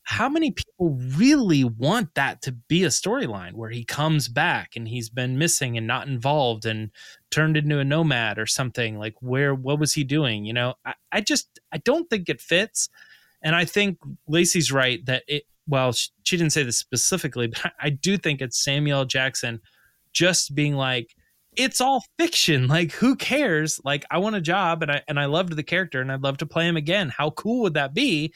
how 0.04 0.28
many 0.28 0.52
people 0.52 0.90
really 1.16 1.64
want 1.64 2.14
that 2.14 2.40
to 2.42 2.52
be 2.52 2.84
a 2.84 2.88
storyline 2.88 3.54
where 3.54 3.70
he 3.70 3.84
comes 3.84 4.28
back 4.28 4.76
and 4.76 4.86
he's 4.86 5.08
been 5.08 5.36
missing 5.36 5.76
and 5.76 5.86
not 5.86 6.06
involved 6.06 6.66
and 6.66 6.90
turned 7.30 7.56
into 7.56 7.78
a 7.78 7.84
nomad 7.84 8.38
or 8.38 8.46
something 8.46 8.98
like 8.98 9.14
where 9.20 9.54
what 9.54 9.80
was 9.80 9.94
he 9.94 10.04
doing 10.04 10.44
you 10.44 10.52
know 10.52 10.74
i, 10.84 10.92
I 11.10 11.20
just 11.22 11.58
i 11.72 11.78
don't 11.78 12.08
think 12.10 12.28
it 12.28 12.42
fits 12.42 12.90
and 13.40 13.56
i 13.56 13.64
think 13.64 13.98
lacey's 14.28 14.70
right 14.70 15.04
that 15.06 15.24
it 15.26 15.44
well 15.66 15.92
she, 15.92 16.36
didn't 16.36 16.52
say 16.52 16.62
this 16.62 16.78
specifically 16.78 17.46
but 17.46 17.72
i 17.80 17.90
do 17.90 18.16
think 18.16 18.40
it's 18.40 18.62
samuel 18.62 19.04
jackson 19.04 19.60
just 20.12 20.54
being 20.54 20.74
like 20.74 21.14
it's 21.56 21.80
all 21.80 22.02
fiction. 22.18 22.66
Like 22.66 22.92
who 22.92 23.16
cares? 23.16 23.80
Like 23.84 24.04
i 24.10 24.18
want 24.18 24.36
a 24.36 24.40
job 24.40 24.82
and 24.82 24.90
i 24.90 25.02
and 25.08 25.18
i 25.18 25.26
loved 25.26 25.54
the 25.56 25.62
character 25.62 26.00
and 26.00 26.10
i'd 26.10 26.22
love 26.22 26.38
to 26.38 26.46
play 26.46 26.66
him 26.66 26.76
again. 26.76 27.10
How 27.10 27.30
cool 27.30 27.62
would 27.62 27.74
that 27.74 27.94
be? 27.94 28.32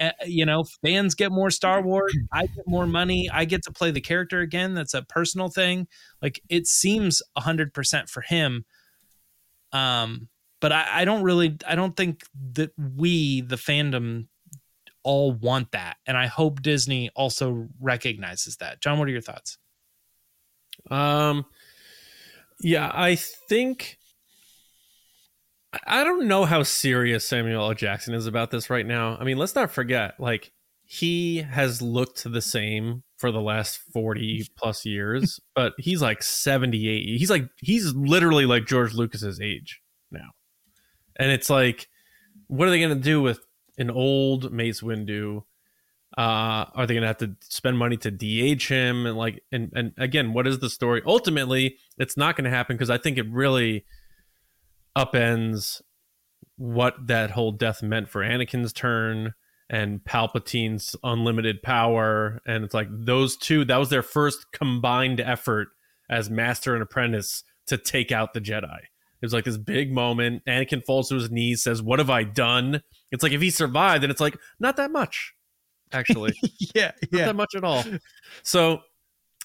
Uh, 0.00 0.10
you 0.26 0.44
know 0.44 0.64
fans 0.84 1.14
get 1.14 1.30
more 1.30 1.50
star 1.50 1.80
wars 1.80 2.16
i 2.32 2.46
get 2.46 2.66
more 2.66 2.86
money 2.86 3.28
i 3.32 3.44
get 3.44 3.62
to 3.62 3.70
play 3.70 3.90
the 3.90 4.00
character 4.00 4.40
again. 4.40 4.74
That's 4.74 4.94
a 4.94 5.02
personal 5.02 5.48
thing. 5.48 5.86
Like 6.20 6.40
it 6.48 6.66
seems 6.66 7.22
100% 7.38 8.08
for 8.08 8.20
him. 8.22 8.64
Um 9.72 10.28
but 10.60 10.72
I, 10.72 11.02
I 11.02 11.04
don't 11.04 11.22
really 11.22 11.56
i 11.66 11.74
don't 11.74 11.96
think 11.96 12.22
that 12.54 12.70
we 12.78 13.42
the 13.42 13.56
fandom 13.56 14.28
all 15.04 15.32
want 15.32 15.70
that 15.72 15.96
and 16.06 16.16
i 16.16 16.26
hope 16.26 16.62
disney 16.62 17.10
also 17.16 17.68
recognizes 17.80 18.56
that 18.56 18.80
john 18.80 18.98
what 18.98 19.08
are 19.08 19.12
your 19.12 19.20
thoughts 19.20 19.58
Um, 20.90 21.44
yeah, 22.60 22.90
I 22.94 23.16
think 23.16 23.98
I 25.86 26.04
don't 26.04 26.28
know 26.28 26.44
how 26.44 26.62
serious 26.62 27.24
Samuel 27.24 27.64
L. 27.64 27.74
Jackson 27.74 28.14
is 28.14 28.26
about 28.26 28.50
this 28.50 28.68
right 28.70 28.86
now. 28.86 29.16
I 29.18 29.24
mean, 29.24 29.38
let's 29.38 29.54
not 29.54 29.70
forget, 29.70 30.14
like 30.20 30.52
he 30.84 31.38
has 31.38 31.80
looked 31.80 32.30
the 32.30 32.42
same 32.42 33.02
for 33.16 33.30
the 33.32 33.40
last 33.40 33.78
40 33.92 34.46
plus 34.56 34.84
years, 34.84 35.40
but 35.54 35.72
he's 35.78 36.02
like 36.02 36.22
78. 36.22 37.18
He's 37.18 37.30
like 37.30 37.48
he's 37.60 37.94
literally 37.94 38.46
like 38.46 38.66
George 38.66 38.94
Lucas's 38.94 39.40
age 39.40 39.80
now. 40.10 40.30
And 41.16 41.30
it's 41.30 41.50
like 41.50 41.88
what 42.48 42.68
are 42.68 42.70
they 42.70 42.80
going 42.80 42.94
to 42.96 43.02
do 43.02 43.22
with 43.22 43.40
an 43.82 43.90
old 43.90 44.52
Mace 44.52 44.80
Windu? 44.80 45.44
Uh, 46.16 46.68
are 46.74 46.86
they 46.86 46.94
going 46.94 47.02
to 47.02 47.06
have 47.06 47.18
to 47.18 47.36
spend 47.40 47.78
money 47.78 47.96
to 47.96 48.10
DH 48.10 48.64
him 48.64 49.06
and 49.06 49.16
like 49.16 49.42
and 49.50 49.72
and 49.74 49.92
again, 49.96 50.32
what 50.32 50.46
is 50.46 50.58
the 50.58 50.68
story? 50.70 51.02
Ultimately, 51.06 51.76
it's 51.98 52.16
not 52.16 52.36
going 52.36 52.44
to 52.44 52.50
happen 52.50 52.76
because 52.76 52.90
I 52.90 52.98
think 52.98 53.18
it 53.18 53.30
really 53.30 53.84
upends 54.96 55.80
what 56.56 56.94
that 57.06 57.30
whole 57.30 57.52
death 57.52 57.82
meant 57.82 58.08
for 58.08 58.22
Anakin's 58.22 58.72
turn 58.72 59.34
and 59.70 60.04
Palpatine's 60.04 60.94
unlimited 61.02 61.62
power. 61.62 62.40
And 62.46 62.62
it's 62.62 62.74
like 62.74 62.88
those 62.90 63.36
two, 63.36 63.64
that 63.64 63.78
was 63.78 63.88
their 63.88 64.02
first 64.02 64.52
combined 64.52 65.18
effort 65.18 65.68
as 66.10 66.28
master 66.28 66.74
and 66.74 66.82
apprentice 66.82 67.42
to 67.66 67.78
take 67.78 68.12
out 68.12 68.34
the 68.34 68.40
Jedi. 68.40 68.78
It 69.22 69.26
was 69.26 69.32
like 69.32 69.44
this 69.44 69.56
big 69.56 69.92
moment. 69.92 70.44
Anakin 70.46 70.84
falls 70.84 71.08
to 71.08 71.14
his 71.14 71.30
knees, 71.30 71.62
says, 71.62 71.80
What 71.80 72.00
have 72.00 72.10
I 72.10 72.24
done? 72.24 72.82
It's 73.12 73.22
like 73.22 73.32
if 73.32 73.40
he 73.40 73.50
survived, 73.50 74.02
then 74.02 74.10
it's 74.10 74.20
like, 74.20 74.36
not 74.58 74.76
that 74.76 74.90
much, 74.90 75.32
actually. 75.92 76.34
yeah 76.74 76.90
not 77.12 77.26
that 77.26 77.36
much 77.36 77.54
at 77.54 77.62
all. 77.62 77.84
So 78.42 78.80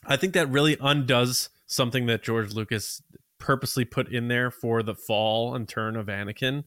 I 0.06 0.18
think 0.18 0.34
that 0.34 0.50
really 0.50 0.78
undoes 0.82 1.50
something 1.68 2.08
that 2.08 2.24
George 2.24 2.54
Lucas 2.54 3.04
purposely 3.40 3.86
put 3.86 4.12
in 4.12 4.28
there 4.28 4.50
for 4.50 4.82
the 4.82 4.96
fall 4.96 5.54
and 5.54 5.70
turn 5.70 5.96
of 5.96 6.08
Anakin. 6.08 6.64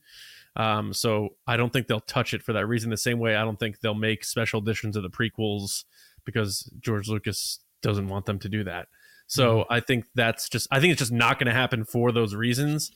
Um, 0.56 0.92
so 0.92 1.30
I 1.46 1.56
don't 1.56 1.72
think 1.72 1.86
they'll 1.86 2.00
touch 2.00 2.32
it 2.34 2.42
for 2.42 2.52
that 2.52 2.66
reason. 2.66 2.90
The 2.90 2.96
same 2.96 3.18
way 3.18 3.34
I 3.34 3.44
don't 3.44 3.58
think 3.58 3.80
they'll 3.80 3.94
make 3.94 4.24
special 4.24 4.60
editions 4.60 4.96
of 4.96 5.02
the 5.02 5.10
prequels 5.10 5.84
because 6.24 6.70
George 6.80 7.08
Lucas 7.08 7.60
doesn't 7.82 8.08
want 8.08 8.26
them 8.26 8.38
to 8.40 8.48
do 8.48 8.64
that. 8.64 8.88
So 9.30 9.64
I 9.70 9.78
think 9.78 10.06
that's 10.16 10.48
just 10.48 10.66
I 10.72 10.80
think 10.80 10.90
it's 10.90 10.98
just 10.98 11.12
not 11.12 11.38
going 11.38 11.46
to 11.46 11.52
happen 11.52 11.84
for 11.84 12.10
those 12.10 12.34
reasons. 12.34 12.90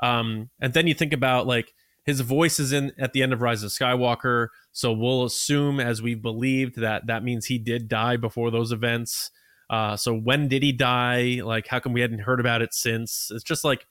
Um, 0.00 0.50
and 0.60 0.74
then 0.74 0.88
you 0.88 0.94
think 0.94 1.12
about 1.12 1.46
like 1.46 1.72
his 2.04 2.20
voice 2.22 2.58
is 2.58 2.72
in 2.72 2.90
at 2.98 3.12
the 3.12 3.22
end 3.22 3.32
of 3.32 3.40
Rise 3.40 3.62
of 3.62 3.70
Skywalker, 3.70 4.48
so 4.72 4.92
we'll 4.92 5.24
assume 5.24 5.78
as 5.78 6.02
we've 6.02 6.20
believed 6.20 6.80
that 6.80 7.06
that 7.06 7.22
means 7.22 7.46
he 7.46 7.56
did 7.58 7.86
die 7.86 8.16
before 8.16 8.50
those 8.50 8.72
events. 8.72 9.30
Uh, 9.70 9.96
so 9.96 10.12
when 10.12 10.48
did 10.48 10.64
he 10.64 10.72
die? 10.72 11.40
Like, 11.44 11.68
how 11.68 11.78
come 11.78 11.92
we 11.92 12.00
hadn't 12.00 12.18
heard 12.18 12.40
about 12.40 12.62
it 12.62 12.74
since? 12.74 13.30
It's 13.32 13.44
just 13.44 13.62
like 13.62 13.86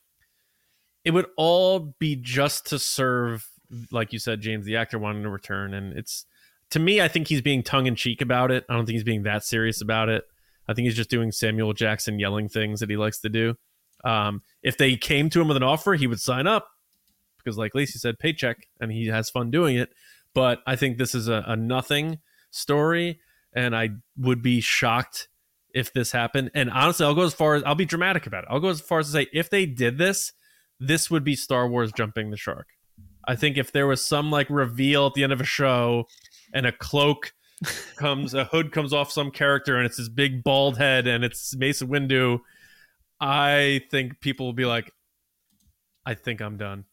it 1.06 1.12
would 1.12 1.28
all 1.38 1.96
be 1.98 2.18
just 2.18 2.66
to 2.68 2.78
serve, 2.78 3.48
like 3.90 4.12
you 4.12 4.20
said, 4.20 4.42
James, 4.42 4.66
the 4.66 4.76
actor 4.76 5.00
wanting 5.00 5.24
to 5.24 5.30
return, 5.30 5.74
and 5.74 5.98
it's 5.98 6.26
to 6.72 6.80
me, 6.80 7.00
I 7.00 7.08
think 7.08 7.30
he's 7.30 7.42
being 7.42 7.64
tongue 7.64 7.86
in 7.86 7.96
cheek 7.96 8.22
about 8.22 8.52
it. 8.52 8.66
I 8.70 8.74
don't 8.74 8.86
think 8.86 8.96
he's 8.96 9.04
being 9.06 9.24
that 9.24 9.46
serious 9.46 9.82
about 9.82 10.10
it. 10.10 10.26
I 10.68 10.74
think 10.74 10.86
he's 10.86 10.96
just 10.96 11.10
doing 11.10 11.32
Samuel 11.32 11.74
Jackson 11.74 12.20
yelling 12.20 12.50
things 12.50 12.80
that 12.80 12.90
he 12.90 12.98
likes 12.98 13.20
to 13.22 13.30
do. 13.30 13.56
Um, 14.04 14.42
if 14.62 14.78
they 14.78 14.98
came 14.98 15.30
to 15.32 15.42
him 15.42 15.48
with 15.48 15.58
an 15.58 15.64
offer, 15.64 15.94
he 15.94 16.08
would 16.08 16.20
sign 16.20 16.48
up 16.48 16.68
because, 17.38 17.58
like 17.58 17.76
Lacey 17.76 18.00
said, 18.00 18.20
paycheck, 18.20 18.68
and 18.80 18.92
he 18.92 19.08
has 19.08 19.30
fun 19.30 19.52
doing 19.52 19.76
it. 19.78 19.90
But 20.34 20.62
I 20.66 20.76
think 20.76 20.98
this 20.98 21.16
is 21.16 21.28
a, 21.28 21.44
a 21.48 21.56
nothing 21.56 22.20
story, 22.52 23.20
and 23.54 23.76
I 23.76 23.90
would 24.18 24.42
be 24.42 24.62
shocked 24.62 25.28
if 25.74 25.94
this 25.94 26.12
happened. 26.12 26.52
And 26.54 26.70
honestly, 26.70 27.06
I'll 27.06 27.16
go 27.16 27.24
as 27.24 27.34
far 27.34 27.56
as 27.56 27.64
I'll 27.64 27.76
be 27.76 27.86
dramatic 27.86 28.26
about 28.26 28.44
it. 28.44 28.50
I'll 28.50 28.60
go 28.60 28.70
as 28.70 28.82
far 28.82 29.00
as 29.00 29.08
to 29.08 29.12
say 29.12 29.28
if 29.34 29.50
they 29.50 29.66
did 29.66 29.98
this, 29.98 30.34
this 30.80 31.12
would 31.12 31.24
be 31.24 31.36
Star 31.36 31.68
Wars 31.68 31.92
jumping 31.92 32.32
the 32.32 32.38
shark. 32.38 32.68
I 33.28 33.36
think 33.36 33.58
if 33.58 33.72
there 33.72 33.88
was 33.88 34.06
some 34.06 34.32
like 34.32 34.50
reveal 34.50 35.08
at 35.08 35.14
the 35.14 35.24
end 35.24 35.34
of 35.34 35.42
a 35.42 35.46
show 35.46 36.06
and 36.54 36.66
a 36.66 36.72
cloak 36.72 37.34
comes, 37.98 38.34
a 38.34 38.46
hood 38.46 38.72
comes 38.72 38.94
off 38.94 39.12
some 39.12 39.32
character 39.32 39.78
and 39.78 39.86
it's 39.86 39.98
his 39.98 40.10
big 40.10 40.44
bald 40.44 40.78
head 40.78 41.08
and 41.08 41.24
it's 41.24 41.56
Mace 41.56 41.82
Windu, 41.82 42.40
I 43.20 43.82
think 43.92 44.20
people 44.20 44.46
will 44.46 44.54
be 44.54 44.66
like, 44.66 44.92
I 46.06 46.14
think 46.14 46.42
I'm 46.42 46.58
done. 46.58 46.86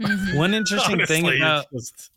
Mhm. 0.00 0.36
one 0.36 0.52
interesting 0.54 1.04
thing 1.06 1.24
about 1.36 1.66
just- 1.72 2.10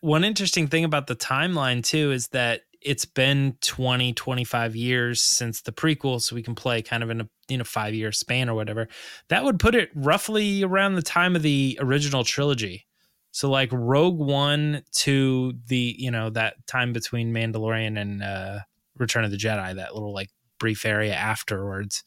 one 0.00 0.22
interesting 0.24 0.68
thing 0.68 0.84
about 0.84 1.08
the 1.08 1.16
timeline 1.16 1.82
too 1.82 2.12
is 2.12 2.28
that 2.28 2.62
it's 2.80 3.04
been 3.04 3.56
20 3.60 4.12
25 4.12 4.76
years 4.76 5.20
since 5.20 5.62
the 5.62 5.72
prequel 5.72 6.20
so 6.22 6.36
we 6.36 6.42
can 6.44 6.54
play 6.54 6.80
kind 6.80 7.02
of 7.02 7.10
in 7.10 7.20
a 7.22 7.28
you 7.48 7.58
know 7.58 7.64
5 7.64 7.92
year 7.94 8.12
span 8.12 8.48
or 8.48 8.54
whatever 8.54 8.86
that 9.28 9.42
would 9.42 9.58
put 9.58 9.74
it 9.74 9.90
roughly 9.96 10.62
around 10.62 10.94
the 10.94 11.02
time 11.02 11.34
of 11.34 11.42
the 11.42 11.76
original 11.82 12.22
trilogy 12.22 12.86
so 13.30 13.50
like 13.50 13.70
rogue 13.72 14.18
one 14.18 14.82
to 14.92 15.52
the 15.66 15.94
you 15.98 16.10
know 16.10 16.30
that 16.30 16.54
time 16.66 16.92
between 16.92 17.32
mandalorian 17.32 18.00
and 18.00 18.22
uh 18.22 18.58
return 18.96 19.24
of 19.24 19.30
the 19.30 19.36
jedi 19.36 19.74
that 19.74 19.94
little 19.94 20.12
like 20.12 20.30
brief 20.58 20.84
area 20.84 21.14
afterwards 21.14 22.02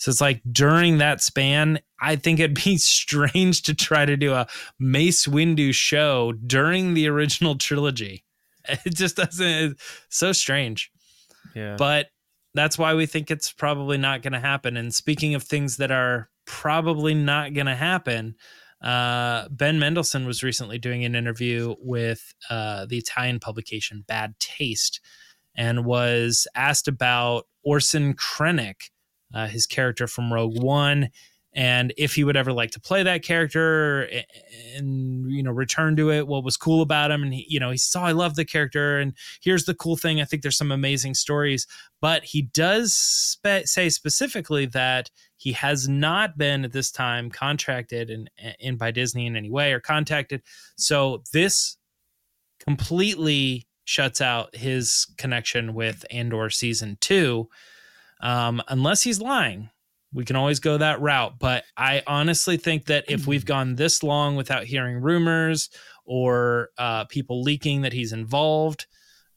so 0.00 0.08
it's 0.08 0.20
like 0.20 0.40
during 0.50 0.96
that 0.98 1.20
span, 1.20 1.78
I 2.00 2.16
think 2.16 2.40
it'd 2.40 2.54
be 2.64 2.76
strange 2.78 3.62
to 3.64 3.74
try 3.74 4.06
to 4.06 4.16
do 4.16 4.32
a 4.32 4.46
Mace 4.78 5.26
Windu 5.26 5.74
show 5.74 6.32
during 6.32 6.94
the 6.94 7.06
original 7.06 7.56
trilogy. 7.56 8.24
It 8.84 8.94
just 8.94 9.16
doesn't. 9.16 9.80
So 10.10 10.32
strange. 10.32 10.92
yeah. 11.56 11.76
But 11.76 12.08
that's 12.54 12.78
why 12.78 12.94
we 12.94 13.06
think 13.06 13.30
it's 13.30 13.52
probably 13.52 13.96
not 13.96 14.22
going 14.22 14.34
to 14.34 14.38
happen. 14.38 14.76
And 14.76 14.94
speaking 14.94 15.34
of 15.34 15.42
things 15.42 15.78
that 15.78 15.90
are 15.90 16.28
probably 16.44 17.14
not 17.14 17.54
going 17.54 17.66
to 17.66 17.74
happen, 17.74 18.36
uh, 18.82 19.48
Ben 19.50 19.78
Mendelsohn 19.78 20.26
was 20.26 20.42
recently 20.42 20.78
doing 20.78 21.04
an 21.04 21.14
interview 21.14 21.74
with 21.80 22.34
uh, 22.48 22.86
the 22.86 22.98
Italian 22.98 23.40
publication 23.40 24.04
Bad 24.06 24.34
Taste 24.38 25.00
and 25.54 25.84
was 25.84 26.46
asked 26.54 26.88
about 26.88 27.46
Orson 27.62 28.14
Krennic, 28.14 28.90
uh, 29.34 29.48
his 29.48 29.66
character 29.66 30.06
from 30.06 30.32
Rogue 30.32 30.62
One, 30.62 31.10
and 31.52 31.92
if 31.96 32.14
he 32.14 32.22
would 32.22 32.36
ever 32.36 32.52
like 32.52 32.70
to 32.72 32.80
play 32.80 33.02
that 33.02 33.22
character 33.22 34.02
and, 34.02 34.24
and 34.76 35.32
you 35.32 35.42
know 35.42 35.50
return 35.50 35.96
to 35.96 36.10
it 36.10 36.26
what 36.28 36.44
was 36.44 36.56
cool 36.56 36.80
about 36.80 37.10
him. 37.10 37.22
And 37.22 37.34
he, 37.34 37.46
you 37.48 37.58
know 37.58 37.70
he 37.70 37.76
saw 37.76 38.04
i 38.04 38.12
love 38.12 38.36
the 38.36 38.44
character 38.44 38.98
and 38.98 39.14
here's 39.42 39.64
the 39.64 39.74
cool 39.74 39.96
thing. 39.96 40.20
I 40.20 40.24
think 40.24 40.42
there's 40.42 40.56
some 40.56 40.72
amazing 40.72 41.14
stories. 41.14 41.66
But 42.00 42.24
he 42.24 42.42
does 42.42 42.94
spe- 42.94 43.66
say 43.66 43.88
specifically 43.88 44.66
that 44.66 45.10
he 45.40 45.52
has 45.52 45.88
not 45.88 46.36
been 46.36 46.64
at 46.64 46.72
this 46.72 46.90
time 46.90 47.30
contracted 47.30 48.10
in, 48.10 48.28
in 48.58 48.76
by 48.76 48.90
disney 48.90 49.26
in 49.26 49.36
any 49.36 49.50
way 49.50 49.72
or 49.72 49.80
contacted 49.80 50.42
so 50.76 51.22
this 51.32 51.76
completely 52.58 53.66
shuts 53.84 54.20
out 54.20 54.54
his 54.54 55.06
connection 55.16 55.74
with 55.74 56.04
andor 56.10 56.50
season 56.50 56.96
two 57.00 57.48
um, 58.22 58.62
unless 58.68 59.02
he's 59.02 59.20
lying 59.20 59.70
we 60.12 60.24
can 60.24 60.36
always 60.36 60.60
go 60.60 60.78
that 60.78 61.00
route. 61.00 61.38
But 61.38 61.64
I 61.76 62.02
honestly 62.06 62.56
think 62.56 62.86
that 62.86 63.04
if 63.08 63.26
we've 63.26 63.44
mm. 63.44 63.48
gone 63.48 63.74
this 63.76 64.02
long 64.02 64.36
without 64.36 64.64
hearing 64.64 65.00
rumors 65.00 65.70
or 66.04 66.70
uh, 66.78 67.04
people 67.04 67.42
leaking 67.42 67.82
that 67.82 67.92
he's 67.92 68.12
involved, 68.12 68.86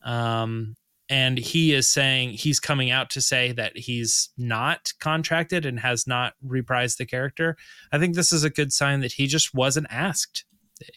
um, 0.04 0.76
and 1.14 1.38
he 1.38 1.74
is 1.74 1.88
saying 1.88 2.32
he's 2.32 2.60
coming 2.60 2.90
out 2.90 3.12
to 3.12 3.22
say 3.22 3.52
that 3.52 3.78
he's 3.78 4.30
not 4.36 4.92
contracted 5.00 5.64
and 5.64 5.80
has 5.80 6.08
not 6.08 6.34
reprised 6.44 6.98
the 6.98 7.06
character, 7.06 7.56
I 7.92 8.00
think 8.00 8.16
this 8.16 8.34
is 8.34 8.44
a 8.44 8.50
good 8.50 8.74
sign 8.74 9.02
that 9.02 9.14
he 9.14 9.28
just 9.28 9.54
wasn't 9.54 9.88
asked. 9.92 10.46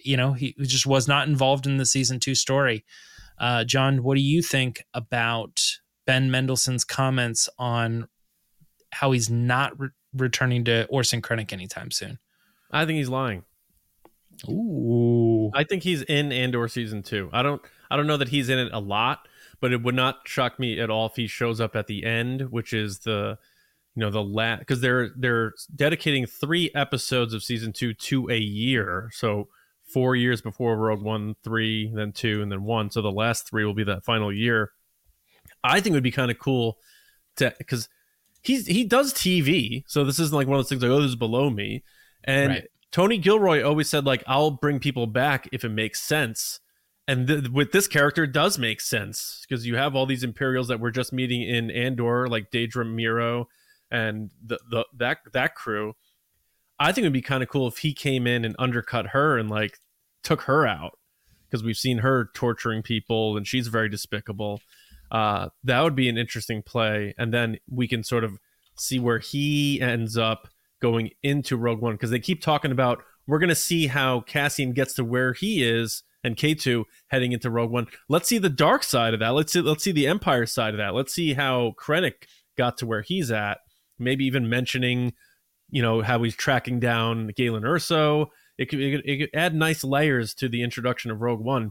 You 0.02 0.16
know, 0.16 0.32
he 0.32 0.54
just 0.62 0.86
was 0.86 1.06
not 1.06 1.28
involved 1.28 1.66
in 1.66 1.76
the 1.76 1.84
season 1.84 2.18
two 2.18 2.34
story. 2.34 2.84
Uh, 3.38 3.64
John, 3.64 4.02
what 4.02 4.14
do 4.14 4.22
you 4.22 4.40
think 4.40 4.84
about 4.94 5.62
Ben 6.06 6.30
Mendelsohn's 6.30 6.84
comments 6.84 7.48
on 7.58 8.08
how 8.92 9.12
he's 9.12 9.28
not 9.28 9.78
re- 9.78 9.90
returning 10.14 10.64
to 10.64 10.86
Orson 10.86 11.20
Krennic 11.20 11.52
anytime 11.52 11.90
soon. 11.90 12.18
I 12.70 12.86
think 12.86 12.96
he's 12.96 13.10
lying. 13.10 13.44
Ooh. 14.48 15.50
I 15.54 15.64
think 15.64 15.82
he's 15.82 16.02
in 16.02 16.32
Andor 16.32 16.68
season 16.68 17.02
two. 17.02 17.28
I 17.32 17.42
don't 17.42 17.60
I 17.90 17.96
don't 17.96 18.06
know 18.06 18.16
that 18.16 18.28
he's 18.28 18.48
in 18.48 18.58
it 18.58 18.72
a 18.72 18.80
lot, 18.80 19.28
but 19.60 19.72
it 19.72 19.82
would 19.82 19.94
not 19.94 20.20
shock 20.26 20.58
me 20.58 20.80
at 20.80 20.90
all 20.90 21.06
if 21.06 21.16
he 21.16 21.26
shows 21.26 21.60
up 21.60 21.76
at 21.76 21.86
the 21.86 22.04
end, 22.04 22.50
which 22.50 22.72
is 22.72 23.00
the 23.00 23.38
you 23.94 24.00
know 24.00 24.10
the 24.10 24.22
last 24.22 24.60
because 24.60 24.80
they're 24.80 25.10
they're 25.16 25.52
dedicating 25.74 26.26
three 26.26 26.70
episodes 26.74 27.32
of 27.32 27.42
season 27.42 27.72
two 27.72 27.94
to 27.94 28.28
a 28.30 28.38
year. 28.38 29.10
So 29.12 29.48
four 29.86 30.16
years 30.16 30.42
before 30.42 30.76
Rogue 30.76 31.02
One, 31.02 31.36
three, 31.42 31.90
then 31.94 32.12
two, 32.12 32.42
and 32.42 32.52
then 32.52 32.64
one. 32.64 32.90
So 32.90 33.00
the 33.02 33.10
last 33.10 33.48
three 33.48 33.64
will 33.64 33.74
be 33.74 33.84
that 33.84 34.04
final 34.04 34.32
year. 34.32 34.72
I 35.64 35.80
think 35.80 35.92
it 35.92 35.96
would 35.96 36.02
be 36.02 36.10
kind 36.10 36.30
of 36.30 36.38
cool 36.38 36.78
to 37.36 37.54
because 37.58 37.88
he's 38.42 38.66
he 38.66 38.84
does 38.84 39.14
TV, 39.14 39.84
so 39.86 40.04
this 40.04 40.18
isn't 40.18 40.36
like 40.36 40.46
one 40.46 40.58
of 40.58 40.64
those 40.64 40.68
things 40.68 40.82
like 40.82 40.90
oh 40.90 41.00
this 41.00 41.10
is 41.10 41.16
below 41.16 41.50
me. 41.50 41.82
And 42.24 42.50
right. 42.50 42.64
Tony 42.92 43.18
Gilroy 43.18 43.62
always 43.62 43.88
said 43.88 44.04
like 44.04 44.22
I'll 44.26 44.50
bring 44.50 44.78
people 44.78 45.06
back 45.06 45.48
if 45.52 45.64
it 45.64 45.70
makes 45.70 46.02
sense. 46.02 46.60
And 47.08 47.28
th- 47.28 47.48
with 47.48 47.72
this 47.72 47.86
character, 47.86 48.26
does 48.26 48.58
make 48.58 48.80
sense 48.80 49.44
because 49.48 49.66
you 49.66 49.76
have 49.76 49.94
all 49.94 50.06
these 50.06 50.24
Imperials 50.24 50.68
that 50.68 50.80
we're 50.80 50.90
just 50.90 51.12
meeting 51.12 51.42
in 51.42 51.70
Andor, 51.70 52.28
like 52.28 52.50
Dedra 52.50 52.84
Meero 52.84 53.46
and 53.90 54.30
the, 54.44 54.58
the 54.70 54.84
that 54.96 55.18
that 55.32 55.54
crew. 55.54 55.94
I 56.78 56.92
think 56.92 57.04
it'd 57.04 57.12
be 57.12 57.22
kind 57.22 57.42
of 57.42 57.48
cool 57.48 57.68
if 57.68 57.78
he 57.78 57.94
came 57.94 58.26
in 58.26 58.44
and 58.44 58.54
undercut 58.58 59.08
her 59.08 59.38
and 59.38 59.48
like 59.48 59.78
took 60.22 60.42
her 60.42 60.66
out 60.66 60.98
because 61.48 61.62
we've 61.62 61.76
seen 61.76 61.98
her 61.98 62.28
torturing 62.34 62.82
people 62.82 63.36
and 63.36 63.46
she's 63.46 63.68
very 63.68 63.88
despicable. 63.88 64.60
Uh, 65.10 65.48
that 65.62 65.80
would 65.82 65.94
be 65.94 66.08
an 66.08 66.18
interesting 66.18 66.62
play, 66.62 67.14
and 67.16 67.32
then 67.32 67.58
we 67.70 67.86
can 67.86 68.02
sort 68.02 68.24
of 68.24 68.38
see 68.76 68.98
where 68.98 69.20
he 69.20 69.80
ends 69.80 70.18
up 70.18 70.48
going 70.80 71.10
into 71.22 71.56
Rogue 71.56 71.80
One 71.80 71.94
because 71.94 72.10
they 72.10 72.18
keep 72.18 72.42
talking 72.42 72.72
about 72.72 73.02
we're 73.26 73.38
going 73.38 73.48
to 73.48 73.54
see 73.54 73.86
how 73.86 74.20
Cassian 74.20 74.72
gets 74.72 74.94
to 74.94 75.04
where 75.04 75.32
he 75.32 75.64
is 75.64 76.02
and 76.26 76.36
K2 76.36 76.84
heading 77.06 77.32
into 77.32 77.50
Rogue 77.50 77.70
One. 77.70 77.86
Let's 78.08 78.28
see 78.28 78.38
the 78.38 78.50
dark 78.50 78.82
side 78.82 79.14
of 79.14 79.20
that. 79.20 79.30
Let's 79.30 79.52
see 79.52 79.60
let's 79.60 79.84
see 79.84 79.92
the 79.92 80.08
Empire 80.08 80.44
side 80.44 80.74
of 80.74 80.78
that. 80.78 80.94
Let's 80.94 81.14
see 81.14 81.34
how 81.34 81.74
Krennic 81.78 82.24
got 82.58 82.76
to 82.78 82.86
where 82.86 83.02
he's 83.02 83.30
at. 83.30 83.58
Maybe 83.98 84.26
even 84.26 84.50
mentioning, 84.50 85.14
you 85.70 85.80
know, 85.80 86.02
how 86.02 86.22
he's 86.22 86.34
tracking 86.34 86.80
down 86.80 87.28
Galen 87.36 87.62
Erso. 87.62 88.26
It 88.58 88.66
could, 88.66 88.80
it 88.80 88.96
could, 88.96 89.08
it 89.08 89.18
could 89.18 89.38
add 89.38 89.54
nice 89.54 89.84
layers 89.84 90.34
to 90.34 90.48
the 90.48 90.62
introduction 90.62 91.10
of 91.10 91.20
Rogue 91.20 91.40
One. 91.40 91.70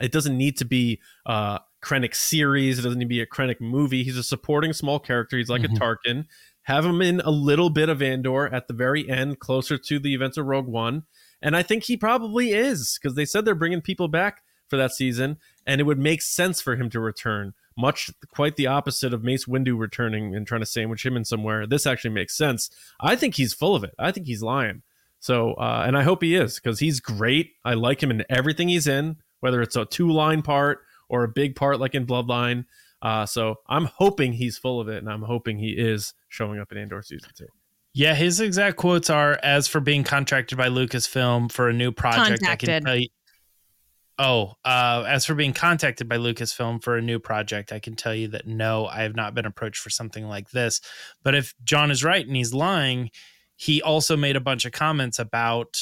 It 0.00 0.12
doesn't 0.12 0.36
need 0.36 0.56
to 0.58 0.64
be 0.64 1.00
uh, 1.24 1.60
Krennic 1.82 2.14
series. 2.14 2.78
It 2.78 2.82
doesn't 2.82 2.98
need 2.98 3.04
to 3.04 3.08
be 3.08 3.20
a 3.20 3.26
Krennic 3.26 3.60
movie. 3.60 4.02
He's 4.02 4.16
a 4.16 4.24
supporting 4.24 4.72
small 4.72 4.98
character. 4.98 5.38
He's 5.38 5.48
like 5.48 5.62
mm-hmm. 5.62 5.76
a 5.76 5.78
Tarkin. 5.78 6.24
Have 6.62 6.84
him 6.84 7.00
in 7.00 7.20
a 7.20 7.30
little 7.30 7.70
bit 7.70 7.88
of 7.88 8.02
Andor 8.02 8.52
at 8.52 8.66
the 8.66 8.74
very 8.74 9.08
end, 9.08 9.38
closer 9.38 9.78
to 9.78 9.98
the 9.98 10.14
events 10.14 10.36
of 10.36 10.46
Rogue 10.46 10.66
One. 10.66 11.04
And 11.44 11.54
I 11.54 11.62
think 11.62 11.84
he 11.84 11.96
probably 11.96 12.52
is 12.52 12.98
because 13.00 13.14
they 13.14 13.26
said 13.26 13.44
they're 13.44 13.54
bringing 13.54 13.82
people 13.82 14.08
back 14.08 14.42
for 14.68 14.78
that 14.78 14.92
season, 14.92 15.36
and 15.66 15.78
it 15.78 15.84
would 15.84 15.98
make 15.98 16.22
sense 16.22 16.60
for 16.60 16.74
him 16.74 16.88
to 16.90 16.98
return. 16.98 17.52
Much 17.76 18.10
quite 18.28 18.56
the 18.56 18.66
opposite 18.66 19.12
of 19.12 19.22
Mace 19.22 19.44
Windu 19.44 19.78
returning 19.78 20.34
and 20.34 20.46
trying 20.46 20.62
to 20.62 20.66
sandwich 20.66 21.04
him 21.04 21.16
in 21.16 21.24
somewhere. 21.24 21.66
This 21.66 21.86
actually 21.86 22.14
makes 22.14 22.36
sense. 22.36 22.70
I 22.98 23.14
think 23.14 23.34
he's 23.34 23.52
full 23.52 23.76
of 23.76 23.84
it. 23.84 23.94
I 23.98 24.10
think 24.10 24.26
he's 24.26 24.42
lying. 24.42 24.82
So, 25.20 25.52
uh, 25.54 25.84
and 25.86 25.98
I 25.98 26.02
hope 26.02 26.22
he 26.22 26.34
is 26.34 26.58
because 26.58 26.78
he's 26.78 27.00
great. 27.00 27.52
I 27.64 27.74
like 27.74 28.02
him 28.02 28.10
in 28.10 28.24
everything 28.30 28.68
he's 28.68 28.86
in, 28.86 29.16
whether 29.40 29.60
it's 29.60 29.76
a 29.76 29.84
two 29.84 30.10
line 30.10 30.40
part 30.40 30.80
or 31.10 31.24
a 31.24 31.28
big 31.28 31.56
part 31.56 31.78
like 31.78 31.94
in 31.94 32.06
Bloodline. 32.06 32.64
Uh, 33.02 33.26
so 33.26 33.56
I'm 33.68 33.84
hoping 33.84 34.32
he's 34.32 34.56
full 34.56 34.80
of 34.80 34.88
it, 34.88 34.98
and 34.98 35.10
I'm 35.10 35.22
hoping 35.22 35.58
he 35.58 35.72
is 35.72 36.14
showing 36.28 36.58
up 36.58 36.72
in 36.72 36.78
Andor 36.78 37.02
season 37.02 37.30
two. 37.36 37.48
Yeah, 37.94 38.14
his 38.14 38.40
exact 38.40 38.76
quotes 38.76 39.08
are: 39.08 39.38
"As 39.42 39.68
for 39.68 39.80
being 39.80 40.02
contracted 40.02 40.58
by 40.58 40.68
Lucasfilm 40.68 41.50
for 41.50 41.68
a 41.68 41.72
new 41.72 41.92
project, 41.92 42.40
contacted. 42.40 42.68
I 42.68 42.72
can 42.72 42.84
tell 42.84 42.96
you." 42.96 43.08
Oh, 44.18 44.54
uh, 44.64 45.04
as 45.08 45.24
for 45.24 45.34
being 45.34 45.52
contacted 45.52 46.08
by 46.08 46.18
Lucasfilm 46.18 46.82
for 46.82 46.96
a 46.96 47.02
new 47.02 47.18
project, 47.18 47.72
I 47.72 47.80
can 47.80 47.96
tell 47.96 48.14
you 48.14 48.28
that 48.28 48.46
no, 48.46 48.86
I 48.86 49.02
have 49.02 49.16
not 49.16 49.34
been 49.34 49.46
approached 49.46 49.80
for 49.80 49.90
something 49.90 50.26
like 50.26 50.50
this. 50.50 50.80
But 51.22 51.34
if 51.34 51.54
John 51.64 51.90
is 51.90 52.04
right 52.04 52.24
and 52.24 52.36
he's 52.36 52.54
lying, 52.54 53.10
he 53.56 53.80
also 53.82 54.16
made 54.16 54.36
a 54.36 54.40
bunch 54.40 54.64
of 54.64 54.72
comments 54.72 55.18
about 55.18 55.80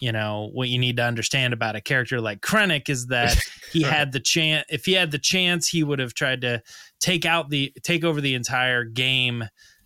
you 0.00 0.12
know 0.12 0.50
what 0.52 0.68
you 0.68 0.78
need 0.78 0.96
to 0.96 1.04
understand 1.04 1.54
about 1.54 1.76
a 1.76 1.80
character 1.80 2.20
like 2.20 2.40
Krennic 2.40 2.88
is 2.88 3.06
that 3.06 3.38
he 3.72 3.82
had 3.82 4.12
the 4.12 4.20
chance 4.20 4.66
if 4.68 4.84
he 4.84 4.92
had 4.92 5.10
the 5.10 5.18
chance 5.18 5.68
he 5.68 5.82
would 5.82 5.98
have 5.98 6.14
tried 6.14 6.40
to 6.42 6.62
take 7.00 7.24
out 7.24 7.48
the 7.48 7.72
take 7.82 8.04
over 8.04 8.20
the 8.20 8.34
entire 8.34 8.84
game 8.84 9.44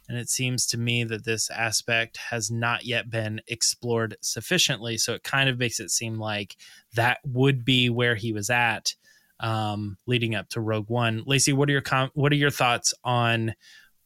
and 0.09 0.17
it 0.19 0.29
seems 0.29 0.67
to 0.67 0.79
me 0.79 1.05
that 1.05 1.25
this 1.25 1.51
aspect 1.51 2.17
has 2.31 2.51
not 2.51 2.85
yet 2.85 3.11
been 3.11 3.41
explored 3.47 4.17
sufficiently 4.21 4.97
so 4.97 5.15
it 5.15 5.23
kind 5.23 5.49
of 5.49 5.59
makes 5.59 5.81
it 5.81 5.91
seem 5.91 6.19
like 6.19 6.57
that 6.95 7.19
would 7.25 7.65
be 7.65 7.91
where 7.91 8.15
he 8.15 8.33
was 8.33 8.51
at 8.51 8.95
um, 9.41 9.97
leading 10.07 10.35
up 10.35 10.49
to 10.51 10.61
Rogue 10.61 10.91
One. 10.91 11.23
Lacey, 11.27 11.53
what 11.53 11.69
are 11.69 11.73
your 11.73 11.81
com- 11.81 12.11
what 12.15 12.33
are 12.33 12.37
your 12.37 12.51
thoughts 12.51 12.93
on 13.05 13.55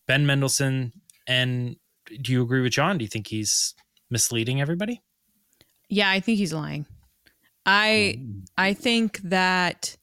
Ben 0.06 0.26
Mendelsohn 0.26 0.92
and 1.26 1.76
do 2.20 2.32
you 2.32 2.42
agree 2.42 2.60
with 2.60 2.72
John? 2.72 2.98
Do 2.98 3.04
you 3.04 3.08
think 3.08 3.28
he's 3.28 3.74
misleading 4.10 4.60
everybody? 4.60 5.00
Yeah, 5.88 6.10
I 6.10 6.20
think 6.20 6.38
he's 6.38 6.52
lying. 6.52 6.86
I 7.64 8.16
mm. 8.18 8.44
I 8.58 8.74
think 8.74 9.18
that 9.22 9.96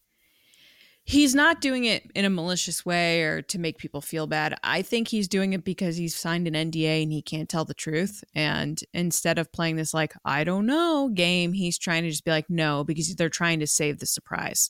he's 1.10 1.34
not 1.34 1.60
doing 1.60 1.86
it 1.86 2.03
in 2.14 2.24
a 2.24 2.30
malicious 2.30 2.86
way 2.86 3.24
or 3.24 3.41
to 3.41 3.57
make 3.57 3.80
people 3.80 3.99
feel 3.99 4.28
bad. 4.28 4.55
I 4.64 4.84
think 4.84 5.07
he's 5.07 5.28
doing 5.28 5.53
it 5.53 5.64
because 5.64 5.97
he's 5.97 6.16
signed 6.16 6.47
an 6.47 6.53
NDA 6.53 7.01
and 7.01 7.12
he 7.12 7.24
can't 7.24 7.49
tell 7.49 7.66
the 7.66 7.74
truth. 7.74 8.24
And 8.36 8.80
instead 8.93 9.39
of 9.39 9.51
playing 9.51 9.78
this 9.78 9.91
like 9.91 10.14
I 10.24 10.43
don't 10.43 10.68
know 10.68 11.10
game, 11.12 11.53
he's 11.53 11.80
trying 11.80 12.03
to 12.03 12.12
just 12.12 12.26
be 12.26 12.32
like 12.32 12.47
no 12.47 12.84
because 12.84 13.16
they're 13.16 13.28
trying 13.28 13.60
to 13.60 13.66
save 13.66 13.97
the 13.97 14.05
surprise. 14.05 14.70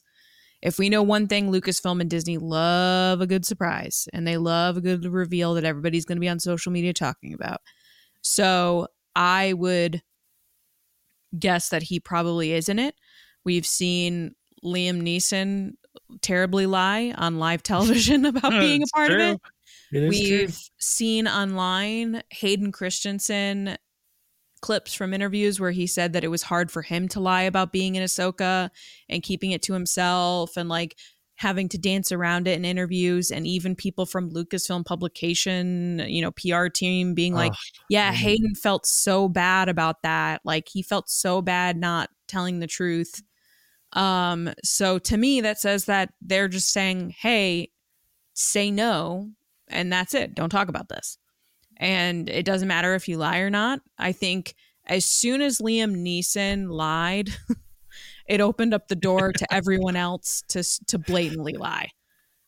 If 0.61 0.79
we 0.79 0.87
know 0.87 1.03
one 1.03 1.27
thing, 1.27 1.51
Lucasfilm 1.51 1.99
and 1.99 2.09
Disney 2.09 2.37
love 2.37 3.19
a 3.19 3.27
good 3.27 3.45
surprise 3.45 4.07
and 4.13 4.25
they 4.25 4.37
love 4.37 4.77
a 4.77 4.81
good 4.81 5.05
reveal 5.05 5.55
that 5.55 5.65
everybody's 5.65 6.05
going 6.05 6.17
to 6.17 6.21
be 6.21 6.29
on 6.29 6.39
social 6.39 6.71
media 6.71 6.93
talking 6.93 7.33
about. 7.33 7.59
So 8.21 8.87
I 9.13 9.51
would 9.51 10.01
guess 11.37 11.67
that 11.69 11.83
he 11.83 11.99
probably 11.99 12.53
is 12.53 12.69
in 12.69 12.79
it. 12.79 12.95
We've 13.43 13.65
seen 13.65 14.35
Liam 14.63 15.01
Neeson 15.01 15.73
terribly 16.21 16.65
lie 16.65 17.13
on 17.17 17.39
live 17.39 17.63
television 17.63 18.25
about 18.25 18.51
being 18.51 18.83
a 18.83 18.87
part 18.93 19.11
true. 19.11 19.31
of 19.31 19.39
it. 19.91 20.03
it 20.03 20.09
We've 20.09 20.49
true. 20.49 20.57
seen 20.79 21.27
online 21.27 22.23
Hayden 22.31 22.71
Christensen 22.71 23.77
clips 24.61 24.93
from 24.93 25.13
interviews 25.13 25.59
where 25.59 25.71
he 25.71 25.87
said 25.87 26.13
that 26.13 26.23
it 26.23 26.27
was 26.27 26.43
hard 26.43 26.71
for 26.71 26.81
him 26.81 27.07
to 27.09 27.19
lie 27.19 27.43
about 27.43 27.71
being 27.71 27.95
in 27.95 28.03
Ahsoka 28.03 28.69
and 29.07 29.23
keeping 29.23 29.51
it 29.51 29.61
to 29.63 29.73
himself 29.73 30.57
and 30.57 30.67
like 30.67 30.97
having 31.35 31.69
to 31.69 31.77
dance 31.77 32.11
around 32.11 32.49
it 32.49 32.57
in 32.57 32.65
interviews 32.65 33.31
and 33.31 33.47
even 33.47 33.73
people 33.73 34.05
from 34.05 34.29
Lucasfilm 34.29 34.85
publication, 34.85 36.03
you 36.05 36.21
know, 36.21 36.31
PR 36.31 36.67
team 36.67 37.13
being 37.13 37.33
like, 37.33 37.53
oh, 37.53 37.83
yeah, 37.89 38.09
man. 38.09 38.15
Hayden 38.15 38.55
felt 38.55 38.85
so 38.85 39.29
bad 39.29 39.69
about 39.69 40.01
that. 40.03 40.41
Like 40.43 40.67
he 40.67 40.81
felt 40.81 41.09
so 41.09 41.41
bad 41.41 41.77
not 41.77 42.09
telling 42.27 42.59
the 42.59 42.67
truth. 42.67 43.23
Um 43.93 44.53
so 44.63 44.99
to 44.99 45.17
me 45.17 45.41
that 45.41 45.59
says 45.59 45.85
that 45.85 46.13
they're 46.21 46.47
just 46.47 46.71
saying, 46.71 47.15
"Hey, 47.19 47.71
say 48.33 48.71
no 48.71 49.29
and 49.67 49.91
that's 49.91 50.13
it. 50.13 50.35
Don't 50.35 50.49
talk 50.49 50.69
about 50.69 50.89
this." 50.89 51.17
and 51.81 52.29
it 52.29 52.43
doesn't 52.43 52.67
matter 52.67 52.93
if 52.93 53.07
you 53.07 53.17
lie 53.17 53.37
or 53.37 53.49
not. 53.49 53.79
I 53.97 54.11
think 54.11 54.53
as 54.85 55.05
soon 55.05 55.41
as 55.41 55.59
Liam 55.59 55.95
Neeson 55.95 56.69
lied, 56.69 57.29
it 58.27 58.41
opened 58.41 58.73
up 58.73 58.89
the 58.89 58.97
door 58.97 59.31
to 59.31 59.47
everyone 59.53 59.95
else 59.95 60.43
to 60.49 60.61
to 60.87 60.97
blatantly 60.99 61.53
lie. 61.53 61.89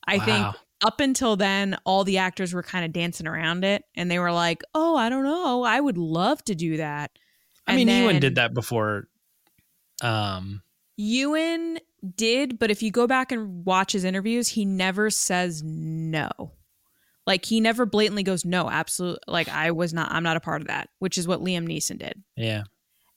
I 0.05 0.17
Wow. 0.17 0.25
think 0.25 0.47
up 0.83 0.99
until 0.99 1.35
then, 1.37 1.77
all 1.85 2.03
the 2.03 2.17
actors 2.17 2.53
were 2.53 2.63
kind 2.63 2.83
of 2.83 2.91
dancing 2.91 3.27
around 3.27 3.63
it, 3.63 3.83
and 3.95 4.11
they 4.11 4.19
were 4.19 4.31
like, 4.33 4.63
"Oh, 4.73 4.95
I 4.97 5.07
don't 5.09 5.23
know, 5.23 5.63
I 5.63 5.79
would 5.79 5.97
love 5.97 6.43
to 6.45 6.55
do 6.55 6.77
that." 6.77 7.11
I 7.67 7.75
mean, 7.77 7.87
And 7.87 7.99
Ewan 7.99 8.19
did 8.19 8.35
that 8.35 8.53
before. 8.53 9.07
Um, 10.03 10.61
Ewan 10.97 11.79
did, 12.15 12.59
but 12.59 12.71
if 12.71 12.81
you 12.83 12.91
go 12.91 13.07
back 13.07 13.31
and 13.31 13.65
watch 13.65 13.91
his 13.93 14.03
interviews, 14.03 14.47
he 14.49 14.65
never 14.65 15.09
says 15.09 15.61
no. 15.63 16.29
Like 17.27 17.45
he 17.45 17.61
never 17.61 17.85
blatantly 17.85 18.23
goes 18.23 18.43
no, 18.45 18.69
absolutely. 18.69 19.21
Like 19.27 19.47
I 19.49 19.71
was 19.71 19.93
not, 19.93 20.11
I'm 20.11 20.23
not 20.23 20.37
a 20.37 20.41
part 20.41 20.61
of 20.61 20.67
that, 20.67 20.89
which 20.99 21.17
is 21.17 21.27
what 21.27 21.41
Liam 21.41 21.67
Neeson 21.67 21.99
did. 21.99 22.23
yeah. 22.35 22.63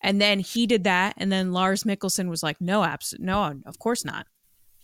And 0.02 0.20
then 0.20 0.38
he 0.40 0.66
did 0.66 0.84
that, 0.84 1.14
and 1.16 1.32
then 1.32 1.52
Lars 1.54 1.84
Mikkelsen 1.84 2.28
was 2.28 2.42
like, 2.42 2.60
no, 2.60 2.84
absolutely, 2.84 3.24
no, 3.24 3.54
of 3.64 3.78
course 3.78 4.04
not. 4.04 4.26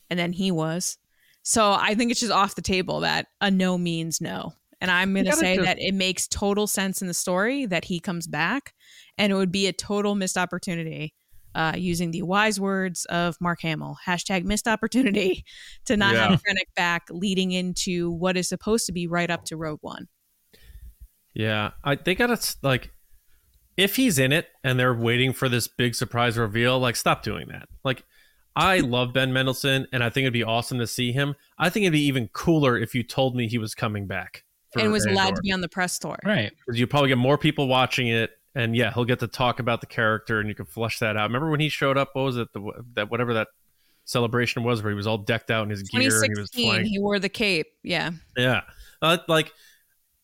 And 0.09 0.19
then 0.19 0.33
he 0.33 0.51
was. 0.51 0.97
So 1.43 1.77
I 1.79 1.95
think 1.95 2.11
it's 2.11 2.21
just 2.21 2.33
off 2.33 2.55
the 2.55 2.63
table 2.63 3.01
that 3.01 3.27
a 3.39 3.51
no 3.51 3.77
means 3.77 4.23
no. 4.23 4.55
And 4.81 4.91
I'm 4.91 5.13
going 5.13 5.27
to 5.27 5.33
say 5.33 5.57
just- 5.57 5.67
that 5.67 5.79
it 5.79 5.93
makes 5.93 6.27
total 6.27 6.67
sense 6.67 7.03
in 7.03 7.07
the 7.09 7.13
story 7.13 7.67
that 7.67 7.85
he 7.85 8.01
comes 8.01 8.27
back, 8.27 8.73
and 9.19 9.31
it 9.31 9.37
would 9.37 9.53
be 9.53 9.67
a 9.67 9.75
total 9.75 10.15
missed 10.15 10.39
opportunity. 10.39 11.13
Uh, 11.55 11.73
using 11.77 12.13
the 12.13 12.23
wise 12.23 12.61
words 12.61 13.05
of 13.07 13.37
Mark 13.41 13.61
Hamill, 13.63 13.97
hashtag 14.07 14.45
missed 14.45 14.69
opportunity 14.69 15.45
to 15.87 15.97
not 15.97 16.15
Yeah. 16.15 16.29
have 16.31 16.43
Krennic 16.45 16.73
back, 16.77 17.03
leading 17.11 17.51
into 17.51 18.11
what 18.13 18.37
is 18.37 18.49
supposed 18.49 18.87
to 18.87 18.93
be 18.93 19.09
right 19.09 19.29
up 19.31 19.45
to 19.47 19.57
Rogue 19.57 19.81
One. 19.83 20.07
Yeah, 21.35 21.71
I 21.85 21.95
they 21.97 22.15
gotta 22.15 22.39
like 22.63 22.91
if 23.77 23.97
he's 23.97 24.19
in 24.19 24.33
it 24.33 24.49
and 24.65 24.79
they're 24.79 24.95
waiting 24.95 25.33
for 25.33 25.49
this 25.49 25.69
big 25.69 25.95
surprise 25.95 26.37
reveal, 26.37 26.79
like 26.79 26.97
stop 26.97 27.23
doing 27.23 27.49
that. 27.49 27.69
Like 27.85 28.05
I 28.57 28.79
love 28.81 29.13
Ben 29.13 29.33
Mendelsohn 29.33 29.87
and 29.93 30.03
I 30.03 30.11
think 30.11 30.25
it'd 30.25 30.33
be 30.33 30.45
awesome 30.45 30.79
to 30.79 30.87
see 30.87 31.13
him. 31.13 31.35
I 31.59 31.71
think 31.71 31.85
it'd 31.85 31.93
be 31.93 32.03
even 32.07 32.29
cooler 32.33 32.77
if 32.79 32.95
you 32.95 33.03
told 33.03 33.35
me 33.37 33.49
he 33.49 33.59
was 33.59 33.75
coming 33.75 34.07
back. 34.07 34.45
and 34.77 34.93
was 34.93 35.05
allowed 35.07 35.35
to 35.37 35.43
be 35.43 35.51
on 35.53 35.61
the 35.63 35.69
press 35.69 35.99
tour. 35.99 36.19
Right. 36.25 36.53
'Cause 36.67 36.79
you 36.79 36.87
probably 36.87 37.09
get 37.09 37.19
more 37.19 37.39
people 37.39 37.67
watching 37.69 38.09
it 38.09 38.31
and 38.55 38.75
yeah, 38.77 38.93
he'll 38.93 39.05
get 39.05 39.21
to 39.21 39.29
talk 39.29 39.61
about 39.61 39.81
the 39.81 39.87
character 39.87 40.41
and 40.41 40.49
you 40.49 40.55
can 40.55 40.67
flush 40.67 40.99
that 40.99 41.17
out. 41.17 41.29
Remember 41.29 41.51
when 41.51 41.61
he 41.61 41.69
showed 41.69 41.97
up, 41.97 42.11
what 42.15 42.23
was 42.23 42.37
it? 42.37 42.53
The 42.53 42.73
that 42.95 43.11
whatever 43.11 43.35
that 43.35 43.49
celebration 44.05 44.65
was 44.65 44.83
where 44.83 44.91
he 44.91 44.97
was 44.97 45.07
all 45.07 45.19
decked 45.19 45.51
out 45.51 45.65
in 45.65 45.71
his 45.71 45.83
gear 45.83 46.23
and 46.23 46.33
he 46.35 46.41
was 46.41 46.51
flying. 46.51 46.85
he 46.85 46.99
wore 46.99 47.19
the 47.19 47.29
cape. 47.29 47.69
Yeah. 47.83 48.11
Yeah, 48.37 48.63
uh, 49.03 49.19
like 49.29 49.53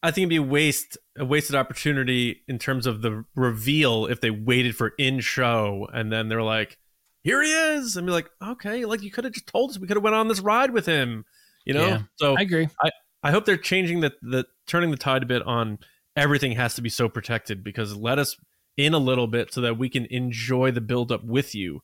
I 0.03 0.11
think 0.11 0.25
it'd 0.25 0.31
be 0.31 0.37
a 0.37 0.43
waste 0.43 0.99
a 1.17 1.25
wasted 1.25 1.57
opportunity 1.57 2.43
in 2.49 2.59
terms 2.59 2.87
of 2.87 3.03
the 3.03 3.25
reveal 3.35 4.07
if 4.07 4.21
they 4.21 4.31
waited 4.31 4.77
for 4.77 4.93
in 4.99 5.21
show 5.21 5.89
and 5.93 6.13
then 6.13 6.29
they're 6.29 6.43
like, 6.43 6.79
"Here 7.23 7.43
he 7.43 7.51
is," 7.51 7.97
and 7.97 8.07
be 8.07 8.13
like, 8.13 8.31
"Okay, 8.43 8.85
like 8.85 9.03
you 9.03 9.11
could 9.11 9.25
have 9.25 9.33
just 9.33 9.47
told 9.47 9.71
us. 9.71 9.79
We 9.79 9.87
could 9.87 9.97
have 9.97 10.05
went 10.05 10.17
on 10.17 10.29
this 10.29 10.41
ride 10.41 10.71
with 10.71 10.87
him." 10.87 11.25
You 11.65 11.75
know. 11.75 11.87
Yeah, 11.87 12.03
so 12.17 12.37
I 12.37 12.43
agree. 12.43 12.69
I 12.81 12.91
I 13.23 13.31
hope 13.31 13.45
they're 13.45 13.57
changing 13.57 14.01
the 14.01 14.13
the 14.23 14.47
turning 14.67 14.91
the 14.91 14.97
tide 14.97 15.23
a 15.23 15.27
bit 15.27 15.43
on 15.43 15.79
everything 16.17 16.53
has 16.53 16.75
to 16.75 16.83
be 16.83 16.89
so 16.89 17.09
protected 17.09 17.63
because 17.63 17.95
let 17.97 18.19
us 18.19 18.37
in 18.77 18.95
a 18.95 18.99
little 18.99 19.27
bit 19.27 19.53
so 19.53 19.61
that 19.61 19.79
we 19.79 19.89
can 19.89 20.07
enjoy 20.07 20.71
the 20.71 20.81
build 20.81 21.13
up 21.13 21.25
with 21.25 21.55
you 21.55 21.81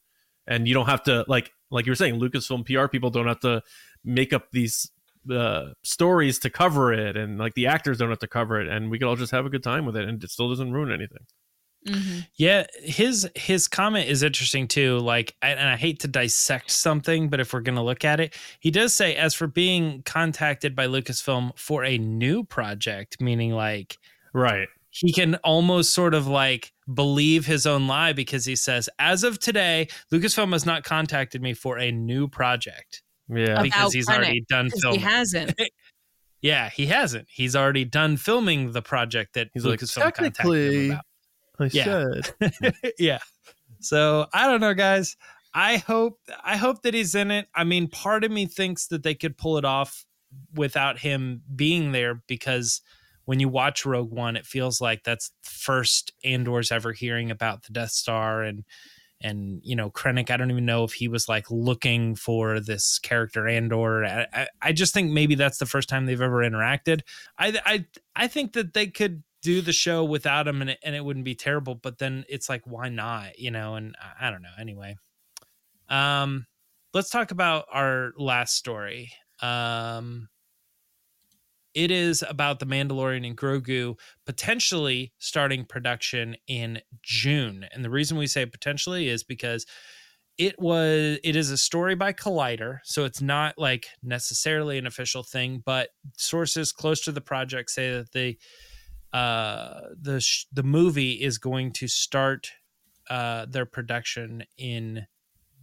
and 0.47 0.67
you 0.67 0.75
don't 0.75 0.89
have 0.89 1.03
to 1.03 1.25
like 1.29 1.51
like 1.71 1.87
you 1.87 1.93
were 1.93 1.97
saying 1.97 2.21
Lucasfilm 2.21 2.67
PR 2.67 2.89
people 2.89 3.11
don't 3.11 3.27
have 3.29 3.41
to 3.41 3.63
make 4.05 4.33
up 4.33 4.51
these 4.53 4.91
uh, 5.31 5.67
stories 5.85 6.39
to 6.41 6.51
cover 6.51 6.93
it 6.93 7.17
and 7.17 7.39
like 7.39 7.55
the 7.55 7.67
actors 7.67 7.99
don't 7.99 8.11
have 8.11 8.19
to 8.19 8.27
cover 8.27 8.61
it 8.61 8.69
and 8.69 8.91
we 8.91 8.99
can 8.99 9.07
all 9.07 9.17
just 9.17 9.33
have 9.33 9.47
a 9.47 9.51
good 9.51 9.63
time 9.63 9.87
with 9.87 9.97
it 9.97 10.09
and 10.09 10.23
it 10.23 10.31
still 10.31 10.49
doesn't 10.49 10.73
ruin 10.73 10.91
anything. 10.91 11.25
hmm 11.87 12.21
Yeah, 12.37 12.67
his 12.83 13.29
his 13.35 13.69
comment 13.69 14.09
is 14.09 14.23
interesting 14.23 14.69
too. 14.69 14.99
Like, 14.99 15.35
and 15.43 15.61
I 15.61 15.77
hate 15.77 16.01
to 16.01 16.09
dissect 16.09 16.71
something, 16.71 17.29
but 17.29 17.41
if 17.41 17.53
we're 17.53 17.61
gonna 17.61 17.85
look 17.85 18.05
at 18.05 18.21
it, 18.21 18.37
he 18.61 18.71
does 18.71 18.95
say, 18.95 19.17
as 19.17 19.35
for 19.35 19.47
being 19.47 20.03
contacted 20.05 20.77
by 20.77 20.87
Lucasfilm 20.87 21.59
for 21.59 21.85
a 21.85 21.99
new 21.99 22.45
project, 22.45 23.21
meaning 23.21 23.53
like 23.53 23.99
Right. 24.33 24.69
he 24.91 25.13
can 25.13 25.37
almost 25.37 25.93
sort 25.95 26.15
of 26.15 26.27
like 26.27 26.73
believe 26.93 27.47
his 27.47 27.67
own 27.67 27.87
lie 27.87 28.13
because 28.13 28.45
he 28.45 28.57
says, 28.57 28.89
as 28.99 29.25
of 29.25 29.39
today, 29.39 29.89
Lucasfilm 30.13 30.53
has 30.53 30.67
not 30.67 30.85
contacted 30.85 31.41
me 31.43 31.55
for 31.55 31.79
a 31.79 31.91
new 31.93 32.29
project 32.29 33.03
Yeah. 33.29 33.53
About 33.53 33.63
because 33.63 33.93
he's 33.95 34.09
Krennic, 34.09 34.17
already 34.17 34.45
done 34.49 34.67
Because 34.67 34.95
he 34.97 35.01
hasn't. 35.01 35.55
yeah, 36.43 36.69
he 36.71 36.87
hasn't. 36.87 37.29
He's 37.31 37.55
already 37.57 37.85
done 37.85 38.17
filming 38.17 38.73
the 38.73 38.83
project 38.83 39.35
that 39.35 39.49
He's 39.55 39.65
like, 39.65 39.81
Lucasfilm 39.81 40.13
contacted 40.15 40.73
him 40.73 40.91
about. 40.93 41.05
I 41.61 41.71
Yeah. 41.73 41.85
should. 41.85 42.75
yeah. 42.99 43.19
So 43.81 44.27
I 44.33 44.47
don't 44.47 44.61
know, 44.61 44.75
guys. 44.75 45.17
I 45.55 45.77
hope 45.79 46.19
I 46.43 46.57
hope 46.57 46.83
that 46.83 46.95
he's 46.95 47.15
in 47.15 47.31
it. 47.31 47.47
I 47.55 47.65
mean, 47.65 47.89
part 47.89 48.25
of 48.25 48.31
me 48.31 48.47
thinks 48.47 48.87
that 48.89 49.03
they 49.03 49.15
could 49.15 49.37
pull 49.37 49.59
it 49.59 49.65
off 49.67 50.05
without 50.55 50.99
him 50.99 51.43
being 51.55 51.93
there 51.93 52.23
because 52.27 52.81
when 53.25 53.41
you 53.41 53.49
watch 53.49 53.87
Rogue 53.87 54.11
One, 54.11 54.37
it 54.37 54.47
feels 54.47 54.81
like 54.81 55.05
that's 55.05 55.31
first 55.43 56.13
Andor's 56.25 56.73
ever 56.73 56.93
hearing 56.93 57.31
about 57.31 57.65
the 57.65 57.73
Death 57.73 57.91
Star 57.91 58.43
and 58.43 58.65
and 59.21 59.61
you 59.63 59.77
know 59.77 59.91
Krennic. 59.91 60.31
I 60.31 60.37
don't 60.37 60.51
even 60.51 60.67
know 60.67 60.85
if 60.85 60.93
he 60.93 61.09
was 61.09 61.29
like 61.29 61.51
looking 61.51 62.15
for 62.17 62.61
this 62.61 62.99
character 62.99 63.49
Andor. 63.49 64.05
I, 64.05 64.27
I, 64.33 64.49
I 64.61 64.73
just 64.73 64.93
think 64.93 65.11
maybe 65.11 65.35
that's 65.35 65.59
the 65.59 65.67
first 65.67 65.89
time 65.89 66.07
they've 66.07 66.21
ever 66.21 66.39
interacted. 66.39 67.03
I 67.39 67.59
I 67.65 67.87
I 68.17 68.27
think 68.29 68.53
that 68.55 68.75
they 68.75 68.89
could 68.89 69.23
do 69.43 69.61
the 69.61 69.73
show 69.73 70.05
without 70.05 70.47
him 70.47 70.61
and 70.61 70.71
it, 70.71 70.79
and 70.85 70.95
it 70.95 71.05
wouldn't 71.05 71.25
be 71.25 71.35
terrible. 71.35 71.75
But 71.75 71.99
then 71.99 72.25
it's 72.29 72.49
like, 72.49 72.63
why 72.65 72.89
not? 72.89 73.39
You 73.39 73.51
know, 73.51 73.75
and 73.75 73.97
I, 74.01 74.29
I 74.29 74.31
don't 74.31 74.43
know. 74.43 74.49
Anyway, 74.59 74.97
um, 75.89 76.47
let's 76.95 77.11
talk 77.11 77.31
about 77.31 77.67
our 77.73 78.13
last 78.17 78.57
story. 78.57 79.13
Um, 79.41 80.29
it 81.75 81.91
is 81.91 82.23
about 82.29 82.59
the 82.59 82.67
Mandalorian 82.67 83.27
and 83.27 83.37
Grogu 83.37 83.99
potentially 84.27 85.13
starting 85.19 85.65
production 85.65 86.37
in 86.47 86.81
June. 87.03 87.67
And 87.73 87.85
the 87.85 87.91
reason 87.91 88.19
we 88.19 88.27
say 88.27 88.45
potentially 88.47 89.09
is 89.09 89.23
because 89.25 89.67
it 90.39 90.59
was 90.59 91.19
it 91.23 91.37
is 91.37 91.51
a 91.51 91.59
story 91.59 91.95
by 91.95 92.13
Collider, 92.13 92.79
so 92.85 93.05
it's 93.05 93.21
not 93.21 93.59
like 93.59 93.87
necessarily 94.03 94.79
an 94.79 94.87
official 94.87 95.23
thing, 95.23 95.63
but 95.65 95.91
sources 96.17 96.73
close 96.73 97.03
to 97.03 97.13
the 97.13 97.21
project 97.21 97.71
say 97.71 97.93
that 97.93 98.13
the 98.13 98.39
uh 99.17 99.81
the 100.01 100.21
sh- 100.21 100.47
the 100.53 100.63
movie 100.63 101.13
is 101.13 101.37
going 101.37 101.73
to 101.73 101.87
start 101.87 102.51
uh 103.11 103.45
their 103.47 103.67
production 103.67 104.45
in 104.57 105.07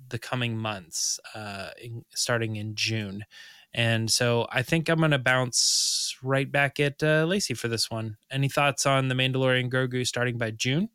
the 0.09 0.19
coming 0.19 0.55
months 0.55 1.19
uh 1.33 1.69
in, 1.81 2.05
starting 2.13 2.55
in 2.55 2.75
June. 2.75 3.25
And 3.73 4.09
so 4.09 4.47
I 4.51 4.63
think 4.63 4.89
I'm 4.89 4.99
going 4.99 5.11
to 5.11 5.19
bounce 5.19 6.15
right 6.23 6.51
back 6.51 6.79
at 6.79 7.03
uh, 7.03 7.25
Lacey 7.25 7.53
for 7.53 7.67
this 7.67 7.91
one. 7.91 8.17
Any 8.31 8.49
thoughts 8.49 8.85
on 8.85 9.07
the 9.07 9.15
Mandalorian 9.15 9.69
Grogu 9.69 10.05
starting 10.07 10.37
by 10.37 10.51
June? 10.51 10.89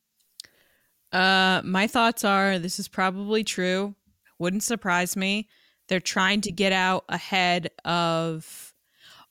Uh, 1.12 1.62
my 1.64 1.87
thoughts 1.87 2.25
are 2.25 2.59
this 2.59 2.81
is 2.81 2.89
probably 2.89 3.45
true. 3.45 3.95
Wouldn't 4.41 4.64
surprise 4.64 5.16
me. 5.16 5.49
They're 5.89 6.01
trying 6.01 6.41
to 6.43 6.53
get 6.53 6.72
out 6.72 7.05
ahead 7.09 7.70
of. 7.85 8.75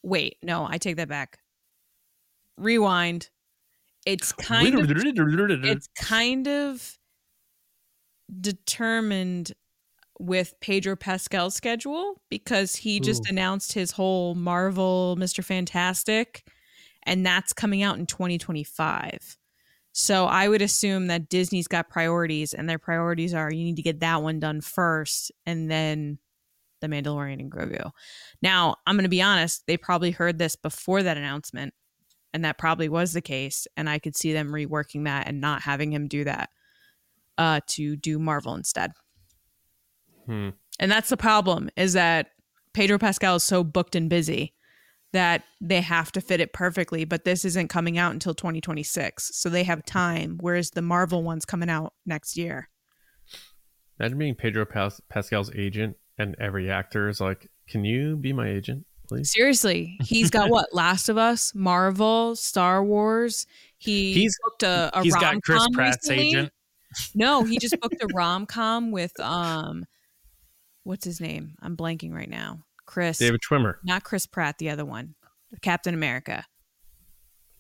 Wait, 0.02 0.38
no, 0.42 0.66
I 0.70 0.78
take 0.78 0.96
that 0.98 1.10
back. 1.10 1.40
Rewind. 2.58 3.30
It's 4.06 4.32
kind 4.32 4.76
of 4.76 4.90
it's 4.90 5.90
kind 6.00 6.48
of 6.48 6.98
determined 8.40 9.52
with 10.24 10.54
Pedro 10.62 10.96
Pascal's 10.96 11.54
schedule 11.54 12.22
because 12.30 12.76
he 12.76 13.00
just 13.00 13.26
Ooh. 13.26 13.32
announced 13.32 13.74
his 13.74 13.92
whole 13.92 14.36
Marvel 14.36 15.18
Mr. 15.20 15.44
Fantastic 15.44 16.44
and 17.04 17.26
that's 17.26 17.54
coming 17.54 17.84
out 17.84 17.98
in 17.98 18.06
2025. 18.06 19.38
So 19.92 20.26
I 20.26 20.48
would 20.48 20.62
assume 20.62 21.08
that 21.08 21.30
Disney's 21.30 21.68
got 21.68 21.90
priorities 21.90 22.54
and 22.54 22.70
their 22.70 22.80
priorities 22.80 23.34
are 23.34 23.52
you 23.52 23.66
need 23.66 23.76
to 23.76 23.82
get 23.82 24.00
that 24.00 24.24
one 24.24 24.40
done 24.40 24.62
first 24.62 25.32
and 25.46 25.70
then 25.70 26.18
The 26.82 26.88
Mandalorian 26.88 27.40
and 27.40 27.52
Grogu. 27.52 27.92
Now, 28.42 28.78
I'm 28.88 28.96
going 28.96 29.04
to 29.04 29.10
be 29.10 29.22
honest, 29.22 29.64
they 29.68 29.78
probably 29.78 30.12
heard 30.12 30.40
this 30.40 30.56
before 30.56 31.04
that 31.04 31.18
announcement 31.18 31.74
and 32.34 32.46
that 32.46 32.58
probably 32.58 32.90
was 32.90 33.14
the 33.14 33.22
case 33.22 33.68
and 33.76 33.90
I 33.90 34.00
could 34.00 34.16
see 34.16 34.34
them 34.34 34.50
reworking 34.50 35.04
that 35.06 35.28
and 35.28 35.42
not 35.42 35.62
having 35.62 35.92
him 35.92 36.08
do 36.08 36.24
that 36.24 36.50
uh 37.38 37.60
to 37.68 37.96
do 37.96 38.20
Marvel 38.20 38.56
instead. 38.56 38.92
Hmm. 40.26 40.50
And 40.80 40.92
that's 40.92 41.10
the 41.10 41.18
problem 41.18 41.70
is 41.78 41.94
that 41.94 42.28
Pedro 42.74 42.98
Pascal 42.98 43.36
is 43.36 43.44
so 43.44 43.64
booked 43.64 43.96
and 43.96 44.10
busy 44.10 44.54
that 45.12 45.44
they 45.62 45.80
have 45.82 46.12
to 46.14 46.22
fit 46.22 46.42
it 46.42 46.54
perfectly, 46.54 47.06
but 47.06 47.24
this 47.24 47.46
isn't 47.46 47.68
coming 47.68 48.00
out 48.00 48.14
until 48.14 48.34
2026. 48.34 49.30
So 49.36 49.48
they 49.50 49.64
have 49.64 49.86
time, 49.86 50.38
whereas 50.42 50.72
the 50.72 50.82
Marvel 50.82 51.22
one's 51.22 51.46
coming 51.46 51.70
out 51.70 51.94
next 52.06 52.36
year. 52.36 52.70
Imagine 54.00 54.18
being 54.18 54.36
Pedro 54.36 54.66
Pas- 54.66 55.02
Pascal's 55.10 55.52
agent 55.56 55.98
and 56.18 56.36
every 56.40 56.70
actor 56.70 57.10
is 57.10 57.22
like, 57.22 57.50
"Can 57.68 57.86
you 57.86 58.16
be 58.16 58.34
my 58.34 58.50
agent?" 58.50 58.86
please. 59.08 59.32
Seriously, 59.32 59.98
he's 60.04 60.30
got 60.32 60.50
what? 60.50 60.70
Last 60.74 61.10
of 61.10 61.18
Us, 61.18 61.54
Marvel, 61.54 62.36
Star 62.36 62.84
Wars. 62.84 63.46
He 63.78 64.14
He's- 64.14 64.36
booked 64.44 64.64
a, 64.64 64.90
a 64.98 65.04
He's 65.04 65.14
got 65.16 65.42
Chris 65.44 65.60
rom-com 65.60 65.74
Pratt's 65.74 66.10
recently. 66.10 66.30
agent. 66.30 66.52
No, 67.14 67.44
he 67.44 67.60
just 67.60 67.80
booked 67.80 68.02
a 68.02 68.08
rom 68.16 68.46
com 68.46 68.92
with 68.92 69.18
um, 69.20 69.86
what's 70.84 71.06
his 71.06 71.20
name? 71.22 71.56
I'm 71.62 71.76
blanking 71.78 72.14
right 72.14 72.30
now. 72.30 72.60
Chris, 72.86 73.18
David 73.18 73.42
Schwimmer. 73.42 73.76
not 73.84 74.04
Chris 74.04 74.26
Pratt, 74.26 74.58
the 74.58 74.70
other 74.70 74.86
one, 74.86 75.16
Captain 75.62 75.94
America. 75.94 76.46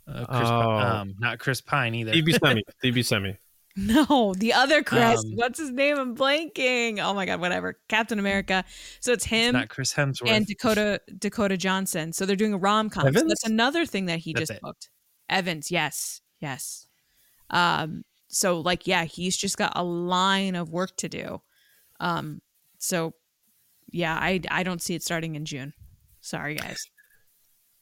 Uh, 0.07 0.25
Chris, 0.25 0.49
Oh. 0.49 0.71
um, 0.71 1.15
not 1.19 1.39
Chris 1.39 1.61
Pine 1.61 1.95
either. 1.95 2.11
DB 2.11 2.37
Semi. 2.37 2.61
DB 2.83 3.05
Semi. 3.05 3.37
No, 3.75 4.33
the 4.37 4.53
other 4.53 4.83
Chris. 4.83 5.23
Um, 5.23 5.31
what's 5.35 5.57
his 5.57 5.71
name? 5.71 5.97
I'm 5.97 6.15
blanking. 6.15 6.99
Oh 7.01 7.13
my 7.15 7.25
god, 7.25 7.39
whatever. 7.39 7.79
Captain 7.89 8.19
America. 8.19 8.63
So 8.99 9.13
it's 9.13 9.23
It's 9.23 9.31
him 9.31 9.53
not 9.53 9.69
Chris 9.69 9.91
Hemsworth. 9.93 10.29
and 10.29 10.45
Dakota 10.45 11.01
Dakota 11.17 11.57
Johnson. 11.57 12.13
So 12.13 12.25
they're 12.27 12.35
doing 12.35 12.53
a 12.53 12.57
rom 12.57 12.89
com. 12.91 13.01
So 13.03 13.07
Evans? 13.07 13.29
that's 13.29 13.45
another 13.45 13.85
thing 13.87 14.05
that 14.07 14.19
he 14.19 14.33
That's 14.33 14.41
just 14.49 14.57
it. 14.57 14.61
booked. 14.61 14.89
Evans, 15.29 15.71
yes, 15.71 16.21
yes. 16.39 16.87
Um, 17.49 18.03
so 18.27 18.59
like, 18.59 18.85
yeah, 18.85 19.05
he's 19.05 19.35
just 19.35 19.57
got 19.57 19.71
a 19.75 19.83
line 19.83 20.53
of 20.55 20.69
work 20.69 20.95
to 20.97 21.09
do. 21.09 21.41
Um, 21.99 22.41
so 22.83 23.13
yeah, 23.91 24.15
I 24.15 24.41
I 24.49 24.63
don't 24.63 24.81
see 24.81 24.95
it 24.95 25.03
starting 25.03 25.35
in 25.35 25.45
June. 25.45 25.73
Sorry, 26.21 26.55
guys. 26.55 26.85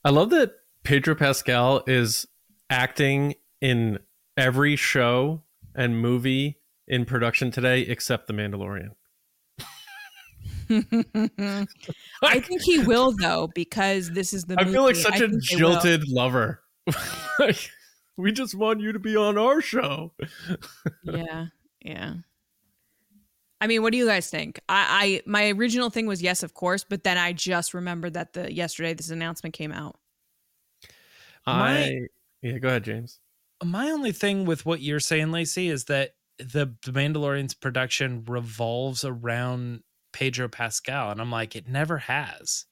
I 0.04 0.10
love 0.10 0.30
that 0.32 0.52
Pedro 0.84 1.16
Pascal 1.16 1.84
is 1.88 2.28
acting 2.70 3.36
in 3.62 3.99
every 4.38 4.76
show 4.76 5.43
and 5.76 5.99
movie 6.02 6.60
in 6.88 7.06
production 7.06 7.52
today 7.52 7.82
except 7.82 8.28
The 8.28 8.34
Mandalorian. 8.34 8.91
I 12.24 12.39
think 12.39 12.62
he 12.62 12.80
will 12.80 13.14
though 13.20 13.49
because 13.54 14.12
this 14.12 14.34
is 14.34 14.45
the. 14.45 14.56
I 14.58 14.66
feel 14.66 14.84
like 14.84 14.95
such 14.95 15.14
I 15.14 15.18
a 15.18 15.20
think 15.30 15.32
they 15.49 15.56
will. 15.56 15.74
jilted 15.74 16.08
lover. 16.08 16.62
Like, 17.39 17.72
we 18.18 18.32
just 18.32 18.54
want 18.54 18.82
you 18.82 18.91
to 18.91 18.99
be 18.99 19.16
on 19.16 19.38
our 19.38 19.62
show. 19.62 20.14
yeah 21.04 21.45
yeah 21.82 22.14
i 23.62 23.68
mean 23.68 23.82
what 23.82 23.91
do 23.91 23.97
you 23.97 24.05
guys 24.07 24.30
think 24.30 24.59
I, 24.68 25.22
I 25.26 25.30
my 25.30 25.49
original 25.49 25.89
thing 25.89 26.07
was 26.07 26.22
yes 26.22 26.43
of 26.43 26.53
course 26.53 26.84
but 26.84 27.03
then 27.03 27.18
i 27.18 27.32
just 27.32 27.74
remembered 27.74 28.16
that 28.16 28.34
the 28.34 28.53
yesterday 28.53 28.93
this 28.93 29.09
announcement 29.09 29.53
came 29.53 29.72
out 29.72 29.97
My- 31.45 31.84
I 31.84 32.07
yeah, 32.41 32.57
go 32.57 32.70
ahead, 32.70 32.84
James. 32.84 33.20
My 33.64 33.91
only 33.91 34.12
thing 34.12 34.45
with 34.45 34.66
what 34.66 34.82
you're 34.82 34.99
saying, 34.99 35.32
Lacey, 35.32 35.70
is 35.70 35.86
that 35.86 36.12
the, 36.39 36.74
the 36.84 36.91
Mandalorian's 36.91 37.53
production 37.53 38.24
revolves 38.28 39.05
around 39.05 39.82
Pedro 40.12 40.47
Pascal, 40.47 41.12
and 41.12 41.22
I'm 41.22 41.32
like, 41.32 41.55
it 41.55 41.68
never 41.68 41.99
has. 41.99 42.66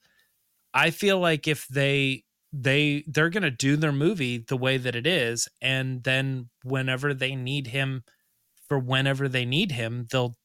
I 0.73 0.89
feel 0.89 1.19
like 1.19 1.47
if 1.47 1.67
they 1.67 2.23
they 2.51 3.03
they're 3.07 3.29
gonna 3.29 3.51
do 3.51 3.75
their 3.75 3.91
movie 3.91 4.39
the 4.39 4.57
way 4.57 4.77
that 4.77 4.95
it 4.95 5.05
is, 5.05 5.47
and 5.61 6.03
then 6.03 6.49
whenever 6.63 7.13
they 7.13 7.35
need 7.35 7.67
him 7.67 8.03
for 8.67 8.79
whenever 8.79 9.29
they 9.29 9.45
need 9.45 9.71
him, 9.71 10.07
they'll 10.11 10.35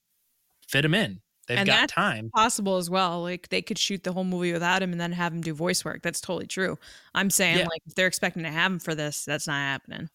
fit 0.75 0.85
him 0.85 0.95
in. 0.95 1.21
They've 1.47 1.59
And 1.59 1.67
got 1.67 1.73
that's- 1.75 1.91
time. 1.93 2.31
possible 2.35 2.77
as 2.79 2.89
well 2.89 3.23
like 3.23 3.49
they 3.51 3.61
could 3.61 3.79
shoot 3.79 4.03
the 4.03 4.13
whole 4.15 4.25
movie 4.25 4.53
without 4.53 4.83
him 4.83 4.93
and 4.93 5.01
then 5.01 5.13
have 5.13 5.33
him 5.33 5.43
do 5.43 5.53
voice 5.53 5.85
work 5.85 6.01
that's 6.03 6.21
totally 6.21 6.47
true 6.47 6.79
i'm 7.15 7.29
saying 7.29 7.59
Yeah. 7.59 7.67
like 7.67 7.83
if 7.87 7.95
they're 7.95 8.07
expecting 8.07 8.45
to 8.45 8.51
have 8.51 8.73
him 8.73 8.79
for 8.79 8.95
this 8.95 9.25
that's 9.27 9.47
not 9.47 9.57
happening 9.57 10.09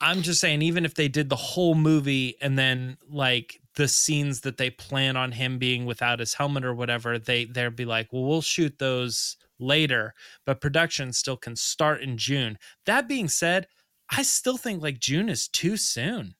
I'm 0.00 0.20
just 0.20 0.40
saying, 0.40 0.60
even 0.60 0.84
if 0.84 0.94
they 0.94 1.08
did 1.08 1.30
the 1.30 1.36
whole 1.36 1.74
movie 1.76 2.36
and 2.42 2.58
then 2.58 2.98
like 3.08 3.58
the 3.76 3.88
scenes 3.88 4.40
that 4.42 4.58
they 4.58 4.68
plan 4.68 5.16
on 5.16 5.32
him 5.32 5.56
being 5.56 5.86
without 5.86 6.18
his 6.18 6.34
helmet 6.34 6.64
or 6.64 6.74
whatever, 6.74 7.18
they 7.18 7.46
they'd 7.46 7.76
be 7.76 7.86
like, 7.86 8.12
well, 8.12 8.24
we'll 8.24 8.42
shoot 8.42 8.78
those 8.78 9.36
later, 9.58 10.12
but 10.44 10.60
production 10.60 11.12
still 11.12 11.38
can 11.38 11.56
start 11.56 12.02
in 12.02 12.18
June. 12.18 12.58
That 12.84 13.08
being 13.08 13.28
said, 13.28 13.66
I 14.10 14.22
still 14.24 14.58
think 14.58 14.82
like 14.82 14.98
June 14.98 15.30
is 15.30 15.48
too 15.48 15.78
soon. 15.78 16.34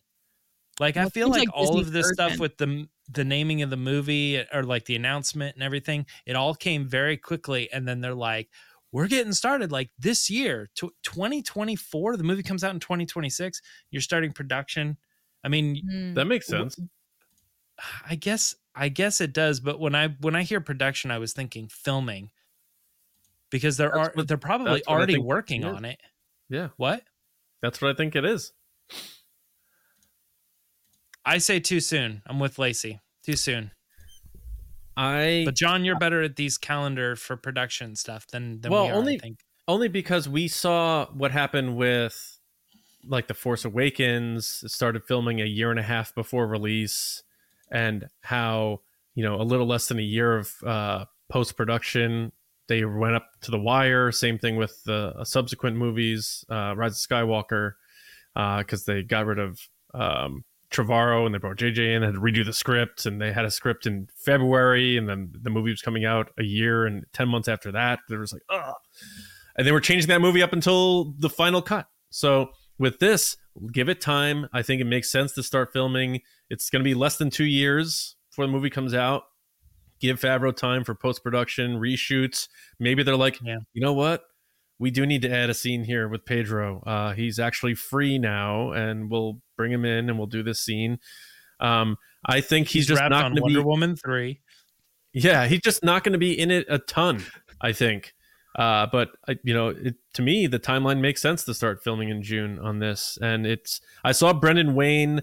Like 0.78 0.96
Well, 0.96 1.06
I 1.06 1.10
feel 1.10 1.28
like, 1.30 1.46
like 1.46 1.54
all 1.54 1.76
Disney 1.76 1.80
of 1.80 1.92
this 1.92 2.10
stuff 2.12 2.38
with 2.38 2.58
the 2.58 2.86
the 3.12 3.24
naming 3.24 3.62
of 3.62 3.70
the 3.70 3.76
movie 3.76 4.42
or 4.52 4.62
like 4.62 4.84
the 4.86 4.96
announcement 4.96 5.54
and 5.56 5.62
everything, 5.62 6.06
it 6.26 6.36
all 6.36 6.54
came 6.54 6.86
very 6.88 7.16
quickly, 7.16 7.70
and 7.72 7.86
then 7.86 8.00
they're 8.00 8.14
like, 8.14 8.48
we're 8.92 9.08
getting 9.08 9.32
started 9.32 9.72
like 9.72 9.90
this 9.98 10.30
year 10.30 10.68
2024 10.76 12.16
the 12.16 12.22
movie 12.22 12.44
comes 12.44 12.62
out 12.62 12.72
in 12.72 12.78
2026 12.78 13.60
you're 13.90 14.00
starting 14.00 14.32
production 14.32 14.96
i 15.42 15.48
mean 15.48 15.82
Hmm. 15.84 16.14
That 16.14 16.26
makes 16.26 16.46
sense. 16.46 16.78
i 18.08 18.14
guess 18.14 18.54
i 18.76 18.88
guess 18.88 19.20
it 19.20 19.32
does 19.32 19.58
but 19.58 19.80
when 19.80 19.96
i 19.96 20.08
when 20.20 20.36
i 20.36 20.42
hear 20.44 20.60
production 20.60 21.10
i 21.10 21.18
was 21.18 21.32
thinking 21.32 21.66
filming 21.66 22.30
because 23.50 23.76
they're 23.76 23.90
That's 23.92 24.08
are 24.10 24.12
what- 24.14 24.28
they're 24.28 24.36
probably 24.36 24.74
that's 24.74 24.86
what 24.86 24.94
I 24.94 24.96
already 24.96 25.18
working 25.18 25.64
on 25.64 25.84
it 25.84 26.00
Yeah, 26.48 26.68
what 26.76 27.02
that's 27.62 27.80
what 27.80 27.90
I 27.90 27.94
think 27.94 28.14
it 28.14 28.24
is. 28.24 28.52
I 31.26 31.38
say 31.38 31.58
too 31.60 31.80
soon 31.80 32.22
i'm 32.26 32.38
with 32.38 32.58
lacey 32.58 33.00
too 33.24 33.36
soon 33.36 33.70
I 34.96 35.42
but 35.44 35.54
john 35.56 35.84
you're 35.84 35.98
better 35.98 36.22
at 36.22 36.36
these 36.36 36.56
calendar 36.58 37.16
for 37.16 37.36
production 37.36 37.96
stuff 37.96 38.26
than 38.28 38.60
than 38.60 38.70
Well, 38.70 38.84
we 38.84 38.90
are, 38.90 38.94
only- 38.94 39.16
I 39.16 39.18
think. 39.18 39.38
only 39.66 39.88
because 39.88 40.28
we 40.28 40.46
saw 40.48 41.06
what 41.06 41.32
happened 41.32 41.76
with 41.76 42.38
like 43.06 43.26
the 43.26 43.34
Force 43.34 43.64
Awakens 43.64 44.62
it 44.64 44.70
started 44.70 45.04
filming 45.04 45.40
a 45.40 45.44
year 45.44 45.70
and 45.70 45.78
a 45.80 45.82
half 45.82 46.14
before 46.14 46.46
release, 46.46 47.22
and 47.70 48.08
how 48.22 48.80
you 49.14 49.22
know 49.24 49.34
a 49.40 49.42
little 49.42 49.66
less 49.66 49.88
than 49.88 49.98
a 49.98 50.02
year 50.02 50.36
of 50.38 50.50
uh, 50.64 51.04
post 51.28 51.56
production 51.56 52.32
they 52.66 52.82
went 52.84 53.14
up 53.14 53.26
to 53.42 53.50
the 53.50 53.58
wire. 53.58 54.10
Same 54.10 54.38
thing 54.38 54.56
with 54.56 54.82
the 54.84 55.12
uh, 55.18 55.24
subsequent 55.24 55.76
movies, 55.76 56.46
uh, 56.48 56.72
Rise 56.74 56.92
of 56.92 57.10
Skywalker, 57.10 57.72
because 58.34 58.86
they 58.86 59.02
got 59.02 59.26
rid 59.26 59.38
of 59.38 59.60
um, 59.92 60.44
Trevorrow 60.74 61.24
and 61.26 61.34
they 61.34 61.38
brought 61.38 61.56
JJ 61.56 61.96
in, 61.96 62.02
had 62.02 62.14
to 62.14 62.20
redo 62.20 62.44
the 62.44 62.52
script, 62.52 63.06
and 63.06 63.20
they 63.20 63.32
had 63.32 63.44
a 63.44 63.50
script 63.50 63.86
in 63.86 64.08
February, 64.16 64.96
and 64.96 65.08
then 65.08 65.32
the 65.40 65.50
movie 65.50 65.70
was 65.70 65.80
coming 65.82 66.04
out 66.04 66.30
a 66.38 66.42
year 66.44 66.84
and 66.86 67.04
ten 67.12 67.28
months 67.28 67.48
after 67.48 67.70
that. 67.72 68.00
There 68.08 68.18
was 68.20 68.32
like, 68.32 68.42
ugh 68.50 68.74
and 69.56 69.64
they 69.66 69.70
were 69.72 69.80
changing 69.80 70.08
that 70.08 70.20
movie 70.20 70.42
up 70.42 70.52
until 70.52 71.14
the 71.18 71.30
final 71.30 71.62
cut. 71.62 71.86
So 72.10 72.48
with 72.78 72.98
this, 72.98 73.36
give 73.72 73.88
it 73.88 74.00
time. 74.00 74.48
I 74.52 74.62
think 74.62 74.80
it 74.80 74.84
makes 74.86 75.12
sense 75.12 75.32
to 75.34 75.44
start 75.44 75.72
filming. 75.72 76.22
It's 76.50 76.70
going 76.70 76.80
to 76.80 76.84
be 76.84 76.94
less 76.94 77.18
than 77.18 77.30
two 77.30 77.44
years 77.44 78.16
before 78.30 78.46
the 78.46 78.52
movie 78.52 78.68
comes 78.70 78.94
out. 78.94 79.22
Give 80.00 80.18
Favreau 80.20 80.54
time 80.54 80.82
for 80.82 80.96
post 80.96 81.22
production, 81.22 81.78
reshoots. 81.78 82.48
Maybe 82.80 83.04
they're 83.04 83.16
like, 83.16 83.38
Yeah. 83.42 83.58
you 83.74 83.80
know 83.80 83.92
what? 83.92 84.24
We 84.84 84.90
do 84.90 85.06
need 85.06 85.22
to 85.22 85.30
add 85.30 85.48
a 85.48 85.54
scene 85.54 85.82
here 85.82 86.08
with 86.08 86.26
Pedro. 86.26 86.82
Uh, 86.82 87.14
he's 87.14 87.38
actually 87.38 87.74
free 87.74 88.18
now, 88.18 88.72
and 88.72 89.10
we'll 89.10 89.40
bring 89.56 89.72
him 89.72 89.86
in 89.86 90.10
and 90.10 90.18
we'll 90.18 90.26
do 90.26 90.42
this 90.42 90.60
scene. 90.60 90.98
Um, 91.58 91.96
I 92.26 92.42
think 92.42 92.68
he's, 92.68 92.86
just 92.86 93.00
not 93.00 93.10
going 93.10 93.36
to 93.36 93.40
wonder 93.40 93.60
be. 93.60 93.64
woman 93.64 93.96
3 93.96 94.38
Yeah, 95.14 95.46
he's 95.46 95.62
just 95.62 95.82
not 95.82 96.04
going 96.04 96.12
to 96.12 96.18
be 96.18 96.38
in 96.38 96.50
it 96.50 96.66
a 96.68 96.78
ton. 96.78 97.24
I 97.62 97.72
think. 97.72 98.12
Uh, 98.58 98.86
but 98.92 99.08
I, 99.26 99.38
you 99.42 99.54
know, 99.54 99.68
it, 99.68 99.94
to 100.12 100.20
me, 100.20 100.46
the 100.46 100.58
timeline 100.58 101.00
makes 101.00 101.22
sense 101.22 101.44
to 101.44 101.54
start 101.54 101.82
filming 101.82 102.10
in 102.10 102.22
June 102.22 102.58
on 102.58 102.78
this. 102.78 103.16
And 103.22 103.46
it's 103.46 103.80
I 104.04 104.12
saw 104.12 104.34
Brendan 104.34 104.74
Wayne 104.74 105.22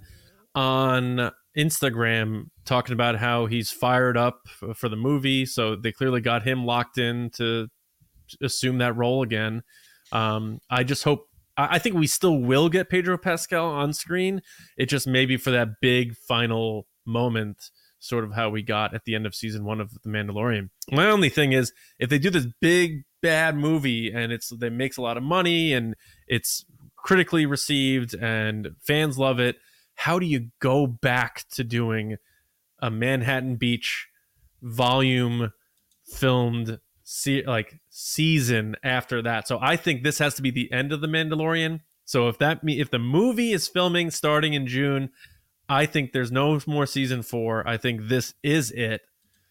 on 0.55 1.29
Instagram 1.55 2.45
talking 2.65 2.93
about 2.93 3.17
how 3.17 3.45
he's 3.45 3.69
fired 3.69 4.17
up 4.17 4.47
for 4.73 4.89
the 4.89 4.95
movie. 4.95 5.45
So 5.45 5.75
they 5.75 5.91
clearly 5.91 6.19
got 6.19 6.41
him 6.41 6.65
locked 6.65 6.97
in 6.97 7.29
to 7.35 7.67
assume 8.41 8.77
that 8.79 8.95
role 8.95 9.23
again. 9.23 9.63
Um, 10.11 10.59
I 10.69 10.83
just 10.83 11.03
hope. 11.03 11.27
I 11.57 11.79
think 11.79 11.95
we 11.95 12.07
still 12.07 12.37
will 12.37 12.69
get 12.69 12.89
Pedro 12.89 13.17
Pascal 13.17 13.67
on 13.67 13.93
screen. 13.93 14.41
It 14.77 14.87
just 14.87 15.05
maybe 15.05 15.37
for 15.37 15.51
that 15.51 15.79
big 15.81 16.15
final 16.15 16.87
moment, 17.05 17.69
sort 17.99 18.23
of 18.23 18.33
how 18.33 18.49
we 18.49 18.63
got 18.63 18.95
at 18.95 19.03
the 19.05 19.15
end 19.15 19.25
of 19.25 19.35
season 19.35 19.65
one 19.65 19.81
of 19.81 19.91
The 20.03 20.09
Mandalorian. 20.09 20.69
My 20.91 21.07
only 21.07 21.29
thing 21.29 21.51
is 21.51 21.73
if 21.99 22.09
they 22.09 22.19
do 22.19 22.29
this 22.29 22.47
big 22.61 23.03
bad 23.21 23.55
movie 23.55 24.11
and 24.11 24.31
it's 24.31 24.49
that 24.49 24.71
makes 24.71 24.97
a 24.97 25.01
lot 25.01 25.17
of 25.17 25.23
money 25.23 25.73
and 25.73 25.95
it's 26.27 26.65
critically 26.95 27.45
received 27.45 28.15
and 28.15 28.69
fans 28.81 29.17
love 29.19 29.39
it, 29.39 29.57
how 29.95 30.19
do 30.19 30.25
you 30.25 30.47
go 30.59 30.87
back 30.87 31.45
to 31.51 31.63
doing 31.63 32.17
a 32.79 32.89
Manhattan 32.89 33.55
Beach 33.55 34.07
volume 34.61 35.51
filmed 36.05 36.79
se- 37.11 37.45
like 37.45 37.79
season 37.89 38.75
after 38.83 39.21
that? 39.21 39.47
So 39.47 39.59
I 39.61 39.75
think 39.75 40.03
this 40.03 40.19
has 40.19 40.35
to 40.35 40.41
be 40.41 40.51
the 40.51 40.71
end 40.71 40.91
of 40.91 41.01
the 41.01 41.07
Mandalorian. 41.07 41.81
So 42.05 42.27
if 42.27 42.37
that 42.39 42.63
me 42.63 42.79
if 42.79 42.89
the 42.89 42.99
movie 42.99 43.51
is 43.51 43.67
filming 43.67 44.11
starting 44.11 44.53
in 44.53 44.67
June, 44.67 45.09
I 45.69 45.85
think 45.85 46.11
there's 46.11 46.31
no 46.31 46.59
more 46.67 46.85
season 46.85 47.21
4. 47.21 47.67
I 47.67 47.77
think 47.77 48.07
this 48.07 48.33
is 48.43 48.71
it. 48.71 49.01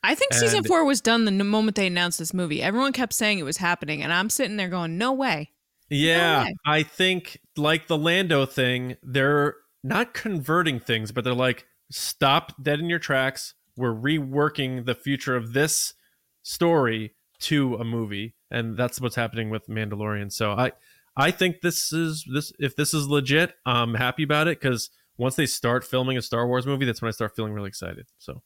I 0.02 0.14
think 0.14 0.32
season 0.32 0.64
four 0.64 0.86
was 0.86 1.02
done 1.02 1.26
the 1.26 1.44
moment 1.44 1.76
they 1.76 1.86
announced 1.86 2.18
this 2.18 2.32
movie. 2.32 2.62
Everyone 2.62 2.90
kept 2.90 3.12
saying 3.12 3.38
it 3.38 3.42
was 3.42 3.58
happening, 3.58 4.02
and 4.02 4.10
I'm 4.10 4.30
sitting 4.30 4.56
there 4.56 4.70
going, 4.70 4.96
"No 4.96 5.12
way." 5.12 5.50
Yeah, 5.90 6.44
way. 6.44 6.54
I 6.64 6.82
think 6.84 7.38
like 7.58 7.86
the 7.86 7.98
Lando 7.98 8.46
thing, 8.46 8.96
they're 9.02 9.56
not 9.82 10.14
converting 10.14 10.80
things, 10.80 11.12
but 11.12 11.24
they're 11.24 11.34
like, 11.34 11.66
stop 11.90 12.54
dead 12.62 12.80
in 12.80 12.88
your 12.88 12.98
tracks. 12.98 13.54
We're 13.76 13.94
reworking 13.94 14.86
the 14.86 14.94
future 14.94 15.36
of 15.36 15.52
this 15.52 15.94
story 16.42 17.14
to 17.40 17.76
a 17.76 17.84
movie. 17.84 18.34
and 18.50 18.76
that's 18.76 19.00
what's 19.00 19.16
happening 19.16 19.50
with 19.50 19.68
Mandalorian. 19.68 20.32
So 20.32 20.52
I 20.52 20.72
I 21.16 21.30
think 21.30 21.60
this 21.60 21.92
is 21.92 22.24
this 22.32 22.52
if 22.58 22.76
this 22.76 22.94
is 22.94 23.08
legit, 23.08 23.54
I'm 23.66 23.94
happy 23.94 24.22
about 24.22 24.48
it 24.48 24.60
because 24.60 24.90
once 25.16 25.36
they 25.36 25.46
start 25.46 25.84
filming 25.84 26.16
a 26.16 26.22
Star 26.22 26.46
Wars 26.46 26.66
movie, 26.66 26.86
that's 26.86 27.02
when 27.02 27.08
I 27.08 27.12
start 27.12 27.36
feeling 27.36 27.52
really 27.52 27.68
excited. 27.68 28.06
So 28.18 28.42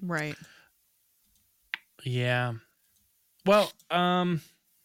Right. 0.00 0.36
Yeah. 2.04 2.54
Well, 3.46 3.70
um, 3.90 4.40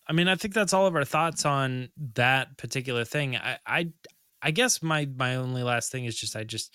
I 0.08 0.14
mean, 0.14 0.28
I 0.28 0.36
think 0.36 0.54
that's 0.54 0.74
all 0.74 0.88
of 0.88 0.96
our 0.96 1.06
thoughts 1.06 1.46
on 1.46 1.90
that 2.16 2.58
particular 2.58 3.06
thing. 3.06 3.36
I, 3.36 3.58
I, 3.66 3.92
I 4.42 4.52
guess 4.52 4.82
my 4.82 5.08
my 5.16 5.36
only 5.36 5.64
last 5.64 5.92
thing 5.92 6.06
is 6.06 6.18
just 6.18 6.36
I 6.36 6.44
just 6.44 6.74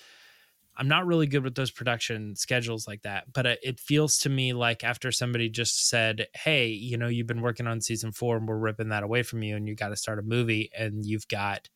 I'm 0.76 0.88
not 0.88 1.06
really 1.06 1.26
good 1.26 1.44
with 1.44 1.54
those 1.54 1.70
production 1.70 2.34
schedules 2.36 2.86
like 2.88 3.02
that. 3.02 3.32
But 3.32 3.46
it, 3.46 3.58
it 3.62 3.80
feels 3.80 4.18
to 4.18 4.28
me 4.28 4.52
like 4.52 4.82
after 4.82 5.12
somebody 5.12 5.48
just 5.48 5.88
said, 5.88 6.26
"Hey, 6.34 6.66
you 6.68 6.96
know, 6.96 7.08
you've 7.08 7.26
been 7.28 7.42
working 7.42 7.66
on 7.66 7.80
season 7.80 8.10
four, 8.12 8.36
and 8.36 8.48
we're 8.48 8.56
ripping 8.58 8.88
that 8.88 9.02
away 9.04 9.22
from 9.22 9.42
you, 9.42 9.54
and 9.56 9.68
you 9.68 9.74
got 9.76 9.88
to 9.90 9.96
start 9.96 10.18
a 10.18 10.22
movie, 10.22 10.70
and 10.76 11.04
you've 11.06 11.28
got 11.28 11.68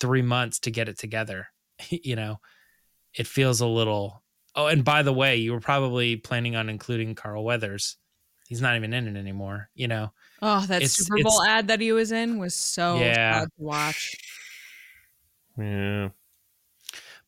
three 0.00 0.22
months 0.22 0.58
to 0.60 0.70
get 0.70 0.88
it 0.88 0.98
together." 0.98 1.46
you 1.90 2.16
know, 2.16 2.40
it 3.14 3.26
feels 3.26 3.60
a 3.60 3.66
little. 3.66 4.22
Oh, 4.56 4.66
and 4.66 4.84
by 4.84 5.02
the 5.02 5.12
way, 5.12 5.36
you 5.36 5.52
were 5.52 5.60
probably 5.60 6.16
planning 6.16 6.56
on 6.56 6.68
including 6.68 7.14
Carl 7.14 7.44
Weathers. 7.44 7.96
He's 8.48 8.60
not 8.62 8.74
even 8.76 8.92
in 8.94 9.06
it 9.06 9.16
anymore. 9.18 9.68
You 9.74 9.86
know, 9.88 10.12
Oh, 10.42 10.60
that 10.66 10.76
It's- 10.82 10.92
Super 10.94 11.22
Bowl 11.22 11.44
ad 11.44 11.68
that 11.68 11.80
he 11.80 11.92
was 11.92 12.10
in 12.10 12.38
was 12.38 12.54
so 12.54 12.98
Yeah. 12.98 13.40
sad 13.40 13.44
to 13.44 13.52
watch. 13.62 14.16
yeah, 15.56 16.08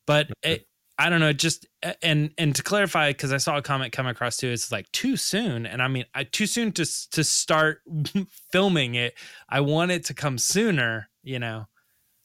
but 0.05 0.27
it, 0.43 0.65
I 1.01 1.09
don't 1.09 1.19
know. 1.19 1.33
Just 1.33 1.65
and 2.03 2.31
and 2.37 2.55
to 2.55 2.61
clarify, 2.61 3.09
because 3.09 3.33
I 3.33 3.37
saw 3.37 3.57
a 3.57 3.61
comment 3.63 3.91
come 3.91 4.05
across 4.05 4.37
too. 4.37 4.49
It's 4.49 4.71
like 4.71 4.91
too 4.91 5.17
soon, 5.17 5.65
and 5.65 5.81
I 5.81 5.87
mean, 5.87 6.05
I, 6.13 6.25
too 6.25 6.45
soon 6.45 6.71
to 6.73 6.85
to 7.09 7.23
start 7.23 7.81
filming 8.51 8.93
it. 8.93 9.15
I 9.49 9.61
want 9.61 9.89
it 9.89 10.05
to 10.05 10.13
come 10.13 10.37
sooner. 10.37 11.09
You 11.23 11.39
know, 11.39 11.65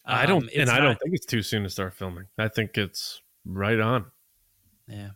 I 0.05 0.27
don't 0.27 0.43
Um, 0.43 0.51
and 0.53 0.62
it's 0.62 0.70
I 0.70 0.79
don't 0.79 0.99
think 1.01 1.14
it's 1.14 1.24
too 1.24 1.43
soon 1.43 1.62
to 1.62 1.70
start 1.70 1.95
filming. 1.95 2.27
I 2.37 2.49
think 2.49 2.77
it's 2.77 3.22
right 3.47 3.81
on. 3.81 4.05
Yeah. 4.87 5.09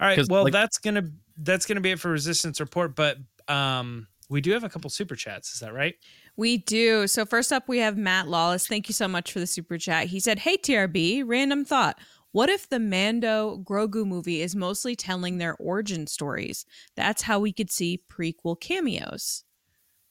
All 0.00 0.06
right. 0.06 0.28
Well, 0.28 0.44
like- 0.44 0.52
that's 0.52 0.78
gonna 0.78 1.02
that's 1.36 1.66
gonna 1.66 1.80
be 1.80 1.90
it 1.90 1.98
for 1.98 2.12
Resistance 2.12 2.60
Report. 2.60 2.94
But 2.94 3.18
um, 3.48 4.06
we 4.28 4.40
do 4.40 4.52
have 4.52 4.62
a 4.62 4.68
couple 4.68 4.88
super 4.88 5.16
chats. 5.16 5.52
Is 5.52 5.60
that 5.60 5.74
right? 5.74 5.96
We 6.36 6.58
do. 6.58 7.08
So 7.08 7.26
first 7.26 7.52
up, 7.52 7.66
we 7.66 7.78
have 7.78 7.96
Matt 7.96 8.28
Lawless. 8.28 8.68
Thank 8.68 8.88
you 8.88 8.92
so 8.92 9.08
much 9.08 9.32
for 9.32 9.40
the 9.40 9.46
super 9.46 9.78
chat. 9.78 10.06
He 10.06 10.20
said, 10.20 10.38
"Hey 10.38 10.56
TRB, 10.56 11.24
random 11.26 11.64
thought. 11.64 11.98
What 12.38 12.50
if 12.50 12.68
the 12.68 12.78
Mando 12.78 13.58
Grogu 13.64 14.06
movie 14.06 14.42
is 14.42 14.54
mostly 14.54 14.94
telling 14.94 15.38
their 15.38 15.56
origin 15.56 16.06
stories? 16.06 16.64
That's 16.94 17.22
how 17.22 17.40
we 17.40 17.52
could 17.52 17.68
see 17.68 18.00
prequel 18.08 18.60
cameos." 18.60 19.42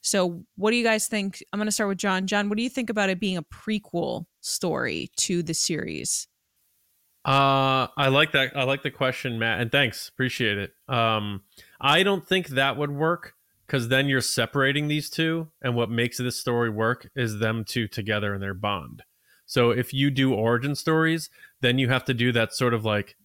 So, 0.01 0.43
what 0.57 0.71
do 0.71 0.75
you 0.75 0.83
guys 0.83 1.07
think? 1.07 1.41
I'm 1.53 1.57
going 1.57 1.67
to 1.67 1.71
start 1.71 1.87
with 1.87 1.99
John. 1.99 2.27
John, 2.27 2.49
what 2.49 2.57
do 2.57 2.63
you 2.63 2.69
think 2.69 2.89
about 2.89 3.09
it 3.09 3.21
being 3.21 3.37
a 3.37 3.43
prequel 3.43 4.25
story 4.41 5.09
to 5.19 5.41
the 5.41 5.53
series? 5.53 6.27
Uh, 7.23 7.87
I 7.95 8.09
like 8.09 8.33
that. 8.33 8.57
I 8.57 8.65
like 8.65 8.83
the 8.83 8.91
question, 8.91 9.39
Matt, 9.39 9.61
and 9.61 9.71
thanks. 9.71 10.09
Appreciate 10.09 10.57
it. 10.57 10.73
Um, 10.89 11.43
I 11.79 12.03
don't 12.03 12.27
think 12.27 12.49
that 12.49 12.75
would 12.75 12.91
work 12.91 13.35
because 13.65 13.87
then 13.87 14.09
you're 14.09 14.19
separating 14.19 14.89
these 14.89 15.09
two, 15.09 15.47
and 15.61 15.77
what 15.77 15.89
makes 15.89 16.17
this 16.17 16.37
story 16.37 16.71
work 16.71 17.09
is 17.15 17.39
them 17.39 17.63
two 17.63 17.87
together 17.87 18.33
and 18.33 18.43
their 18.43 18.53
bond. 18.53 19.03
So 19.47 19.71
if 19.71 19.93
you 19.93 20.11
do 20.11 20.33
origin 20.33 20.75
stories, 20.75 21.29
then 21.61 21.79
you 21.79 21.89
have 21.89 22.05
to 22.05 22.13
do 22.13 22.31
that 22.33 22.53
sort 22.53 22.73
of 22.73 22.85
like 22.85 23.15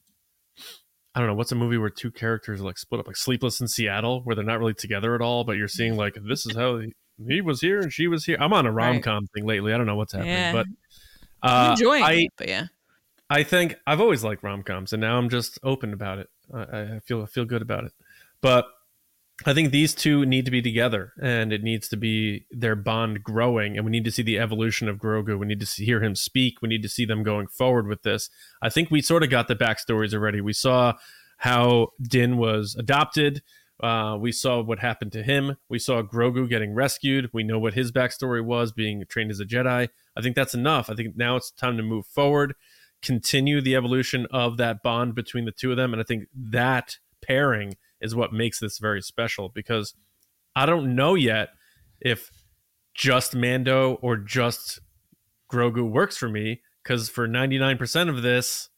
I 1.14 1.18
don't 1.18 1.28
know 1.28 1.34
what's 1.34 1.52
a 1.52 1.56
movie 1.56 1.76
where 1.76 1.90
two 1.90 2.10
characters 2.10 2.62
are 2.62 2.64
like 2.64 2.78
split 2.78 3.00
up, 3.00 3.06
like 3.06 3.16
Sleepless 3.16 3.60
in 3.60 3.68
Seattle, 3.68 4.22
where 4.22 4.34
they're 4.34 4.44
not 4.44 4.58
really 4.58 4.72
together 4.72 5.14
at 5.14 5.20
all, 5.20 5.44
but 5.44 5.58
you're 5.58 5.68
seeing 5.68 5.96
like 5.96 6.16
this 6.26 6.46
is 6.46 6.56
how 6.56 6.78
he, 6.78 6.92
he 7.28 7.42
was 7.42 7.60
here 7.60 7.80
and 7.80 7.92
she 7.92 8.06
was 8.06 8.24
here. 8.24 8.38
I'm 8.40 8.54
on 8.54 8.64
a 8.64 8.72
rom 8.72 9.02
com 9.02 9.26
thing 9.34 9.44
lately. 9.44 9.74
I 9.74 9.76
don't 9.76 9.86
know 9.86 9.96
what's 9.96 10.14
happening, 10.14 10.32
Yeah. 10.32 10.52
but 10.52 10.66
I'm 11.42 11.68
uh, 11.68 11.70
enjoying 11.72 12.02
I, 12.02 12.12
it, 12.12 12.28
but 12.38 12.48
yeah. 12.48 12.66
I 13.28 13.42
think 13.42 13.76
I've 13.86 14.00
always 14.00 14.24
liked 14.24 14.42
rom 14.42 14.62
coms, 14.62 14.92
and 14.92 15.00
now 15.00 15.18
I'm 15.18 15.28
just 15.28 15.58
open 15.62 15.92
about 15.92 16.18
it. 16.18 16.28
I, 16.54 16.60
I 16.60 17.00
feel 17.04 17.22
I 17.22 17.26
feel 17.26 17.44
good 17.44 17.62
about 17.62 17.84
it. 17.84 17.92
But 18.40 18.66
I 19.48 19.54
think 19.54 19.70
these 19.70 19.94
two 19.94 20.26
need 20.26 20.44
to 20.44 20.50
be 20.50 20.62
together, 20.62 21.12
and 21.20 21.52
it 21.52 21.62
needs 21.62 21.88
to 21.88 21.96
be 21.96 22.46
their 22.50 22.76
bond 22.76 23.22
growing, 23.22 23.76
and 23.76 23.84
we 23.84 23.90
need 23.90 24.04
to 24.04 24.10
see 24.10 24.22
the 24.22 24.38
evolution 24.38 24.88
of 24.88 24.98
Grogu. 24.98 25.38
We 25.38 25.46
need 25.46 25.60
to 25.60 25.66
see, 25.66 25.84
hear 25.84 26.02
him 26.02 26.14
speak. 26.14 26.62
We 26.62 26.68
need 26.68 26.82
to 26.82 26.88
see 26.88 27.04
them 27.04 27.22
going 27.22 27.46
forward 27.46 27.86
with 27.86 28.02
this. 28.02 28.30
I 28.60 28.68
think 28.68 28.90
we 28.90 29.00
sort 29.02 29.22
of 29.22 29.30
got 29.30 29.48
the 29.48 29.56
backstories 29.56 30.14
already. 30.14 30.40
We 30.40 30.52
saw 30.52 30.94
how 31.38 31.88
Din 32.00 32.36
was 32.36 32.76
adopted. 32.78 33.42
Uh, 33.82 34.16
we 34.20 34.30
saw 34.30 34.62
what 34.62 34.78
happened 34.78 35.12
to 35.12 35.22
him. 35.22 35.56
We 35.68 35.78
saw 35.78 36.02
Grogu 36.02 36.48
getting 36.48 36.72
rescued. 36.72 37.30
We 37.32 37.42
know 37.42 37.58
what 37.58 37.74
his 37.74 37.90
backstory 37.90 38.44
was, 38.44 38.70
being 38.72 39.02
trained 39.08 39.30
as 39.30 39.40
a 39.40 39.44
Jedi. 39.44 39.88
I 40.16 40.20
think 40.20 40.36
that's 40.36 40.54
enough. 40.54 40.88
I 40.88 40.94
think 40.94 41.16
now 41.16 41.36
it's 41.36 41.50
time 41.50 41.76
to 41.76 41.82
move 41.82 42.06
forward 42.06 42.54
continue 43.02 43.60
the 43.60 43.76
evolution 43.76 44.26
of 44.30 44.56
that 44.56 44.82
bond 44.82 45.14
between 45.14 45.44
the 45.44 45.52
two 45.52 45.70
of 45.70 45.76
them. 45.76 45.92
And 45.92 46.00
I 46.00 46.04
think 46.04 46.28
that 46.34 46.98
pairing 47.20 47.76
is 48.02 48.14
what 48.14 48.32
makes 48.32 48.58
this 48.60 48.78
very 48.78 49.00
special 49.00 49.48
because 49.48 49.94
I 50.56 50.66
don't 50.66 50.94
know 50.94 51.14
yet 51.14 51.48
if 52.00 52.30
just 52.94 53.34
Mando 53.34 53.94
or 54.02 54.16
just 54.16 54.80
Grogu 55.50 55.88
works 55.90 56.16
for 56.16 56.28
me. 56.28 56.60
Because 56.82 57.08
for 57.08 57.28
99% 57.28 58.08
of 58.08 58.22
this, 58.22 58.68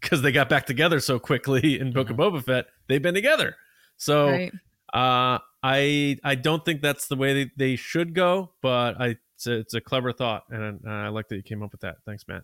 because 0.00 0.22
they 0.22 0.32
got 0.32 0.48
back 0.48 0.66
together 0.66 0.98
so 0.98 1.18
quickly 1.20 1.78
in 1.80 1.92
Book 1.92 2.10
of 2.10 2.16
Boba 2.16 2.42
Fett, 2.44 2.66
they've 2.88 3.00
been 3.00 3.14
together. 3.14 3.54
So 3.96 4.26
Right. 4.28 4.52
uh, 4.92 5.38
I 5.62 6.18
I 6.24 6.34
don't 6.34 6.64
think 6.64 6.82
that's 6.82 7.06
the 7.06 7.14
way 7.16 7.44
they, 7.44 7.50
they 7.56 7.76
should 7.76 8.12
go, 8.12 8.50
but 8.60 9.00
I 9.00 9.16
it's 9.36 9.46
a, 9.46 9.52
it's 9.60 9.74
a 9.74 9.80
clever 9.80 10.12
thought, 10.12 10.44
and 10.50 10.80
I 10.86 11.08
like 11.08 11.28
that 11.28 11.36
you 11.36 11.42
came 11.42 11.62
up 11.62 11.70
with 11.72 11.80
that. 11.82 11.96
Thanks, 12.04 12.24
Matt. 12.28 12.42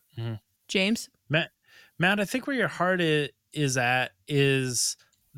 James? 0.68 1.08
Matt, 1.28 1.50
Matt, 1.98 2.20
I 2.20 2.24
think 2.24 2.46
where 2.46 2.54
your 2.56 2.68
heart 2.68 3.00
i- 3.02 3.30
is 3.52 3.76
at 3.76 4.12
is 4.28 4.96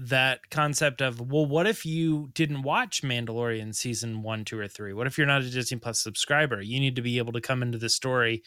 that 0.08 0.50
concept 0.50 1.00
of 1.00 1.20
well, 1.20 1.46
what 1.46 1.66
if 1.66 1.86
you 1.86 2.30
didn't 2.34 2.62
watch 2.62 3.02
Mandalorian 3.02 3.74
season 3.74 4.22
one, 4.22 4.44
two, 4.44 4.58
or 4.58 4.68
three? 4.68 4.92
What 4.92 5.06
if 5.06 5.16
you're 5.16 5.26
not 5.26 5.42
a 5.42 5.50
Disney 5.50 5.78
Plus 5.78 6.00
subscriber? 6.00 6.60
You 6.60 6.80
need 6.80 6.96
to 6.96 7.02
be 7.02 7.18
able 7.18 7.32
to 7.32 7.40
come 7.40 7.62
into 7.62 7.78
the 7.78 7.88
story 7.88 8.42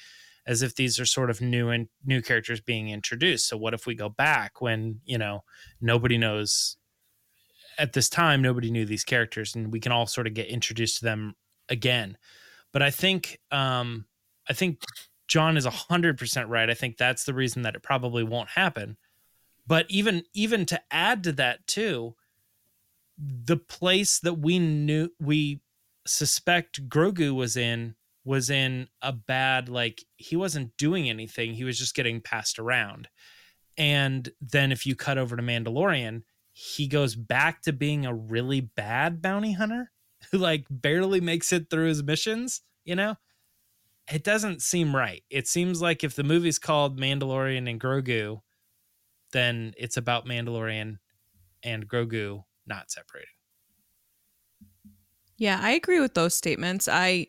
as 0.48 0.62
if 0.62 0.76
these 0.76 1.00
are 1.00 1.06
sort 1.06 1.30
of 1.30 1.42
new 1.42 1.70
and 1.70 1.88
new 2.06 2.22
characters 2.22 2.62
being 2.62 2.90
introduced. 2.90 3.48
So 3.48 3.58
what 3.58 3.74
if 3.74 3.86
we 3.86 3.96
go 3.96 4.10
back 4.10 4.62
when 4.62 5.00
you 5.06 5.18
know 5.18 5.44
nobody 5.82 6.18
knows 6.18 6.78
at 7.78 7.94
this 7.94 8.10
time 8.10 8.42
nobody 8.42 8.72
knew 8.72 8.86
these 8.86 9.04
characters 9.04 9.56
and 9.56 9.72
we 9.72 9.80
can 9.80 9.92
all 9.92 10.06
sort 10.06 10.28
of 10.28 10.34
get 10.34 10.48
introduced 10.48 11.00
to 11.00 11.06
them 11.06 11.34
again. 11.70 12.18
But 12.74 12.82
I 12.82 12.92
think 12.92 13.40
um 13.52 14.06
I 14.50 14.54
think 14.54 14.82
John 15.28 15.58
is 15.58 15.66
100% 15.66 16.50
right. 16.50 16.70
I 16.70 16.76
think 16.76 16.98
that's 16.98 17.24
the 17.24 17.34
reason 17.34 17.64
that 17.64 17.76
it 17.76 17.82
probably 17.82 18.24
won't 18.24 18.50
happen. 18.50 18.98
But 19.68 19.86
even 19.90 20.24
even 20.34 20.66
to 20.68 20.82
add 20.92 21.24
to 21.24 21.32
that 21.34 21.66
too, 21.68 22.16
the 23.18 23.58
place 23.58 24.20
that 24.20 24.36
we 24.36 24.60
knew 24.60 25.10
we 25.20 25.62
suspect 26.06 26.88
Grogu 26.88 27.34
was 27.34 27.58
in 27.58 27.96
was 28.24 28.50
in 28.50 28.88
a 29.02 29.12
bad 29.12 29.70
like 29.70 30.04
he 30.18 30.36
wasn't 30.36 30.76
doing 30.78 31.10
anything. 31.10 31.54
He 31.54 31.64
was 31.64 31.78
just 31.78 31.96
getting 31.96 32.22
passed 32.22 32.60
around. 32.60 33.08
And 33.78 34.30
then 34.42 34.72
if 34.72 34.86
you 34.86 34.96
cut 34.96 35.18
over 35.18 35.36
to 35.36 35.44
Mandalorian, 35.44 36.24
he 36.52 36.88
goes 36.88 37.16
back 37.16 37.62
to 37.64 37.74
being 37.74 38.06
a 38.06 38.14
really 38.14 38.62
bad 38.62 39.22
bounty 39.22 39.54
hunter 39.54 39.92
who 40.32 40.38
like 40.38 40.66
barely 40.70 41.22
makes 41.22 41.52
it 41.54 41.70
through 41.70 41.88
his 41.88 42.04
missions, 42.04 42.62
you 42.84 42.96
know? 42.96 43.16
It 44.12 44.24
doesn't 44.24 44.62
seem 44.62 44.96
right. 44.96 45.24
It 45.32 45.48
seems 45.48 45.82
like 45.82 46.04
if 46.04 46.16
the 46.16 46.24
movie's 46.24 46.60
called 46.60 47.00
Mandalorian 47.00 47.68
and 47.70 47.82
Grogu, 47.82 48.42
then 49.36 49.74
it's 49.78 49.98
about 49.98 50.26
Mandalorian 50.26 50.98
and 51.64 51.88
Grogu 51.88 52.44
not 52.66 52.90
separated. 52.90 53.28
Yeah, 55.38 55.60
I 55.62 55.72
agree 55.72 56.00
with 56.00 56.14
those 56.14 56.34
statements. 56.34 56.88
I 56.88 57.28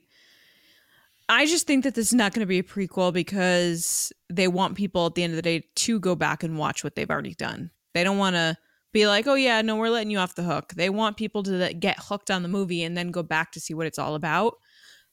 I 1.28 1.46
just 1.46 1.66
think 1.66 1.82
that 1.82 1.96
this 1.96 2.06
is 2.06 2.14
not 2.14 2.32
going 2.32 2.40
to 2.40 2.46
be 2.46 2.60
a 2.60 2.62
prequel 2.62 3.12
because 3.12 4.12
they 4.30 4.46
want 4.46 4.76
people 4.76 5.06
at 5.06 5.16
the 5.16 5.24
end 5.24 5.32
of 5.32 5.36
the 5.36 5.42
day 5.42 5.64
to 5.74 5.98
go 5.98 6.14
back 6.14 6.44
and 6.44 6.56
watch 6.56 6.84
what 6.84 6.94
they've 6.94 7.10
already 7.10 7.34
done. 7.34 7.72
They 7.94 8.04
don't 8.04 8.18
want 8.18 8.36
to 8.36 8.56
be 8.92 9.08
like, 9.08 9.26
"Oh 9.26 9.34
yeah, 9.34 9.60
no, 9.62 9.74
we're 9.74 9.90
letting 9.90 10.10
you 10.10 10.18
off 10.18 10.36
the 10.36 10.44
hook." 10.44 10.74
They 10.76 10.88
want 10.90 11.16
people 11.16 11.42
to 11.44 11.74
get 11.74 11.98
hooked 11.98 12.30
on 12.30 12.42
the 12.42 12.48
movie 12.48 12.84
and 12.84 12.96
then 12.96 13.10
go 13.10 13.24
back 13.24 13.50
to 13.52 13.60
see 13.60 13.74
what 13.74 13.86
it's 13.86 13.98
all 13.98 14.14
about. 14.14 14.54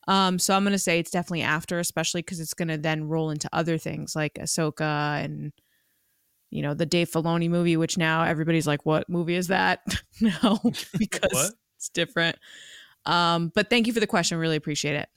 Um, 0.07 0.37
so 0.37 0.53
I'm 0.53 0.63
going 0.63 0.73
to 0.73 0.79
say 0.79 0.99
it's 0.99 1.11
definitely 1.11 1.43
after, 1.43 1.79
especially 1.79 2.21
because 2.21 2.39
it's 2.39 2.53
going 2.53 2.67
to 2.67 2.77
then 2.77 3.05
roll 3.05 3.31
into 3.31 3.49
other 3.53 3.77
things 3.77 4.15
like 4.15 4.33
Ahsoka 4.35 5.23
and 5.23 5.53
you 6.53 6.61
know 6.61 6.73
the 6.73 6.85
Dave 6.85 7.09
Filoni 7.09 7.49
movie, 7.49 7.77
which 7.77 7.97
now 7.97 8.23
everybody's 8.23 8.67
like, 8.67 8.85
"What 8.85 9.09
movie 9.09 9.35
is 9.35 9.47
that?" 9.47 9.81
no, 10.21 10.59
because 10.97 11.55
it's 11.77 11.89
different. 11.89 12.37
Um, 13.05 13.51
but 13.55 13.69
thank 13.69 13.87
you 13.87 13.93
for 13.93 13.99
the 13.99 14.07
question. 14.07 14.37
Really 14.37 14.55
appreciate 14.55 14.95
it. 14.95 15.09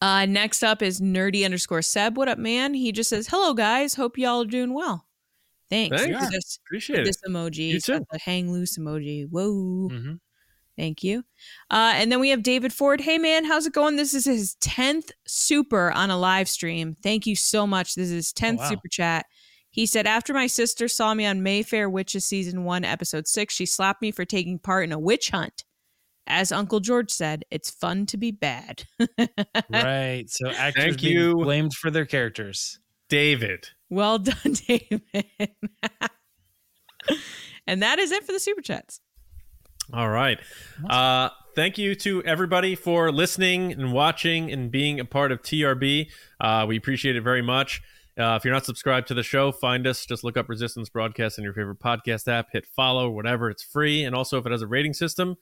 Uh, 0.00 0.26
next 0.26 0.62
up 0.62 0.82
is 0.82 1.00
nerdy 1.00 1.44
underscore 1.44 1.80
Seb. 1.80 2.18
What 2.18 2.28
up, 2.28 2.38
man? 2.38 2.74
He 2.74 2.92
just 2.92 3.08
says, 3.08 3.26
"Hello, 3.28 3.54
guys. 3.54 3.94
Hope 3.94 4.18
y'all 4.18 4.42
are 4.42 4.46
doing 4.46 4.74
well." 4.74 5.06
Thanks. 5.70 5.96
Thanks. 5.96 6.24
For 6.26 6.30
this, 6.30 6.58
Appreciate 6.66 7.00
it. 7.00 7.04
this 7.06 7.20
emoji. 7.26 7.68
You 7.68 7.80
too. 7.80 8.04
The 8.12 8.18
hang 8.18 8.52
loose 8.52 8.76
emoji. 8.76 9.26
Whoa. 9.30 9.88
Mhm. 9.90 10.20
Thank 10.76 11.02
you. 11.02 11.24
Uh, 11.70 11.92
and 11.94 12.10
then 12.10 12.20
we 12.20 12.30
have 12.30 12.42
David 12.42 12.72
Ford. 12.72 13.00
Hey, 13.00 13.16
man, 13.16 13.44
how's 13.44 13.64
it 13.64 13.72
going? 13.72 13.96
This 13.96 14.12
is 14.12 14.24
his 14.24 14.56
10th 14.60 15.10
super 15.26 15.92
on 15.92 16.10
a 16.10 16.18
live 16.18 16.48
stream. 16.48 16.96
Thank 17.00 17.26
you 17.26 17.36
so 17.36 17.66
much. 17.66 17.94
This 17.94 18.08
is 18.08 18.12
his 18.12 18.32
10th 18.32 18.58
wow. 18.58 18.68
super 18.68 18.88
chat. 18.88 19.26
He 19.74 19.86
said, 19.86 20.06
After 20.06 20.32
my 20.32 20.46
sister 20.46 20.86
saw 20.86 21.14
me 21.14 21.26
on 21.26 21.42
Mayfair 21.42 21.90
Witches 21.90 22.24
season 22.24 22.62
one, 22.62 22.84
episode 22.84 23.26
six, 23.26 23.52
she 23.52 23.66
slapped 23.66 24.00
me 24.00 24.12
for 24.12 24.24
taking 24.24 24.60
part 24.60 24.84
in 24.84 24.92
a 24.92 25.00
witch 25.00 25.30
hunt. 25.30 25.64
As 26.28 26.52
Uncle 26.52 26.78
George 26.78 27.10
said, 27.10 27.44
it's 27.50 27.70
fun 27.70 28.06
to 28.06 28.16
be 28.16 28.30
bad. 28.30 28.84
right. 29.72 30.26
So 30.28 30.48
actors 30.48 30.84
Thank 30.84 31.00
being 31.00 31.16
you. 31.16 31.34
blamed 31.34 31.74
for 31.74 31.90
their 31.90 32.06
characters. 32.06 32.78
David. 33.08 33.68
well 33.90 34.20
done, 34.20 34.52
David. 34.68 35.02
and 37.66 37.82
that 37.82 37.98
is 37.98 38.12
it 38.12 38.24
for 38.24 38.30
the 38.30 38.38
super 38.38 38.62
chats. 38.62 39.00
All 39.92 40.08
right. 40.08 40.38
Uh, 40.88 41.30
thank 41.56 41.78
you 41.78 41.96
to 41.96 42.22
everybody 42.22 42.76
for 42.76 43.10
listening 43.10 43.72
and 43.72 43.92
watching 43.92 44.52
and 44.52 44.70
being 44.70 45.00
a 45.00 45.04
part 45.04 45.32
of 45.32 45.42
TRB. 45.42 46.06
Uh, 46.40 46.64
we 46.68 46.76
appreciate 46.76 47.16
it 47.16 47.22
very 47.22 47.42
much. 47.42 47.82
Uh, 48.18 48.36
if 48.36 48.44
you're 48.44 48.54
not 48.54 48.64
subscribed 48.64 49.08
to 49.08 49.14
the 49.14 49.22
show, 49.22 49.50
find 49.50 49.86
us. 49.86 50.06
Just 50.06 50.22
look 50.22 50.36
up 50.36 50.48
Resistance 50.48 50.88
Broadcast 50.88 51.38
in 51.38 51.44
your 51.44 51.52
favorite 51.52 51.80
podcast 51.80 52.28
app, 52.28 52.48
hit 52.52 52.66
follow, 52.66 53.10
whatever. 53.10 53.50
It's 53.50 53.62
free. 53.62 54.04
And 54.04 54.14
also, 54.14 54.38
if 54.38 54.46
it 54.46 54.52
has 54.52 54.62
a 54.62 54.68
rating 54.68 54.94
system, 54.94 55.36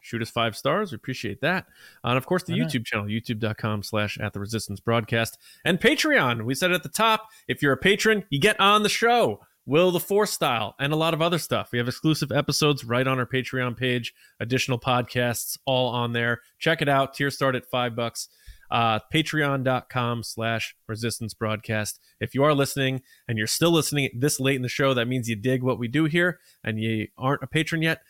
shoot 0.00 0.20
us 0.20 0.30
five 0.30 0.56
stars. 0.56 0.90
We 0.90 0.96
appreciate 0.96 1.40
that. 1.42 1.66
Uh, 2.04 2.08
and 2.08 2.18
of 2.18 2.26
course, 2.26 2.42
the? 2.42 2.54
YouTube 2.54 2.84
channel, 2.84 3.06
youtube.com 3.06 3.84
slash 3.84 4.18
at 4.18 4.32
the 4.32 4.40
Resistance 4.40 4.80
Broadcast. 4.80 5.38
And 5.64 5.78
Patreon. 5.78 6.44
We 6.44 6.54
said 6.54 6.72
at 6.72 6.82
the 6.82 6.88
top, 6.88 7.28
if 7.46 7.62
you're 7.62 7.72
a 7.72 7.76
patron, 7.76 8.24
you 8.30 8.40
get 8.40 8.58
on 8.58 8.82
the 8.82 8.88
show. 8.88 9.40
Will 9.64 9.90
the 9.90 10.00
Force 10.00 10.32
style 10.32 10.74
and 10.80 10.94
a 10.94 10.96
lot 10.96 11.12
of 11.12 11.20
other 11.20 11.38
stuff. 11.38 11.72
We 11.72 11.78
have 11.78 11.88
exclusive 11.88 12.32
episodes 12.32 12.86
right 12.86 13.06
on 13.06 13.18
our 13.18 13.26
Patreon 13.26 13.76
page, 13.76 14.14
additional 14.40 14.80
podcasts 14.80 15.58
all 15.66 15.90
on 15.90 16.14
there. 16.14 16.40
Check 16.58 16.80
it 16.80 16.88
out. 16.88 17.12
Tier 17.12 17.30
start 17.30 17.54
at 17.54 17.66
five 17.66 17.94
bucks. 17.94 18.30
Uh, 18.70 19.00
Patreon.com 19.12 20.22
slash 20.22 20.76
resistance 20.86 21.34
broadcast. 21.34 22.00
If 22.20 22.34
you 22.34 22.42
are 22.44 22.54
listening 22.54 23.02
and 23.26 23.38
you're 23.38 23.46
still 23.46 23.70
listening 23.70 24.10
this 24.14 24.40
late 24.40 24.56
in 24.56 24.62
the 24.62 24.68
show, 24.68 24.94
that 24.94 25.08
means 25.08 25.28
you 25.28 25.36
dig 25.36 25.62
what 25.62 25.78
we 25.78 25.88
do 25.88 26.04
here 26.04 26.38
and 26.62 26.80
you 26.80 27.08
aren't 27.16 27.42
a 27.42 27.46
patron 27.46 27.82
yet. 27.82 28.02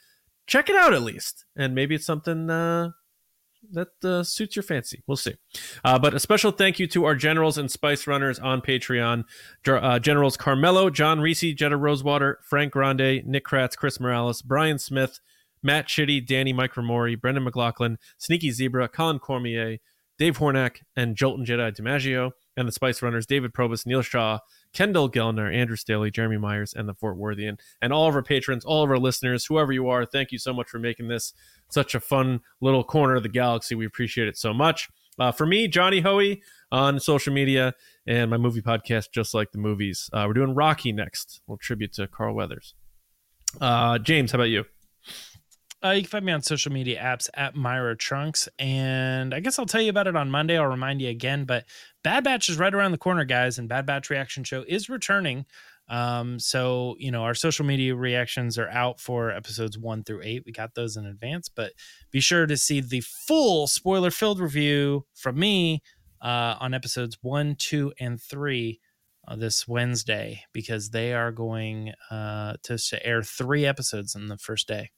Check 0.47 0.71
it 0.71 0.77
out 0.77 0.95
at 0.95 1.03
least. 1.03 1.45
And 1.57 1.75
maybe 1.75 1.95
it's 1.95 2.07
something 2.07 2.49
uh, 2.49 2.91
that 3.73 4.05
uh, 4.05 4.23
suits 4.23 4.57
your 4.57 4.63
fancy. 4.63 5.03
We'll 5.07 5.17
see. 5.17 5.35
Uh, 5.85 5.99
but 5.99 6.15
a 6.15 6.21
special 6.21 6.53
thank 6.53 6.79
you 6.79 6.87
to 6.89 7.05
our 7.05 7.15
generals 7.15 7.59
and 7.59 7.71
spice 7.71 8.07
runners 8.07 8.39
on 8.39 8.61
Patreon 8.61 9.25
uh, 9.67 9.99
Generals 9.99 10.37
Carmelo, 10.37 10.91
John 10.91 11.21
Reese, 11.21 11.55
Jetta 11.55 11.77
Rosewater, 11.77 12.39
Frank 12.43 12.73
Grande, 12.73 13.23
Nick 13.27 13.45
Kratz, 13.45 13.77
Chris 13.77 14.01
Morales, 14.01 14.43
Brian 14.43 14.79
Smith, 14.79 15.21
Matt 15.63 15.87
Chitty, 15.87 16.21
Danny 16.21 16.53
Mike 16.53 16.73
Micromori, 16.75 17.21
Brendan 17.21 17.45
McLaughlin, 17.45 17.99
Sneaky 18.17 18.51
Zebra, 18.51 18.89
Colin 18.89 19.19
Cormier, 19.19 19.79
Dave 20.19 20.39
Hornack, 20.39 20.83
and 20.97 21.17
Jolton 21.17 21.47
Jedi 21.47 21.75
DiMaggio, 21.75 22.33
and 22.57 22.67
the 22.67 22.73
Spice 22.73 23.03
Runners, 23.03 23.25
David 23.25 23.55
Probus, 23.55 23.87
Neil 23.87 24.03
Shaw, 24.03 24.41
Kendall 24.73 25.09
Gellner, 25.09 25.55
Andrew 25.55 25.77
Staley, 25.77 26.11
Jeremy 26.11 26.39
Myers, 26.39 26.75
and 26.75 26.89
the 26.89 26.95
Fort 26.95 27.17
Worthian, 27.17 27.57
and 27.81 27.93
all 27.93 28.09
of 28.09 28.17
our 28.17 28.23
patrons, 28.23 28.65
all 28.65 28.83
of 28.83 28.91
our 28.91 28.99
listeners, 28.99 29.47
whoever 29.47 29.73
you 29.73 29.89
are, 29.89 30.05
thank 30.05 30.33
you 30.33 30.39
so 30.39 30.53
much 30.53 30.69
for 30.69 30.79
making 30.79 31.07
this 31.09 31.33
such 31.71 31.95
a 31.95 32.01
fun 32.01 32.41
little 32.61 32.83
corner 32.83 33.15
of 33.15 33.23
the 33.23 33.29
galaxy. 33.29 33.75
We 33.75 33.87
appreciate 33.87 34.27
it 34.27 34.37
so 34.37 34.53
much. 34.53 34.89
Uh, 35.19 35.33
for 35.33 35.47
me, 35.47 35.69
Johnny 35.69 36.01
Hoey 36.01 36.43
on 36.71 37.01
social 37.01 37.33
media 37.33 37.75
and 38.07 38.31
my 38.31 38.37
movie 38.37 38.63
podcast, 38.63 39.13
Just 39.13 39.35
Like 39.35 39.53
the 39.53 39.59
Movies. 39.59 40.11
Uh, 40.13 40.25
we're 40.27 40.35
doing 40.35 40.55
Rocky 40.55 40.93
next, 40.93 41.41
a 41.47 41.51
little 41.51 41.59
tribute 41.59 41.93
to 41.95 42.07
Carl 42.09 42.35
Weathers. 42.35 42.75
Uh, 43.61 43.99
James, 43.99 44.33
how 44.33 44.37
about 44.37 44.51
you? 44.51 44.65
Uh, 45.85 45.91
you 45.91 46.03
can 46.03 46.11
find 46.11 46.25
me 46.25 46.33
on 46.33 46.43
social 46.43 46.73
media 46.73 47.01
apps 47.01 47.29
at 47.35 47.55
Myra 47.55 47.97
Trunks. 47.97 48.49
And 48.59 49.33
I 49.33 49.41
guess 49.41 49.59
I'll 49.59 49.67
tell 49.67 49.81
you 49.81 49.91
about 49.91 50.09
it 50.09 50.17
on 50.17 50.31
Monday. 50.31 50.59
I'll 50.59 50.67
remind 50.67 51.01
you 51.01 51.09
again. 51.09 51.45
But 51.45 51.67
Bad 52.03 52.25
Batch 52.25 52.49
is 52.49 52.59
right 52.59 52.75
around 52.75 52.93
the 52.93 52.99
corner, 52.99 53.25
guys. 53.25 53.59
And 53.59 53.69
Bad 53.69 53.87
Batch 53.87 54.11
Reaction 54.11 54.43
Show 54.43 54.65
is 54.67 54.89
returning. 54.89 55.47
Um, 55.89 56.41
so, 56.41 56.97
you 56.99 57.13
know, 57.13 57.23
our 57.23 57.35
social 57.35 57.65
media 57.65 57.95
reactions 57.95 58.59
are 58.59 58.69
out 58.69 59.01
for 59.01 59.31
episodes 59.31 59.79
one 59.79 60.03
through 60.03 60.23
eight. 60.25 60.43
We 60.45 60.53
got 60.53 60.75
those 60.75 60.97
in 60.97 61.07
advance. 61.07 61.49
But 61.49 61.73
be 62.11 62.21
sure 62.21 62.47
to 62.47 62.57
see 62.57 62.81
the 62.81 63.01
full 63.01 63.69
spoiler 63.69 64.11
filled 64.11 64.41
review 64.41 65.07
from 65.15 65.39
me 65.39 65.83
uh, 66.21 66.57
on 66.59 66.75
episodes 66.75 67.19
one, 67.23 67.55
two, 67.57 67.93
and 68.01 68.21
three. 68.21 68.81
Uh, 69.27 69.37
this 69.37 69.69
Wednesday 69.69 70.43
because 70.55 70.89
they 70.89 71.13
are 71.13 71.31
going 71.31 71.93
uh, 72.11 72.55
to, 72.63 72.79
to 72.79 73.07
air 73.07 73.23
three 73.23 73.67
episodes 73.67 74.15
in 74.15 74.29
the 74.29 74.39
first 74.39 74.67
day. 74.67 74.89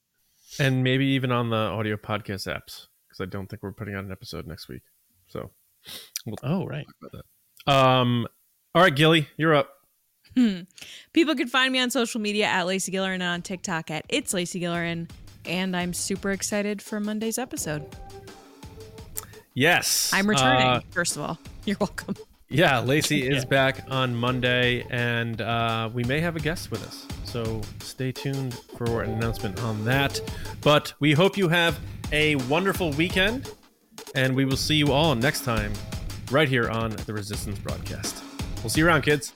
And 0.59 0.83
maybe 0.83 1.07
even 1.07 1.31
on 1.33 1.51
the 1.51 1.57
audio 1.57 1.97
podcast 1.97 2.47
apps, 2.49 2.87
because 3.09 3.21
I 3.21 3.27
don't 3.27 3.47
think 3.49 3.63
we're 3.63 3.73
putting 3.73 3.95
out 3.95 4.05
an 4.05 4.13
episode 4.13 4.47
next 4.47 4.69
week. 4.69 4.83
So, 5.29 5.51
we'll 6.27 6.37
Oh, 6.43 6.67
right. 6.67 6.85
talk 6.87 6.95
about 7.13 7.25
that. 7.67 7.73
Um, 7.73 8.27
all 8.75 8.83
right, 8.83 8.95
Gilly, 8.95 9.29
you're 9.37 9.55
up. 9.55 9.71
Hmm. 10.37 10.61
People 11.13 11.35
can 11.35 11.49
find 11.49 11.73
me 11.73 11.81
on 11.81 11.91
social 11.91 12.21
media 12.21 12.47
at 12.47 12.67
Lacey 12.67 12.93
Gillerin 12.93 13.15
and 13.15 13.23
on 13.25 13.43
TikTok 13.43 13.91
at 13.91 14.05
It's 14.09 14.33
Lacey 14.35 14.61
Gillerin. 14.61 15.09
And 15.45 15.75
I'm 15.77 15.93
super 15.93 16.31
excited 16.31 16.81
for 16.83 17.01
Monday's 17.01 17.39
episode. 17.39 17.85
Yes. 19.55 20.11
I'm 20.13 20.29
returning, 20.29 20.67
Uh, 20.67 20.81
first 20.91 21.17
of 21.17 21.23
all. 21.23 21.39
You're 21.65 21.77
welcome. 21.81 22.15
Yeah, 22.51 22.81
Lacey 22.81 23.29
is 23.29 23.45
Yeah. 23.45 23.49
back 23.49 23.85
on 23.89 24.15
Monday, 24.15 24.85
and 24.91 25.41
uh, 25.41 25.89
we 25.93 26.05
may 26.05 26.21
have 26.21 26.37
a 26.37 26.41
guest 26.41 26.71
with 26.71 26.87
us. 26.87 27.07
So 27.25 27.61
stay 27.81 28.11
tuned 28.13 28.55
for 28.77 29.03
an 29.03 29.11
announcement 29.13 29.63
on 29.63 29.85
that. 29.85 30.21
But 30.61 30.93
we 31.01 31.13
hope 31.13 31.37
you 31.37 31.49
have 31.49 31.79
a 32.13 32.35
wonderful 32.37 32.91
weekend, 32.93 33.51
and 34.15 34.35
we 34.35 34.45
will 34.45 34.57
see 34.57 34.75
you 34.75 34.93
all 34.93 35.15
next 35.15 35.45
time 35.45 35.73
right 36.31 36.49
here 36.49 36.69
on 36.69 36.91
the 37.07 37.13
Resistance 37.13 37.59
broadcast. 37.61 38.23
We'll 38.63 38.71
see 38.71 38.81
you 38.81 38.87
around, 38.87 39.03
kids. 39.03 39.33